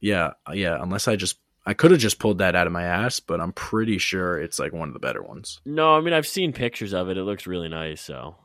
yeah, 0.00 0.30
yeah. 0.52 0.78
Unless 0.80 1.08
I 1.08 1.16
just, 1.16 1.38
I 1.68 1.74
could 1.74 1.90
have 1.90 1.98
just 1.98 2.20
pulled 2.20 2.38
that 2.38 2.54
out 2.54 2.68
of 2.68 2.72
my 2.72 2.84
ass, 2.84 3.18
but 3.18 3.40
I'm 3.40 3.52
pretty 3.52 3.98
sure 3.98 4.38
it's 4.38 4.60
like 4.60 4.72
one 4.72 4.88
of 4.88 4.94
the 4.94 5.00
better 5.00 5.22
ones. 5.22 5.60
No, 5.66 5.96
I 5.96 6.00
mean 6.00 6.14
I've 6.14 6.26
seen 6.26 6.52
pictures 6.52 6.94
of 6.94 7.10
it. 7.10 7.18
It 7.18 7.24
looks 7.24 7.46
really 7.48 7.68
nice. 7.68 8.00
So, 8.00 8.36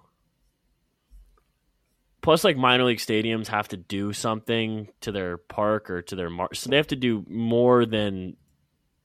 plus, 2.22 2.44
like 2.44 2.58
minor 2.58 2.84
league 2.84 2.98
stadiums 2.98 3.48
have 3.48 3.68
to 3.70 3.78
do 3.78 4.12
something 4.12 4.88
to 5.02 5.12
their 5.12 5.38
park 5.38 5.92
or 5.92 6.02
to 6.02 6.16
their 6.16 6.32
mar- 6.32 6.54
so 6.54 6.72
they 6.72 6.78
have 6.78 6.88
to 6.88 6.96
do 6.96 7.24
more 7.30 7.86
than 7.86 8.38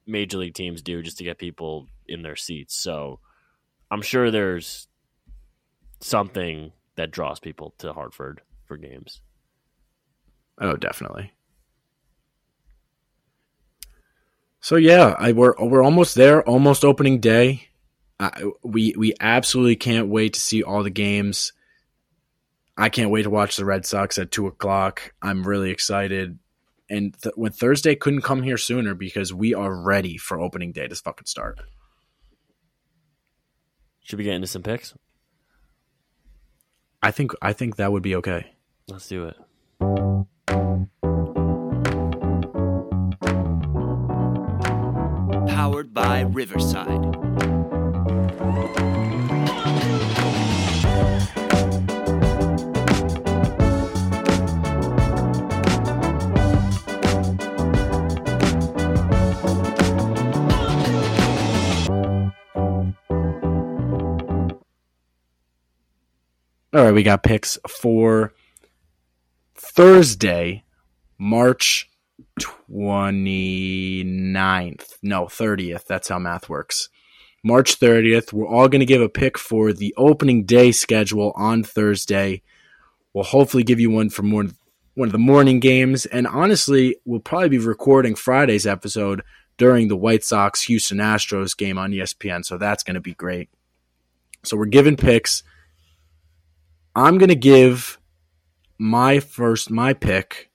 major 0.07 0.39
league 0.39 0.55
teams 0.55 0.81
do 0.81 1.03
just 1.03 1.19
to 1.19 1.25
get 1.25 1.37
people 1.37 1.87
in 2.09 2.23
their 2.23 2.37
seats. 2.37 2.75
So, 2.75 3.21
I'm 3.91 4.03
sure 4.03 4.31
there's 4.31 4.89
something 6.01 6.73
that 6.97 7.11
draws 7.11 7.39
people 7.39 7.75
to 7.79 7.93
Hartford 7.93 8.41
for 8.64 8.79
games. 8.79 9.21
Oh, 10.59 10.77
definitely. 10.77 11.33
So 14.67 14.75
yeah, 14.75 15.14
I 15.17 15.31
we're 15.31 15.55
we're 15.61 15.85
almost 15.85 16.17
there, 16.17 16.43
almost 16.43 16.85
opening 16.85 17.21
day. 17.21 17.69
Uh, 18.19 18.51
we 18.64 18.97
we 18.99 19.14
absolutely 19.21 19.77
can't 19.77 20.09
wait 20.09 20.33
to 20.33 20.41
see 20.41 20.64
all 20.64 20.83
the 20.83 20.91
games. 20.91 21.53
I 22.77 22.89
can't 22.89 23.12
wait 23.12 23.23
to 23.23 23.31
watch 23.31 23.57
the 23.57 23.64
Red 23.64 23.87
Sox 23.87 24.19
at 24.19 24.33
two 24.33 24.49
o'clock. 24.49 25.14
I'm 25.23 25.47
really 25.47 25.71
excited, 25.71 26.41
and 26.91 27.17
th- 27.23 27.37
when 27.37 27.53
Thursday 27.53 27.95
couldn't 27.95 28.23
come 28.23 28.43
here 28.43 28.57
sooner 28.57 28.97
because 28.97 29.33
we 29.33 29.55
are 29.55 29.73
ready 29.73 30.17
for 30.17 30.41
opening 30.41 30.73
day 30.73 30.89
to 30.89 30.97
fucking 30.97 31.27
start. 31.27 31.61
Should 34.03 34.19
we 34.19 34.25
get 34.25 34.35
into 34.35 34.49
some 34.49 34.64
picks? 34.64 34.95
I 37.05 37.12
think 37.12 37.31
I 37.41 37.53
think 37.53 37.77
that 37.77 37.93
would 37.93 38.03
be 38.03 38.17
okay. 38.17 38.51
Let's 38.89 39.07
do 39.07 39.27
it. 39.27 39.37
Powered 45.67 45.93
by 45.93 46.21
Riverside. 46.21 46.87
All 66.73 66.85
right, 66.85 66.93
we 66.93 67.03
got 67.03 67.25
picks 67.25 67.59
for 67.67 68.33
Thursday, 69.57 70.62
March 71.19 71.91
29th. 72.41 74.95
No, 75.03 75.24
30th. 75.24 75.87
That's 75.87 76.09
how 76.09 76.18
math 76.18 76.49
works. 76.49 76.89
March 77.43 77.78
30th. 77.78 78.32
We're 78.32 78.49
all 78.49 78.68
going 78.68 78.80
to 78.80 78.87
give 78.87 79.03
a 79.03 79.09
pick 79.09 79.39
for 79.39 79.72
the 79.72 79.95
opening 79.97 80.45
day 80.45 80.72
schedule 80.72 81.32
on 81.37 81.62
Thursday. 81.62 82.43
We'll 83.12 83.24
hopefully 83.24 83.62
give 83.62 83.80
you 83.80 83.91
one 83.91 84.11
for 84.11 84.22
more, 84.22 84.47
one 84.95 85.09
of 85.09 85.12
the 85.12 85.18
morning 85.18 85.61
games. 85.61 86.07
And 86.07 86.26
honestly, 86.26 86.97
we'll 87.05 87.20
probably 87.20 87.51
be 87.51 87.59
recording 87.59 88.14
Friday's 88.14 88.66
episode 88.66 89.22
during 89.57 89.89
the 89.89 89.97
White 89.97 90.24
Sox 90.24 90.62
Houston 90.64 90.99
Astros 90.99 91.57
game 91.57 91.78
on 91.78 91.93
ESPN. 91.93 92.45
So 92.45 92.59
that's 92.59 92.82
going 92.82 92.95
to 92.95 93.01
be 93.01 93.14
great. 93.14 93.49
So 94.45 94.57
we're 94.57 94.66
giving 94.66 94.97
picks. 94.97 95.43
I'm 96.95 97.18
going 97.18 97.30
to 97.30 97.34
give 97.34 97.99
my 98.78 99.20
first, 99.20 99.70
my 99.70 99.93
pick. 99.93 100.51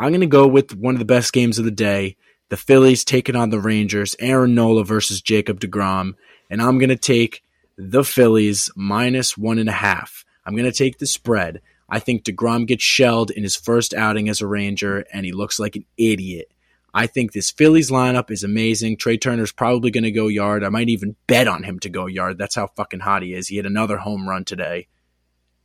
I'm 0.00 0.12
going 0.12 0.22
to 0.22 0.26
go 0.26 0.46
with 0.46 0.74
one 0.74 0.94
of 0.94 0.98
the 0.98 1.04
best 1.04 1.30
games 1.34 1.58
of 1.58 1.66
the 1.66 1.70
day. 1.70 2.16
The 2.48 2.56
Phillies 2.56 3.04
taking 3.04 3.36
on 3.36 3.50
the 3.50 3.60
Rangers, 3.60 4.16
Aaron 4.18 4.54
Nola 4.54 4.82
versus 4.82 5.20
Jacob 5.20 5.60
DeGrom. 5.60 6.14
And 6.48 6.62
I'm 6.62 6.78
going 6.78 6.88
to 6.88 6.96
take 6.96 7.42
the 7.76 8.02
Phillies 8.02 8.70
minus 8.74 9.36
one 9.36 9.58
and 9.58 9.68
a 9.68 9.72
half. 9.72 10.24
I'm 10.46 10.56
going 10.56 10.64
to 10.64 10.76
take 10.76 10.98
the 10.98 11.06
spread. 11.06 11.60
I 11.86 11.98
think 11.98 12.24
DeGrom 12.24 12.66
gets 12.66 12.82
shelled 12.82 13.30
in 13.30 13.42
his 13.42 13.56
first 13.56 13.92
outing 13.92 14.30
as 14.30 14.40
a 14.40 14.46
Ranger, 14.46 15.04
and 15.12 15.26
he 15.26 15.32
looks 15.32 15.58
like 15.58 15.76
an 15.76 15.84
idiot. 15.98 16.50
I 16.94 17.06
think 17.06 17.32
this 17.32 17.50
Phillies 17.50 17.90
lineup 17.90 18.30
is 18.30 18.42
amazing. 18.42 18.96
Trea 18.96 19.18
Turner's 19.18 19.52
probably 19.52 19.90
going 19.90 20.04
to 20.04 20.10
go 20.10 20.28
yard. 20.28 20.64
I 20.64 20.70
might 20.70 20.88
even 20.88 21.14
bet 21.26 21.46
on 21.46 21.62
him 21.62 21.78
to 21.80 21.90
go 21.90 22.06
yard. 22.06 22.38
That's 22.38 22.54
how 22.54 22.68
fucking 22.68 23.00
hot 23.00 23.22
he 23.22 23.34
is. 23.34 23.48
He 23.48 23.58
had 23.58 23.66
another 23.66 23.98
home 23.98 24.26
run 24.26 24.46
today. 24.46 24.88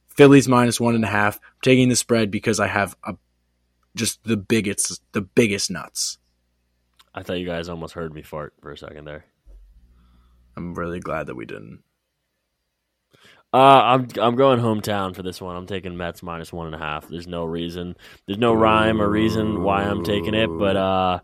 Phillies 0.10 0.50
minus 0.50 0.78
one 0.78 0.94
and 0.94 1.06
a 1.06 1.08
half. 1.08 1.38
I'm 1.38 1.62
taking 1.62 1.88
the 1.88 1.96
spread 1.96 2.32
because 2.32 2.60
I 2.60 2.68
have 2.68 2.98
a 3.02 3.16
just 3.96 4.24
the 4.24 4.38
biggest 4.38 5.02
the 5.14 5.22
biggest 5.22 5.72
nuts. 5.72 6.18
I 7.14 7.24
thought 7.24 7.39
you 7.39 7.46
guys 7.46 7.70
almost 7.70 7.93
heard 7.93 8.14
me 8.14 8.22
fart 8.22 8.54
for 8.62 8.72
a 8.72 8.78
second 8.78 9.06
there. 9.06 9.26
I'm 10.58 10.74
really 10.74 11.00
glad 11.00 11.28
that 11.28 11.36
we 11.36 11.46
didn't. 11.46 11.82
Uh, 13.54 13.58
I'm 13.58 14.08
I'm 14.20 14.36
going 14.36 14.60
hometown 14.60 15.16
for 15.16 15.24
this 15.24 15.39
one. 15.39 15.56
I'm 15.56 15.66
taking 15.66 15.96
Mets 15.96 16.22
minus 16.22 16.52
one 16.52 16.66
and 16.68 16.76
a 16.76 16.80
half. 16.80 17.08
There's 17.08 17.28
no 17.28 17.46
reason. 17.46 17.96
There's 18.26 18.38
no 18.38 18.54
rhyme 18.54 19.02
or 19.02 19.10
reason 19.10 19.64
why 19.64 19.84
I'm 19.84 20.04
taking 20.04 20.34
it, 20.34 20.48
but 20.48 20.76
uh, 20.76 21.20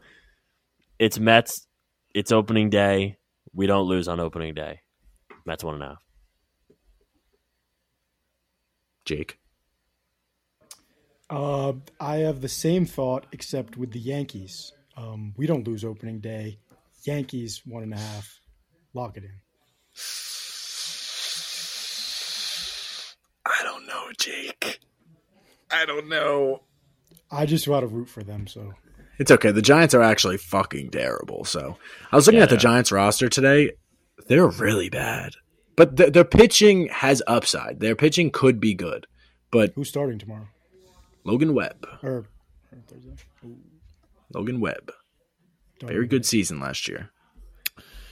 it's 0.98 1.20
Mets. 1.20 1.68
It's 2.16 2.32
opening 2.32 2.70
day. 2.70 3.18
We 3.54 3.68
don't 3.68 3.88
lose 3.88 4.08
on 4.08 4.22
opening 4.22 4.54
day. 4.54 4.80
Mets 5.46 5.64
one 5.64 5.74
and 5.74 5.84
a 5.84 5.88
half. 5.88 6.04
Jake. 9.04 9.41
Uh, 11.32 11.74
I 12.00 12.18
have 12.18 12.42
the 12.42 12.50
same 12.50 12.86
thought, 12.86 13.26
except 13.32 13.78
with 13.78 13.92
the 13.92 14.00
Yankees. 14.00 14.74
Um, 14.98 15.34
we 15.38 15.48
don't 15.48 15.66
lose 15.66 15.86
opening 15.86 16.20
day. 16.20 16.60
Yankees 17.04 17.62
one 17.66 17.84
and 17.84 17.94
a 17.94 17.98
half. 17.98 18.40
Lock 18.94 19.16
it 19.18 19.24
in. 19.24 19.32
I 23.46 23.64
don't 23.64 23.88
know, 23.88 24.10
Jake. 24.20 24.80
I 25.72 25.86
don't 25.86 26.10
know. 26.10 26.64
I 27.32 27.46
just 27.46 27.68
want 27.68 27.84
to 27.84 27.88
root 27.88 28.10
for 28.10 28.24
them. 28.24 28.46
So 28.48 28.74
It's 29.18 29.32
okay. 29.32 29.52
The 29.52 29.62
Giants 29.62 29.94
are 29.94 30.02
actually 30.02 30.38
fucking 30.38 30.92
terrible. 30.92 31.46
So 31.46 31.78
I 32.12 32.16
was 32.18 32.28
looking 32.28 32.40
Yeah, 32.40 32.44
at 32.44 32.50
the 32.50 32.56
they. 32.58 32.62
Giants 32.62 32.92
roster 32.92 33.30
today. 33.30 33.72
They're 34.28 34.48
really 34.48 34.90
bad, 34.90 35.34
but 35.76 35.96
th- 35.98 36.14
their 36.14 36.26
pitching 36.26 36.88
has 36.90 37.24
upside. 37.26 37.80
Their 37.80 37.96
pitching 37.96 38.30
could 38.32 38.60
be 38.60 38.74
good, 38.76 39.08
but 39.50 39.72
who's 39.76 39.90
starting 39.90 40.20
tomorrow 40.20 40.48
Logan 41.24 41.54
Webb, 41.54 41.86
or, 42.04 42.10
or 42.10 42.26
Logan 44.34 44.60
Webb, 44.60 44.92
Don't 45.80 45.88
very 45.90 46.00
even- 46.06 46.10
good 46.10 46.26
season 46.26 46.60
last 46.60 46.88
year. 46.88 47.10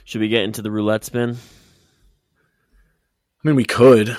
Should 0.04 0.20
we 0.20 0.28
get 0.28 0.44
into 0.44 0.62
the 0.62 0.70
roulette 0.70 1.04
spin? 1.04 1.36
I 3.44 3.48
mean, 3.48 3.56
we 3.56 3.64
could. 3.64 4.16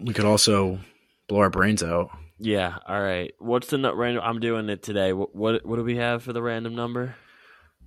We 0.00 0.14
could 0.14 0.24
also 0.24 0.78
blow 1.28 1.40
our 1.40 1.50
brains 1.50 1.82
out. 1.82 2.10
Yeah. 2.38 2.78
All 2.86 3.00
right. 3.02 3.32
What's 3.38 3.66
the 3.68 3.78
nu- 3.78 3.92
random? 3.94 4.22
I'm 4.24 4.38
doing 4.40 4.68
it 4.68 4.82
today. 4.82 5.12
What 5.12 5.34
what, 5.34 5.66
what 5.66 5.76
do 5.76 5.84
we 5.84 5.96
have 5.96 6.22
for 6.22 6.32
the 6.32 6.42
random 6.42 6.74
number? 6.76 7.16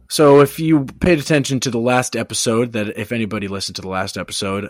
So, 0.10 0.42
if 0.42 0.60
you 0.60 0.84
paid 1.00 1.20
attention 1.20 1.62
to 1.62 1.72
the 1.72 1.80
last 1.80 2.18
episode, 2.18 2.74
that 2.74 3.00
if 3.00 3.14
anybody 3.14 3.48
listened 3.48 3.78
to 3.78 3.82
the 3.82 3.88
last 3.88 4.18
episode, 4.18 4.70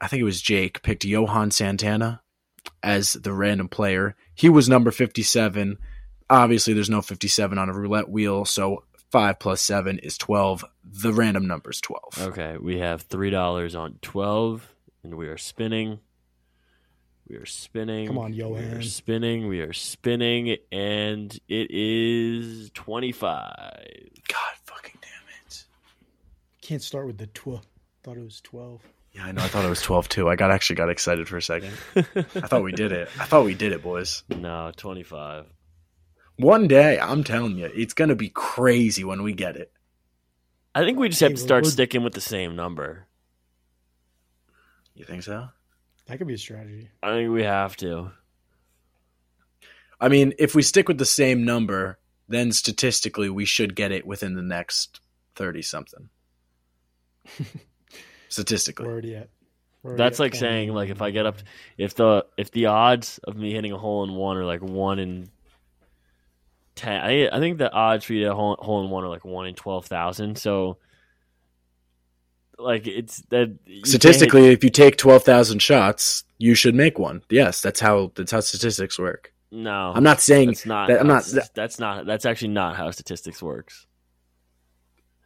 I 0.00 0.08
think 0.08 0.20
it 0.20 0.24
was 0.24 0.42
Jake 0.42 0.82
picked 0.82 1.04
Johan 1.04 1.52
Santana 1.52 2.20
as 2.82 3.14
the 3.14 3.32
random 3.32 3.68
player. 3.68 4.16
He 4.34 4.48
was 4.48 4.68
number 4.68 4.90
57. 4.90 5.78
Obviously, 6.28 6.74
there's 6.74 6.90
no 6.90 7.02
57 7.02 7.58
on 7.58 7.68
a 7.68 7.72
roulette 7.74 8.08
wheel, 8.08 8.44
so 8.44 8.84
5 9.10 9.38
plus 9.38 9.60
7 9.60 9.98
is 9.98 10.16
12. 10.18 10.64
The 10.84 11.12
random 11.12 11.46
number 11.46 11.70
is 11.70 11.80
12. 11.80 12.18
Okay, 12.28 12.56
we 12.58 12.78
have 12.78 13.02
three 13.02 13.30
dollars 13.30 13.74
on 13.74 13.98
twelve, 14.02 14.68
and 15.02 15.16
we 15.16 15.28
are 15.28 15.38
spinning. 15.38 16.00
We 17.28 17.36
are 17.36 17.46
spinning. 17.46 18.08
Come 18.08 18.18
on, 18.18 18.32
We 18.32 18.42
are 18.42 18.82
spinning. 18.82 19.46
We 19.46 19.60
are 19.60 19.72
spinning, 19.72 20.56
and 20.72 21.32
it 21.48 21.70
is 21.70 22.70
twenty-five. 22.74 23.84
God 24.28 24.54
fucking 24.64 24.98
damn 25.00 25.46
it. 25.46 25.64
Can't 26.60 26.82
start 26.82 27.06
with 27.06 27.18
the 27.18 27.26
tw. 27.28 27.60
Thought 28.02 28.16
it 28.16 28.24
was 28.24 28.40
twelve. 28.40 28.82
Yeah, 29.12 29.24
I 29.24 29.32
know. 29.32 29.42
I 29.42 29.48
thought 29.48 29.64
it 29.64 29.68
was 29.68 29.82
12 29.82 30.08
too. 30.08 30.28
I 30.28 30.36
got 30.36 30.50
actually 30.50 30.76
got 30.76 30.88
excited 30.88 31.26
for 31.28 31.36
a 31.36 31.42
second. 31.42 31.72
I 31.96 32.46
thought 32.46 32.62
we 32.62 32.72
did 32.72 32.92
it. 32.92 33.08
I 33.18 33.24
thought 33.24 33.44
we 33.44 33.54
did 33.54 33.72
it, 33.72 33.82
boys. 33.82 34.22
no, 34.28 34.70
twenty-five. 34.76 35.46
One 36.36 36.68
day, 36.68 36.98
I'm 36.98 37.24
telling 37.24 37.58
you, 37.58 37.66
it's 37.74 37.92
going 37.92 38.08
to 38.08 38.14
be 38.16 38.28
crazy 38.30 39.04
when 39.04 39.22
we 39.22 39.32
get 39.32 39.56
it. 39.56 39.72
I 40.74 40.84
think 40.84 40.98
we 40.98 41.08
just 41.08 41.20
have 41.20 41.32
to 41.32 41.36
start 41.36 41.66
sticking 41.66 42.02
with 42.04 42.14
the 42.14 42.20
same 42.20 42.54
number. 42.56 43.06
You 44.94 45.04
think 45.04 45.22
so? 45.22 45.48
That 46.06 46.18
could 46.18 46.26
be 46.28 46.34
a 46.34 46.38
strategy. 46.38 46.88
I 47.02 47.10
think 47.10 47.32
we 47.32 47.42
have 47.42 47.76
to. 47.78 48.12
I 50.00 50.08
mean, 50.08 50.32
if 50.38 50.54
we 50.54 50.62
stick 50.62 50.88
with 50.88 50.98
the 50.98 51.04
same 51.04 51.44
number, 51.44 51.98
then 52.28 52.52
statistically 52.52 53.28
we 53.28 53.44
should 53.44 53.74
get 53.74 53.92
it 53.92 54.06
within 54.06 54.34
the 54.34 54.42
next 54.42 55.00
30 55.34 55.62
something. 55.62 56.08
statistically. 58.30 58.86
Word 58.86 59.04
yet? 59.04 59.28
Or 59.82 59.96
That's 59.96 60.18
get 60.18 60.22
like 60.24 60.34
saying 60.34 60.72
like 60.74 60.88
if 60.90 61.00
I 61.02 61.10
get 61.10 61.26
up, 61.26 61.36
if 61.78 61.94
the 61.94 62.24
if 62.36 62.50
the 62.50 62.66
odds 62.66 63.18
of 63.24 63.36
me 63.36 63.52
hitting 63.52 63.72
a 63.72 63.78
hole 63.78 64.04
in 64.04 64.14
one 64.14 64.36
are 64.38 64.44
like 64.44 64.60
one 64.62 64.98
in 64.98 65.30
ten, 66.74 67.00
I, 67.00 67.28
I 67.28 67.38
think 67.40 67.58
the 67.58 67.70
odds 67.72 68.04
for 68.04 68.12
you 68.12 68.20
to 68.20 68.24
hit 68.26 68.32
a 68.32 68.34
hole, 68.34 68.56
hole 68.60 68.84
in 68.84 68.90
one 68.90 69.04
are 69.04 69.08
like 69.08 69.24
one 69.24 69.46
in 69.46 69.54
twelve 69.54 69.86
thousand. 69.86 70.36
So, 70.38 70.76
like 72.58 72.86
it's 72.86 73.22
that 73.30 73.56
you 73.64 73.76
hit- 73.76 73.86
Statistically, 73.86 74.48
if 74.48 74.62
you 74.62 74.70
take 74.70 74.96
twelve 74.98 75.22
thousand 75.24 75.60
shots, 75.62 76.24
you 76.38 76.54
should 76.54 76.74
make 76.74 76.98
one. 76.98 77.22
Yes, 77.30 77.62
that's 77.62 77.80
how 77.80 78.12
that's 78.14 78.32
how 78.32 78.40
statistics 78.40 78.98
work. 78.98 79.32
no, 79.50 79.92
I'm 79.94 80.02
not 80.04 80.20
saying 80.20 80.48
that's 80.48 80.66
not. 80.66 80.88
that- 80.88 81.00
I'm 81.00 81.06
not- 81.06 81.24
That's, 81.24 81.48
that's 81.50 81.78
not. 81.78 82.04
That's 82.06 82.26
actually 82.26 82.48
not 82.48 82.76
how 82.76 82.90
statistics 82.90 83.42
works. 83.42 83.86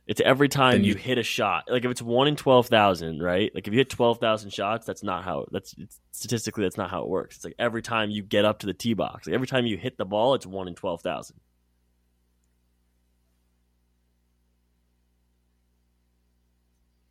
It's 0.06 0.20
every 0.20 0.48
time 0.50 0.82
you, 0.82 0.92
you- 0.92 0.98
hit 0.98 1.16
a 1.16 1.22
shot. 1.22 1.64
Like 1.68 1.84
if 1.84 1.90
it's 1.90 2.02
one 2.02 2.28
in 2.28 2.36
twelve 2.36 2.66
thousand, 2.68 3.22
right? 3.22 3.50
Like 3.54 3.66
if 3.66 3.72
you 3.72 3.78
hit 3.78 3.88
twelve 3.88 4.18
thousand 4.18 4.50
shots, 4.52 4.86
that's 4.86 5.02
not 5.02 5.24
how. 5.24 5.46
That's 5.50 5.74
it's, 5.78 5.98
statistically 6.12 6.64
that's 6.64 6.76
not 6.76 6.90
how 6.90 7.02
it 7.02 7.08
works. 7.08 7.36
It's 7.36 7.44
like 7.44 7.54
every 7.58 7.80
time 7.80 8.10
you 8.10 8.22
get 8.22 8.44
up 8.44 8.58
to 8.60 8.66
the 8.66 8.74
tee 8.74 8.94
box, 8.94 9.26
like 9.26 9.34
every 9.34 9.46
time 9.46 9.64
you 9.66 9.76
hit 9.78 9.96
the 9.96 10.04
ball, 10.04 10.34
it's 10.34 10.44
one 10.46 10.68
in 10.68 10.74
twelve 10.74 11.00
thousand. 11.00 11.40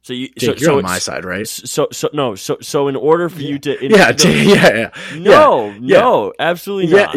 So 0.03 0.11
you, 0.13 0.27
Jake, 0.37 0.39
so, 0.39 0.45
you're 0.47 0.57
so 0.57 0.77
on 0.77 0.83
my 0.83 0.99
side, 0.99 1.23
right? 1.23 1.47
So 1.47 1.87
so 1.91 2.09
no 2.13 2.35
so 2.35 2.57
so 2.61 2.89
in 2.89 2.95
order 2.97 3.29
for 3.29 3.39
you 3.41 3.57
to 3.59 3.79
in- 3.85 3.91
Yeah, 3.95 4.11
no, 4.11 4.29
yeah, 4.29 4.75
yeah. 5.13 5.19
no 5.19 5.69
yeah. 5.79 5.99
no 5.99 6.33
absolutely 6.37 6.91
Yeah, 6.95 7.05
not. 7.05 7.15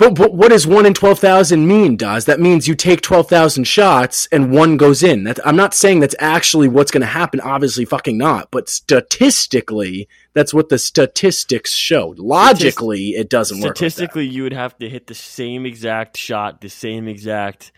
But 0.00 0.14
but 0.14 0.32
what 0.32 0.48
does 0.48 0.66
one 0.66 0.86
in 0.86 0.94
twelve 0.94 1.18
thousand 1.18 1.68
mean? 1.68 1.96
Does 1.96 2.24
that 2.24 2.40
means 2.40 2.66
you 2.66 2.74
take 2.74 3.02
twelve 3.02 3.28
thousand 3.28 3.64
shots 3.64 4.26
and 4.32 4.50
one 4.50 4.78
goes 4.78 5.02
in? 5.02 5.24
That 5.24 5.38
I'm 5.46 5.56
not 5.56 5.74
saying 5.74 6.00
that's 6.00 6.14
actually 6.18 6.68
what's 6.68 6.90
going 6.90 7.02
to 7.02 7.06
happen. 7.06 7.38
Obviously, 7.40 7.84
fucking 7.84 8.16
not. 8.16 8.50
But 8.50 8.70
statistically, 8.70 10.08
that's 10.32 10.54
what 10.54 10.70
the 10.70 10.78
statistics 10.78 11.72
showed. 11.72 12.18
Logically, 12.18 13.10
it 13.10 13.28
doesn't 13.28 13.58
work. 13.58 13.68
like 13.68 13.76
statistically 13.76 14.26
you 14.26 14.42
would 14.42 14.54
have 14.54 14.78
to 14.78 14.88
hit 14.88 15.06
the 15.06 15.14
same 15.14 15.66
exact 15.66 16.16
shot 16.16 16.62
the 16.62 16.70
same 16.70 17.06
exact 17.06 17.70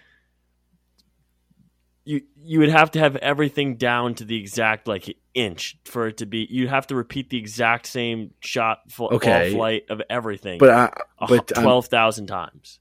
you 2.05 2.23
you 2.43 2.59
would 2.59 2.69
have 2.71 2.91
to 2.93 2.99
have 2.99 3.17
everything 3.17 3.77
down 3.77 4.15
to 4.15 4.25
the 4.25 4.39
exact 4.39 4.89
like 4.89 5.17
inch 5.35 5.79
for 5.85 6.09
it 6.09 6.19
to 6.19 6.27
be 6.27 6.47
you'd 6.51 6.69
have 6.69 6.87
to 6.87 6.95
repeat 6.97 7.31
the 7.31 7.39
exact 7.39 7.87
same 7.87 8.33
shot 8.41 8.79
fl- 8.91 9.09
ball 9.09 9.17
Okay. 9.17 9.53
flight 9.53 9.85
of 9.89 10.03
everything 10.11 10.59
but 10.59 10.71
I, 10.71 10.93
a 11.19 11.27
but 11.27 11.47
12,000 11.49 12.27
times 12.27 12.81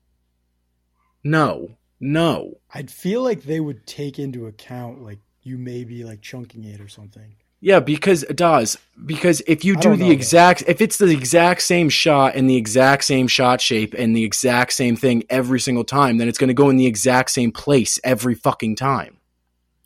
no, 1.24 1.78
no. 1.99 2.55
I'd 2.74 2.89
feel 2.89 3.22
like 3.22 3.43
they 3.43 3.59
would 3.59 3.86
take 3.86 4.17
into 4.17 4.47
account 4.47 5.03
like 5.03 5.19
you 5.43 5.57
may 5.57 5.84
be 5.84 6.03
like 6.03 6.22
chunking 6.22 6.63
it 6.63 6.82
or 6.82 6.88
something. 6.88 7.36
Yeah, 7.62 7.80
because 7.80 8.24
it 8.24 8.36
does. 8.36 8.78
Because 9.05 9.41
if 9.45 9.64
you 9.64 9.76
do 9.76 9.95
the 9.95 10.05
know, 10.05 10.12
exact, 10.12 10.64
if 10.68 10.82
it's 10.82 10.97
the 10.97 11.12
exact 11.12 11.62
same 11.62 11.89
shot 11.89 12.36
and 12.36 12.49
the 12.49 12.57
exact 12.57 13.03
same 13.03 13.28
shot 13.28 13.62
shape 13.62 13.93
and 13.95 14.16
the 14.16 14.24
exact 14.24 14.74
same 14.74 14.95
thing 14.95 15.24
every 15.30 15.59
single 15.59 15.84
time, 15.84 16.18
then 16.18 16.28
it's 16.28 16.39
going 16.39 16.47
to 16.47 16.55
go 16.55 16.70
in 16.70 16.78
the 16.78 16.88
exact 16.88 17.30
same 17.30 17.51
place 17.51 17.99
every 18.03 18.34
fucking 18.36 18.76
time. 18.76 19.18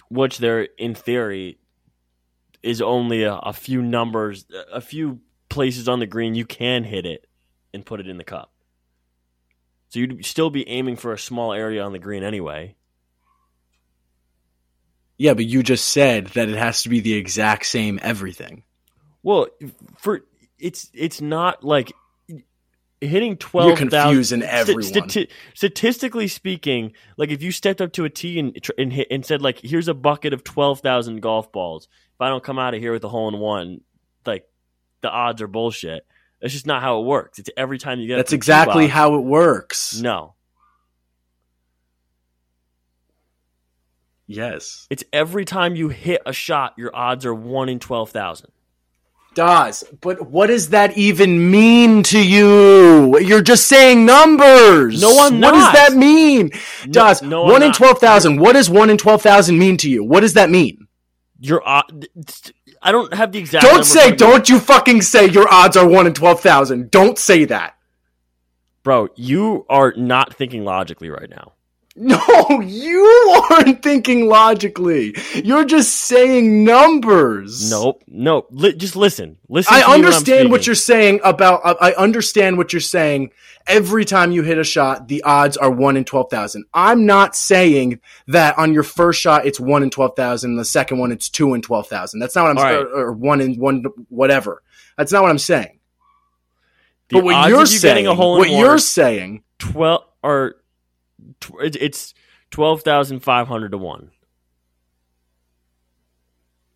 which 0.09 0.37
there 0.37 0.69
in 0.77 0.95
theory 0.95 1.57
is 2.63 2.81
only 2.81 3.23
a, 3.23 3.33
a 3.35 3.53
few 3.53 3.81
numbers 3.81 4.45
a 4.71 4.81
few 4.81 5.19
places 5.49 5.87
on 5.87 5.99
the 5.99 6.05
green 6.05 6.35
you 6.35 6.45
can 6.45 6.83
hit 6.83 7.05
it 7.05 7.27
and 7.73 7.85
put 7.85 7.99
it 7.99 8.07
in 8.07 8.17
the 8.17 8.23
cup 8.23 8.51
so 9.89 9.99
you'd 9.99 10.25
still 10.25 10.49
be 10.49 10.67
aiming 10.67 10.95
for 10.95 11.13
a 11.13 11.17
small 11.17 11.53
area 11.53 11.83
on 11.83 11.91
the 11.91 11.99
green 11.99 12.23
anyway 12.23 12.75
Yeah, 15.17 15.33
but 15.33 15.45
you 15.45 15.63
just 15.63 15.87
said 15.89 16.27
that 16.27 16.49
it 16.49 16.57
has 16.57 16.83
to 16.83 16.89
be 16.89 16.99
the 16.99 17.13
exact 17.13 17.65
same 17.65 17.99
everything. 18.01 18.63
well 19.23 19.47
for 19.97 20.21
it's 20.59 20.89
it's 20.93 21.21
not 21.21 21.63
like 21.63 21.91
hitting 23.01 23.31
You're 23.31 23.35
12,000 23.37 23.89
confusing 23.89 24.41
sta- 24.41 24.49
everyone. 24.51 24.83
stati- 24.83 25.29
statistically 25.53 26.27
speaking 26.27 26.93
like 27.17 27.29
if 27.29 27.43
you 27.43 27.51
stepped 27.51 27.81
up 27.81 27.91
to 27.93 28.05
a 28.05 28.09
tee 28.09 28.39
and, 28.39 28.57
and 28.77 28.91
hit 28.93 29.07
and 29.11 29.25
said 29.25 29.41
like 29.41 29.59
here's 29.59 29.87
a 29.89 29.93
bucket 29.93 30.33
of 30.33 30.43
12,000 30.43 31.21
golf 31.21 31.51
balls 31.51 31.87
if 32.13 32.21
i 32.21 32.29
don't 32.29 32.43
come 32.43 32.57
out 32.57 32.73
of 32.73 32.79
here 32.79 32.93
with 32.93 33.03
a 33.03 33.09
hole 33.09 33.27
in 33.27 33.37
one 33.39 33.81
like 34.25 34.45
the 35.01 35.09
odds 35.09 35.41
are 35.41 35.47
bullshit 35.47 36.05
that's 36.41 36.53
just 36.53 36.65
not 36.65 36.81
how 36.81 37.01
it 37.01 37.05
works 37.05 37.37
it's 37.37 37.49
every 37.57 37.77
time 37.77 37.99
you 37.99 38.07
get 38.07 38.13
up 38.17 38.25
That's 38.25 38.33
exactly 38.33 38.85
box. 38.85 38.93
how 38.93 39.15
it 39.15 39.21
works. 39.23 39.99
no 39.99 40.34
Yes. 44.27 44.87
it's 44.89 45.03
every 45.13 45.45
time 45.45 45.75
you 45.75 45.89
hit 45.89 46.21
a 46.25 46.33
shot 46.33 46.73
your 46.77 46.95
odds 46.95 47.25
are 47.25 47.33
1 47.33 47.69
in 47.69 47.79
12,000 47.79 48.49
Does. 49.35 49.83
But 50.01 50.29
what 50.31 50.47
does 50.47 50.69
that 50.69 50.97
even 50.97 51.51
mean 51.51 52.01
to 52.03 52.19
you? 52.25 53.19
You're 53.19 53.41
just 53.41 53.67
saying 53.67 54.05
numbers. 54.05 55.01
No, 55.01 55.09
I'm 55.19 55.39
What 55.41 55.51
does 55.53 55.73
that 55.73 55.93
mean? 55.93 56.51
Does. 56.89 57.21
no, 57.21 57.43
I'm 57.43 57.51
one 57.51 57.61
in 57.61 57.67
not. 57.69 57.75
12,000. 57.77 58.39
What 58.39 58.53
does 58.53 58.69
one 58.69 58.89
in 58.89 58.97
12,000 58.97 59.57
mean 59.59 59.77
to 59.77 59.89
you? 59.89 60.03
What 60.03 60.21
does 60.21 60.33
that 60.33 60.49
mean? 60.49 60.87
your 61.41 61.61
odd 61.67 62.07
i 62.81 62.93
don't 62.93 63.13
have 63.13 63.33
the 63.33 63.37
exact 63.39 63.61
Don't 63.61 63.73
number, 63.73 63.83
say, 63.85 64.11
but- 64.11 64.17
don't 64.19 64.47
you 64.47 64.57
fucking 64.57 65.01
say 65.01 65.27
your 65.29 65.53
odds 65.53 65.75
are 65.75 65.85
1 65.85 66.07
in 66.07 66.13
12,000. 66.13 66.89
Don't 66.89 67.19
say 67.19 67.43
that. 67.45 67.75
bro 68.83 69.09
you 69.17 69.65
are 69.69 69.93
not 69.97 70.33
thinking 70.33 70.63
logically 70.63 71.09
right 71.09 71.29
now 71.29 71.51
No, 71.97 72.59
you 72.61 73.05
aren't 73.49 73.81
thinking 73.81 74.27
logically. 74.27 75.15
You're 75.33 75.63
just 75.63 75.93
saying 75.93 76.65
numbers. 76.65 77.71
Nope. 77.71 78.03
nope. 78.05 78.49
Li- 78.51 78.75
just 78.75 78.97
listen. 78.97 79.37
Listen. 79.47 79.73
I 79.73 79.79
to 79.79 79.87
me 79.87 79.91
when 79.93 79.99
I'm 80.01 80.05
understand 80.05 80.51
what 80.51 80.67
you're 80.67 80.75
saying 80.75 81.21
about. 81.23 81.61
I 81.63 81.91
I 81.91 81.95
understand 81.95 82.57
what 82.57 82.73
you're 82.73 82.81
saying. 82.81 83.31
Every 83.65 84.03
time 84.03 84.33
you 84.33 84.43
hit 84.43 84.57
a 84.57 84.63
shot, 84.65 85.07
the 85.07 85.23
odds 85.23 85.55
are 85.55 85.71
one 85.71 85.95
in 85.95 86.03
twelve 86.03 86.29
thousand. 86.29 86.65
I'm 86.73 87.05
not 87.05 87.33
saying 87.33 88.01
that 88.27 88.57
on 88.57 88.73
your 88.73 88.83
first 88.83 89.21
shot 89.21 89.45
it's 89.45 89.59
one 89.59 89.81
in 89.81 89.89
twelve 89.89 90.17
thousand. 90.17 90.57
The 90.57 90.65
second 90.65 90.97
one 90.97 91.13
it's 91.13 91.29
two 91.29 91.53
in 91.53 91.61
twelve 91.61 91.87
thousand. 91.87 92.19
That's 92.19 92.35
not 92.35 92.43
what 92.43 92.51
I'm 92.51 92.57
All 92.57 92.63
right. 92.65 92.71
saying. 92.73 92.87
Or, 92.87 93.05
or 93.05 93.13
one 93.13 93.39
in 93.39 93.55
one 93.55 93.85
whatever. 94.09 94.61
That's 94.97 95.13
not 95.13 95.21
what 95.21 95.31
I'm 95.31 95.37
saying. 95.37 95.79
The 97.07 97.19
but 97.19 97.23
what 97.23 97.49
you're 97.49 97.65
saying, 97.65 97.81
getting 97.81 98.07
a 98.07 98.15
hole 98.15 98.35
in 98.35 98.39
what 98.39 98.49
one 98.49 98.59
you're 98.59 98.79
saying, 98.79 99.43
twelve 99.59 100.03
or 100.21 100.57
it's 101.59 102.13
twelve 102.51 102.81
thousand 102.83 103.21
five 103.21 103.47
hundred 103.47 103.71
to 103.71 103.77
one. 103.77 104.11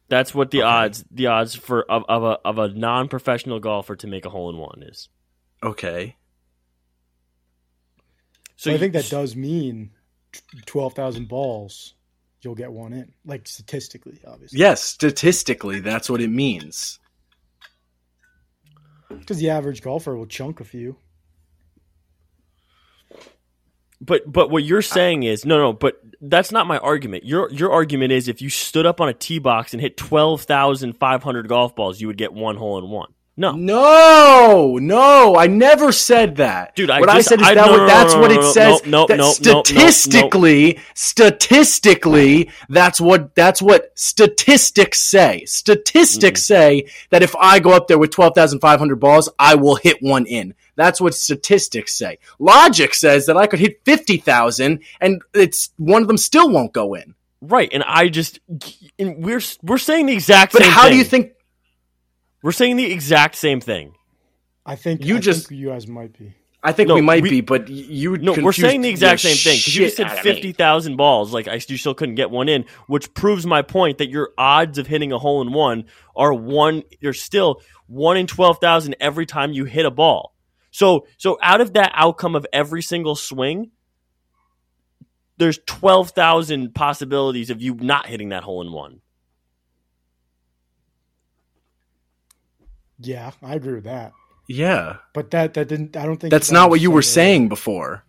That's 0.07 0.33
what 0.33 0.49
the 0.51 0.59
Okay. 0.59 0.67
odds 0.67 1.05
the 1.11 1.27
odds 1.27 1.55
for 1.55 1.83
of, 1.91 2.03
of 2.09 2.23
a 2.23 2.39
of 2.47 2.57
a 2.57 2.69
non 2.69 3.07
professional 3.09 3.59
golfer 3.59 3.95
to 3.97 4.07
make 4.07 4.25
a 4.25 4.29
hole 4.29 4.49
in 4.49 4.57
one 4.57 4.83
is. 4.83 5.09
okay. 5.63 6.15
So 8.55 8.71
I 8.71 8.73
you- 8.73 8.79
think 8.79 8.93
that 8.93 9.09
does 9.09 9.35
mean 9.35 9.91
twelve 10.65 10.93
thousand 10.93 11.27
balls, 11.27 11.93
you'll 12.41 12.55
get 12.55 12.71
one 12.71 12.91
in. 12.93 13.13
Like 13.23 13.47
statistically, 13.47 14.19
obviously. 14.27 14.59
Yes, 14.59 14.81
statistically, 14.83 15.79
that's 15.79 16.09
what 16.09 16.21
it 16.21 16.29
means. 16.29 16.99
Because 19.09 19.37
the 19.37 19.49
average 19.49 19.81
golfer 19.81 20.15
will 20.15 20.27
chunk 20.27 20.59
a 20.59 20.63
few. 20.65 20.97
But 24.01 24.31
but 24.31 24.49
what 24.49 24.63
you're 24.63 24.81
saying 24.81 25.23
is 25.23 25.45
no 25.45 25.57
no 25.57 25.73
but 25.73 26.01
that's 26.21 26.51
not 26.51 26.67
my 26.67 26.77
argument. 26.77 27.25
Your 27.25 27.51
your 27.51 27.71
argument 27.71 28.13
is 28.13 28.27
if 28.27 28.41
you 28.41 28.49
stood 28.49 28.85
up 28.85 29.01
on 29.01 29.09
a 29.09 29.13
tee 29.13 29.39
box 29.39 29.73
and 29.73 29.81
hit 29.81 29.97
twelve 29.97 30.43
thousand 30.43 30.93
five 30.93 31.23
hundred 31.23 31.47
golf 31.47 31.75
balls, 31.75 31.99
you 31.99 32.07
would 32.07 32.17
get 32.17 32.33
one 32.33 32.55
hole 32.55 32.77
in 32.77 32.89
one. 32.89 33.13
No, 33.39 33.53
No, 33.53 34.77
no, 34.81 35.37
I 35.37 35.47
never 35.47 35.93
said 35.93 36.35
that, 36.35 36.75
Dude, 36.75 36.89
I 36.89 36.99
what 36.99 37.07
I 37.09 37.21
said 37.21 37.39
is 37.39 37.47
I- 37.47 37.55
that 37.55 37.65
no, 37.67 37.71
what, 37.71 37.87
that's 37.87 38.13
no, 38.13 38.19
what 38.19 38.31
it 38.33 38.43
says. 38.43 38.85
no, 38.85 39.05
no, 39.05 39.15
no, 39.15 39.31
statistically, 39.31 40.77
statistically, 40.93 42.49
that's 42.67 42.99
what 42.99 43.33
that's 43.35 43.61
what 43.61 43.91
statistics 43.97 44.99
say. 44.99 45.45
Statistics 45.45 46.41
mm-hmm. 46.41 46.83
say 46.83 46.85
that 47.11 47.23
if 47.23 47.33
I 47.37 47.59
go 47.59 47.71
up 47.71 47.87
there 47.87 47.97
with 47.97 48.11
twelve 48.11 48.35
thousand 48.35 48.59
five 48.59 48.77
hundred 48.79 48.99
balls, 48.99 49.29
I 49.39 49.55
will 49.55 49.75
hit 49.75 50.01
one 50.01 50.25
in. 50.25 50.53
That's 50.75 50.99
what 50.99 51.13
statistics 51.13 51.93
say. 51.97 52.19
Logic 52.39 52.93
says 52.93 53.25
that 53.27 53.37
I 53.37 53.47
could 53.47 53.59
hit 53.59 53.81
fifty 53.85 54.17
thousand, 54.17 54.81
and 54.99 55.21
it's 55.33 55.71
one 55.77 56.01
of 56.01 56.07
them 56.09 56.17
still 56.17 56.49
won't 56.49 56.73
go 56.73 56.93
in. 56.93 57.15
right. 57.41 57.69
And 57.71 57.83
I 57.83 58.09
just 58.09 58.39
and 58.97 59.23
we're 59.23 59.41
we're 59.63 59.77
saying 59.77 60.07
the 60.07 60.13
exact 60.13 60.51
But 60.51 60.63
same. 60.63 60.71
But 60.71 60.75
how 60.75 60.89
do 60.89 60.97
you 60.97 61.03
think? 61.05 61.31
We're 62.41 62.51
saying 62.51 62.77
the 62.77 62.91
exact 62.91 63.35
same 63.35 63.59
thing? 63.61 63.93
I 64.65 64.75
think 64.75 65.03
You 65.05 65.17
I 65.17 65.19
just- 65.19 65.47
think 65.47 65.59
you 65.59 65.69
guys 65.69 65.87
might 65.87 66.17
be. 66.17 66.33
I 66.61 66.73
think 66.73 66.89
No, 66.89 66.95
we 66.95 67.01
might 67.01 67.23
we- 67.23 67.29
be, 67.29 67.41
but 67.41 67.69
y- 67.69 67.73
you 67.75 68.17
No, 68.17 68.33
we're 68.33 68.51
saying 68.51 68.81
the 68.81 68.89
exact 68.89 69.21
same 69.21 69.37
thing 69.37 69.57
because 69.57 69.75
you 69.77 69.85
just 69.85 69.95
shit 69.95 70.07
hit 70.07 70.17
out 70.17 70.23
fifty 70.23 70.51
thousand 70.51 70.97
balls. 70.97 71.33
Like 71.33 71.47
I, 71.47 71.53
you 71.65 71.77
still 71.77 71.93
couldn't 71.93 72.15
get 72.15 72.31
one 72.31 72.49
in, 72.49 72.65
which 72.87 73.13
proves 73.13 73.45
my 73.45 73.61
point 73.61 73.99
that 73.99 74.09
your 74.09 74.31
odds 74.37 74.77
of 74.77 74.85
hitting 74.85 75.13
a 75.13 75.17
hole 75.17 75.41
in 75.41 75.53
one 75.53 75.85
are 76.17 76.33
one. 76.33 76.83
You're 76.99 77.13
still 77.13 77.61
one 77.87 78.17
in 78.17 78.27
twelve 78.27 78.57
thousand 78.59 78.97
every 78.99 79.25
time 79.25 79.53
you 79.53 79.63
hit 79.63 79.85
a 79.85 79.91
ball. 79.91 80.35
So, 80.69 81.07
so 81.17 81.37
out 81.41 81.61
of 81.61 81.73
that 81.73 81.93
outcome 81.95 82.35
of 82.35 82.45
every 82.51 82.81
single 82.81 83.15
swing, 83.15 83.71
there's 85.37 85.59
twelve 85.65 86.09
thousand 86.11 86.75
possibilities 86.75 87.49
of 87.49 87.61
you 87.61 87.75
not 87.75 88.05
hitting 88.05 88.29
that 88.29 88.43
hole 88.43 88.61
in 88.61 88.73
one. 88.73 88.99
Yeah, 92.99 93.31
I 93.41 93.55
agree 93.55 93.73
with 93.75 93.85
that. 93.85 94.13
Yeah. 94.47 94.97
But 95.13 95.31
that 95.31 95.53
that 95.53 95.67
didn't. 95.67 95.95
I 95.95 96.05
don't 96.05 96.17
think 96.17 96.31
That's 96.31 96.47
that 96.49 96.53
not 96.53 96.69
what 96.69 96.81
you 96.81 96.91
were 96.91 97.01
said 97.01 97.21
earlier. 97.21 97.25
saying 97.33 97.49
before. 97.49 98.03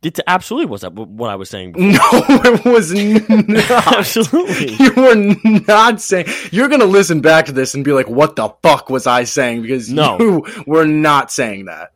It 0.00 0.20
absolutely 0.28 0.66
was 0.70 0.82
that 0.82 0.92
what 0.94 1.28
I 1.28 1.34
was 1.34 1.50
saying. 1.50 1.72
Before. 1.72 1.90
No, 1.90 2.08
it 2.12 2.64
was 2.64 2.94
not. 3.48 3.86
absolutely. 3.98 4.74
You 4.78 4.92
were 4.94 5.60
not 5.66 6.00
saying. 6.00 6.26
You're 6.52 6.68
going 6.68 6.80
to 6.80 6.86
listen 6.86 7.20
back 7.20 7.46
to 7.46 7.52
this 7.52 7.74
and 7.74 7.84
be 7.84 7.92
like, 7.92 8.08
what 8.08 8.36
the 8.36 8.48
fuck 8.62 8.90
was 8.90 9.08
I 9.08 9.24
saying? 9.24 9.62
Because 9.62 9.90
No. 9.90 10.16
you 10.20 10.46
were 10.68 10.84
not 10.86 11.32
saying 11.32 11.64
that. 11.64 11.90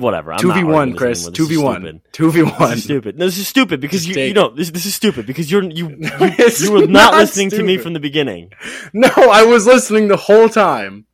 Whatever. 0.00 0.32
2v1, 0.32 0.96
Chris. 0.96 1.28
2v1. 1.28 2.00
2v1. 2.12 2.76
Stupid. 2.78 3.18
No, 3.18 3.26
this 3.26 3.38
is 3.38 3.46
stupid 3.46 3.80
because 3.80 4.06
you, 4.08 4.20
you 4.20 4.34
know 4.34 4.48
this. 4.50 4.70
This 4.70 4.86
is 4.86 4.94
stupid 4.94 5.26
because 5.26 5.50
you're 5.50 5.62
you 5.62 5.88
you, 5.98 6.34
you 6.58 6.72
were 6.72 6.80
not, 6.80 6.90
not 6.90 7.14
listening 7.14 7.50
to 7.50 7.62
me 7.62 7.78
from 7.78 7.92
the 7.92 8.00
beginning. 8.00 8.52
No, 8.92 9.08
I 9.08 9.44
was 9.44 9.66
listening 9.66 10.08
the 10.08 10.16
whole 10.16 10.48
time. 10.48 11.06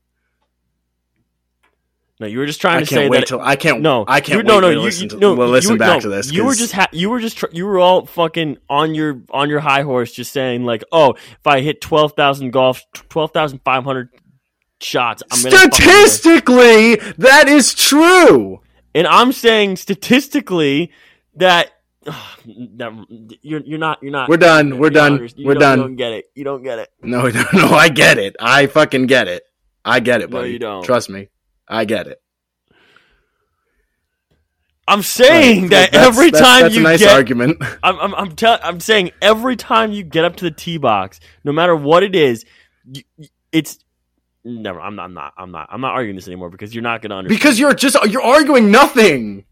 No, 2.18 2.26
you 2.26 2.38
were 2.38 2.46
just 2.46 2.62
trying 2.62 2.78
I 2.78 2.80
to 2.80 2.86
can't 2.86 2.98
say 3.00 3.08
wait 3.10 3.20
that. 3.20 3.26
till 3.26 3.40
I 3.42 3.56
can't. 3.56 3.82
no, 3.82 4.04
I 4.08 4.22
can't. 4.22 4.38
You, 4.38 4.42
no, 4.42 4.54
wait 4.54 4.60
no, 4.62 4.70
you, 4.70 4.80
listen 4.80 5.02
you, 5.04 5.08
to, 5.10 5.16
no, 5.18 5.34
well, 5.34 5.48
you 5.48 5.52
listen 5.52 5.72
were- 5.72 5.78
back 5.78 5.96
no, 5.96 6.00
to 6.00 6.08
this. 6.08 6.32
You 6.32 6.46
were 6.46 6.54
just 6.54 6.72
ha- 6.72 6.88
you 6.92 7.10
were 7.10 7.20
just 7.20 7.36
tr- 7.36 7.46
you 7.52 7.66
were 7.66 7.78
all 7.78 8.06
fucking 8.06 8.56
on 8.70 8.94
your 8.94 9.20
on 9.30 9.50
your 9.50 9.60
high 9.60 9.82
horse, 9.82 10.12
just 10.12 10.32
saying 10.32 10.64
like, 10.64 10.82
oh, 10.92 11.12
if 11.12 11.46
I 11.46 11.60
hit 11.60 11.82
twelve 11.82 12.14
thousand 12.14 12.52
golf, 12.52 12.82
twelve 12.94 13.32
thousand 13.32 13.60
five 13.64 13.84
hundred 13.84 14.08
shots, 14.80 15.22
I'm 15.30 15.42
gonna 15.42 15.58
statistically 15.58 16.96
that 17.18 17.48
is 17.48 17.74
true. 17.74 18.62
And 18.96 19.06
I'm 19.06 19.30
saying 19.32 19.76
statistically 19.76 20.90
that. 21.36 21.70
Never, 22.46 23.04
you're 23.42 23.60
you're 23.60 23.78
not 23.78 24.02
you're 24.02 24.12
not. 24.12 24.28
We're 24.28 24.36
done. 24.36 24.78
We're 24.78 24.90
done. 24.90 25.28
you 25.36 25.46
We're 25.46 25.54
done. 25.54 25.78
You 25.78 25.84
don't 25.84 25.96
get 25.96 26.12
it. 26.12 26.24
You 26.34 26.44
don't 26.44 26.62
get 26.62 26.78
it. 26.78 26.88
No, 27.02 27.28
no, 27.28 27.44
no. 27.52 27.68
I 27.68 27.88
get 27.88 28.18
it. 28.18 28.36
I 28.40 28.66
fucking 28.68 29.06
get 29.06 29.26
it. 29.28 29.42
I 29.84 30.00
get 30.00 30.20
it, 30.22 30.30
No, 30.30 30.42
you 30.42 30.58
don't. 30.58 30.84
Trust 30.84 31.10
me. 31.10 31.28
I 31.68 31.84
get 31.84 32.06
it. 32.06 32.20
I'm 34.88 35.02
saying 35.02 35.62
Right. 35.62 35.70
that 35.70 35.92
That's- 35.92 36.06
every 36.06 36.30
that's- 36.30 36.48
time 36.48 36.62
that's 36.62 36.74
you 36.76 36.80
a 36.80 36.84
nice 36.84 37.00
get 37.00 37.12
argument. 37.12 37.58
I'm 37.82 37.98
I'm 37.98 38.14
I'm, 38.14 38.36
tell, 38.36 38.58
I'm 38.62 38.78
saying 38.80 39.10
every 39.20 39.56
time 39.56 39.90
you 39.92 40.04
get 40.04 40.24
up 40.24 40.36
to 40.36 40.44
the 40.44 40.50
tee 40.50 40.78
box, 40.78 41.18
no 41.44 41.52
matter 41.52 41.74
what 41.74 42.02
it 42.04 42.14
is, 42.14 42.44
you, 42.84 43.02
it's 43.52 43.78
never. 44.46 44.80
I'm 44.80 44.96
not. 44.96 45.04
I'm 45.04 45.14
not. 45.14 45.34
I'm 45.36 45.50
not. 45.50 45.68
I'm 45.70 45.80
not 45.80 45.92
arguing 45.92 46.16
this 46.16 46.26
anymore 46.26 46.50
because 46.50 46.74
you're 46.74 46.82
not 46.82 47.02
going 47.02 47.10
to 47.10 47.16
understand. 47.16 47.38
Because 47.38 47.58
you're 47.58 47.74
just 47.74 47.96
you're 48.10 48.22
arguing 48.22 48.70
nothing. 48.70 49.44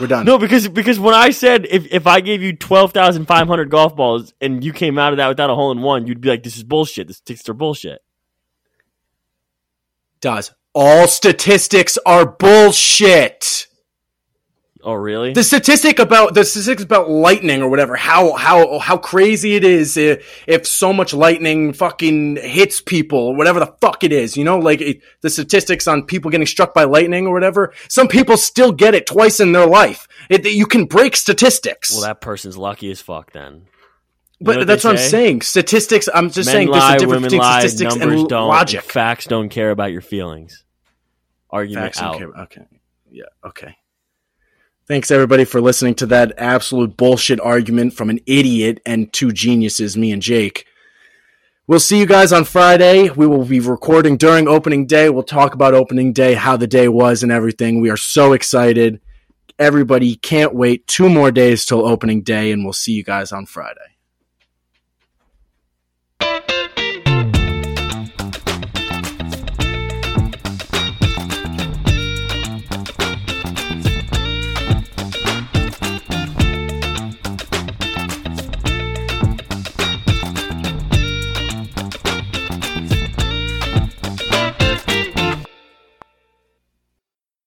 We're 0.00 0.08
done. 0.08 0.26
no, 0.26 0.36
because 0.38 0.68
because 0.68 0.98
when 0.98 1.14
I 1.14 1.30
said 1.30 1.66
if 1.70 1.86
if 1.92 2.06
I 2.06 2.20
gave 2.20 2.42
you 2.42 2.56
twelve 2.56 2.92
thousand 2.92 3.26
five 3.26 3.46
hundred 3.46 3.70
golf 3.70 3.94
balls 3.94 4.34
and 4.40 4.64
you 4.64 4.72
came 4.72 4.98
out 4.98 5.12
of 5.12 5.18
that 5.18 5.28
without 5.28 5.48
a 5.50 5.54
hole 5.54 5.70
in 5.70 5.80
one, 5.80 6.06
you'd 6.06 6.20
be 6.20 6.28
like, 6.28 6.42
"This 6.42 6.56
is 6.56 6.64
bullshit. 6.64 7.06
This 7.06 7.18
statistics 7.18 7.48
are 7.48 7.54
bullshit." 7.54 8.02
does 10.20 10.52
all 10.74 11.08
statistics 11.08 11.96
are 12.04 12.26
bullshit. 12.26 13.65
Oh, 14.86 14.94
really? 14.94 15.32
The 15.32 15.42
statistic 15.42 15.98
about 15.98 16.34
the 16.34 16.44
statistics 16.44 16.84
about 16.84 17.10
lightning 17.10 17.60
or 17.60 17.68
whatever, 17.68 17.96
how 17.96 18.34
how 18.34 18.78
how 18.78 18.96
crazy 18.96 19.56
it 19.56 19.64
is 19.64 19.96
if, 19.96 20.44
if 20.46 20.64
so 20.64 20.92
much 20.92 21.12
lightning 21.12 21.72
fucking 21.72 22.36
hits 22.36 22.80
people 22.80 23.34
whatever 23.34 23.58
the 23.58 23.66
fuck 23.80 24.04
it 24.04 24.12
is, 24.12 24.36
you 24.36 24.44
know, 24.44 24.60
like 24.60 24.80
it, 24.80 25.00
the 25.22 25.28
statistics 25.28 25.88
on 25.88 26.04
people 26.04 26.30
getting 26.30 26.46
struck 26.46 26.72
by 26.72 26.84
lightning 26.84 27.26
or 27.26 27.34
whatever. 27.34 27.74
Some 27.88 28.06
people 28.06 28.36
still 28.36 28.70
get 28.70 28.94
it 28.94 29.08
twice 29.08 29.40
in 29.40 29.50
their 29.50 29.66
life. 29.66 30.06
It, 30.30 30.46
you 30.46 30.66
can 30.66 30.84
break 30.84 31.16
statistics. 31.16 31.90
well, 31.90 32.02
that 32.02 32.20
person's 32.20 32.56
lucky 32.56 32.88
as 32.92 33.00
fuck. 33.00 33.32
Then. 33.32 33.66
You 34.38 34.44
but 34.46 34.68
that's 34.68 34.84
what 34.84 34.92
I'm 34.92 34.98
saying. 34.98 35.40
Statistics. 35.42 36.08
I'm 36.14 36.30
just 36.30 36.46
Men 36.46 36.54
saying 36.54 36.70
there's 36.70 36.80
lie, 36.80 36.94
a 36.94 36.98
difference 37.00 37.10
women 37.10 37.22
between 37.24 37.40
lie, 37.40 37.58
statistics 37.58 37.96
numbers 37.96 38.20
and 38.20 38.28
don't, 38.28 38.48
logic. 38.48 38.82
and 38.82 38.90
facts 38.92 39.26
don't 39.26 39.48
care 39.48 39.72
about 39.72 39.90
your 39.90 40.00
feelings. 40.00 40.62
Argument 41.50 41.86
Facts 41.86 41.98
don't 41.98 42.06
out. 42.06 42.18
care. 42.18 42.28
Okay. 42.42 42.66
Yeah. 43.10 43.24
Okay. 43.44 43.76
Thanks 44.88 45.10
everybody 45.10 45.44
for 45.44 45.60
listening 45.60 45.96
to 45.96 46.06
that 46.06 46.34
absolute 46.38 46.96
bullshit 46.96 47.40
argument 47.40 47.94
from 47.94 48.08
an 48.08 48.20
idiot 48.24 48.80
and 48.86 49.12
two 49.12 49.32
geniuses, 49.32 49.96
me 49.96 50.12
and 50.12 50.22
Jake. 50.22 50.64
We'll 51.66 51.80
see 51.80 51.98
you 51.98 52.06
guys 52.06 52.32
on 52.32 52.44
Friday. 52.44 53.10
We 53.10 53.26
will 53.26 53.44
be 53.44 53.58
recording 53.58 54.16
during 54.16 54.46
opening 54.46 54.86
day. 54.86 55.10
We'll 55.10 55.24
talk 55.24 55.54
about 55.54 55.74
opening 55.74 56.12
day, 56.12 56.34
how 56.34 56.56
the 56.56 56.68
day 56.68 56.86
was 56.86 57.24
and 57.24 57.32
everything. 57.32 57.80
We 57.80 57.90
are 57.90 57.96
so 57.96 58.32
excited. 58.32 59.00
Everybody 59.58 60.14
can't 60.14 60.54
wait 60.54 60.86
two 60.86 61.08
more 61.08 61.32
days 61.32 61.64
till 61.64 61.84
opening 61.84 62.22
day 62.22 62.52
and 62.52 62.62
we'll 62.62 62.72
see 62.72 62.92
you 62.92 63.02
guys 63.02 63.32
on 63.32 63.46
Friday. 63.46 63.95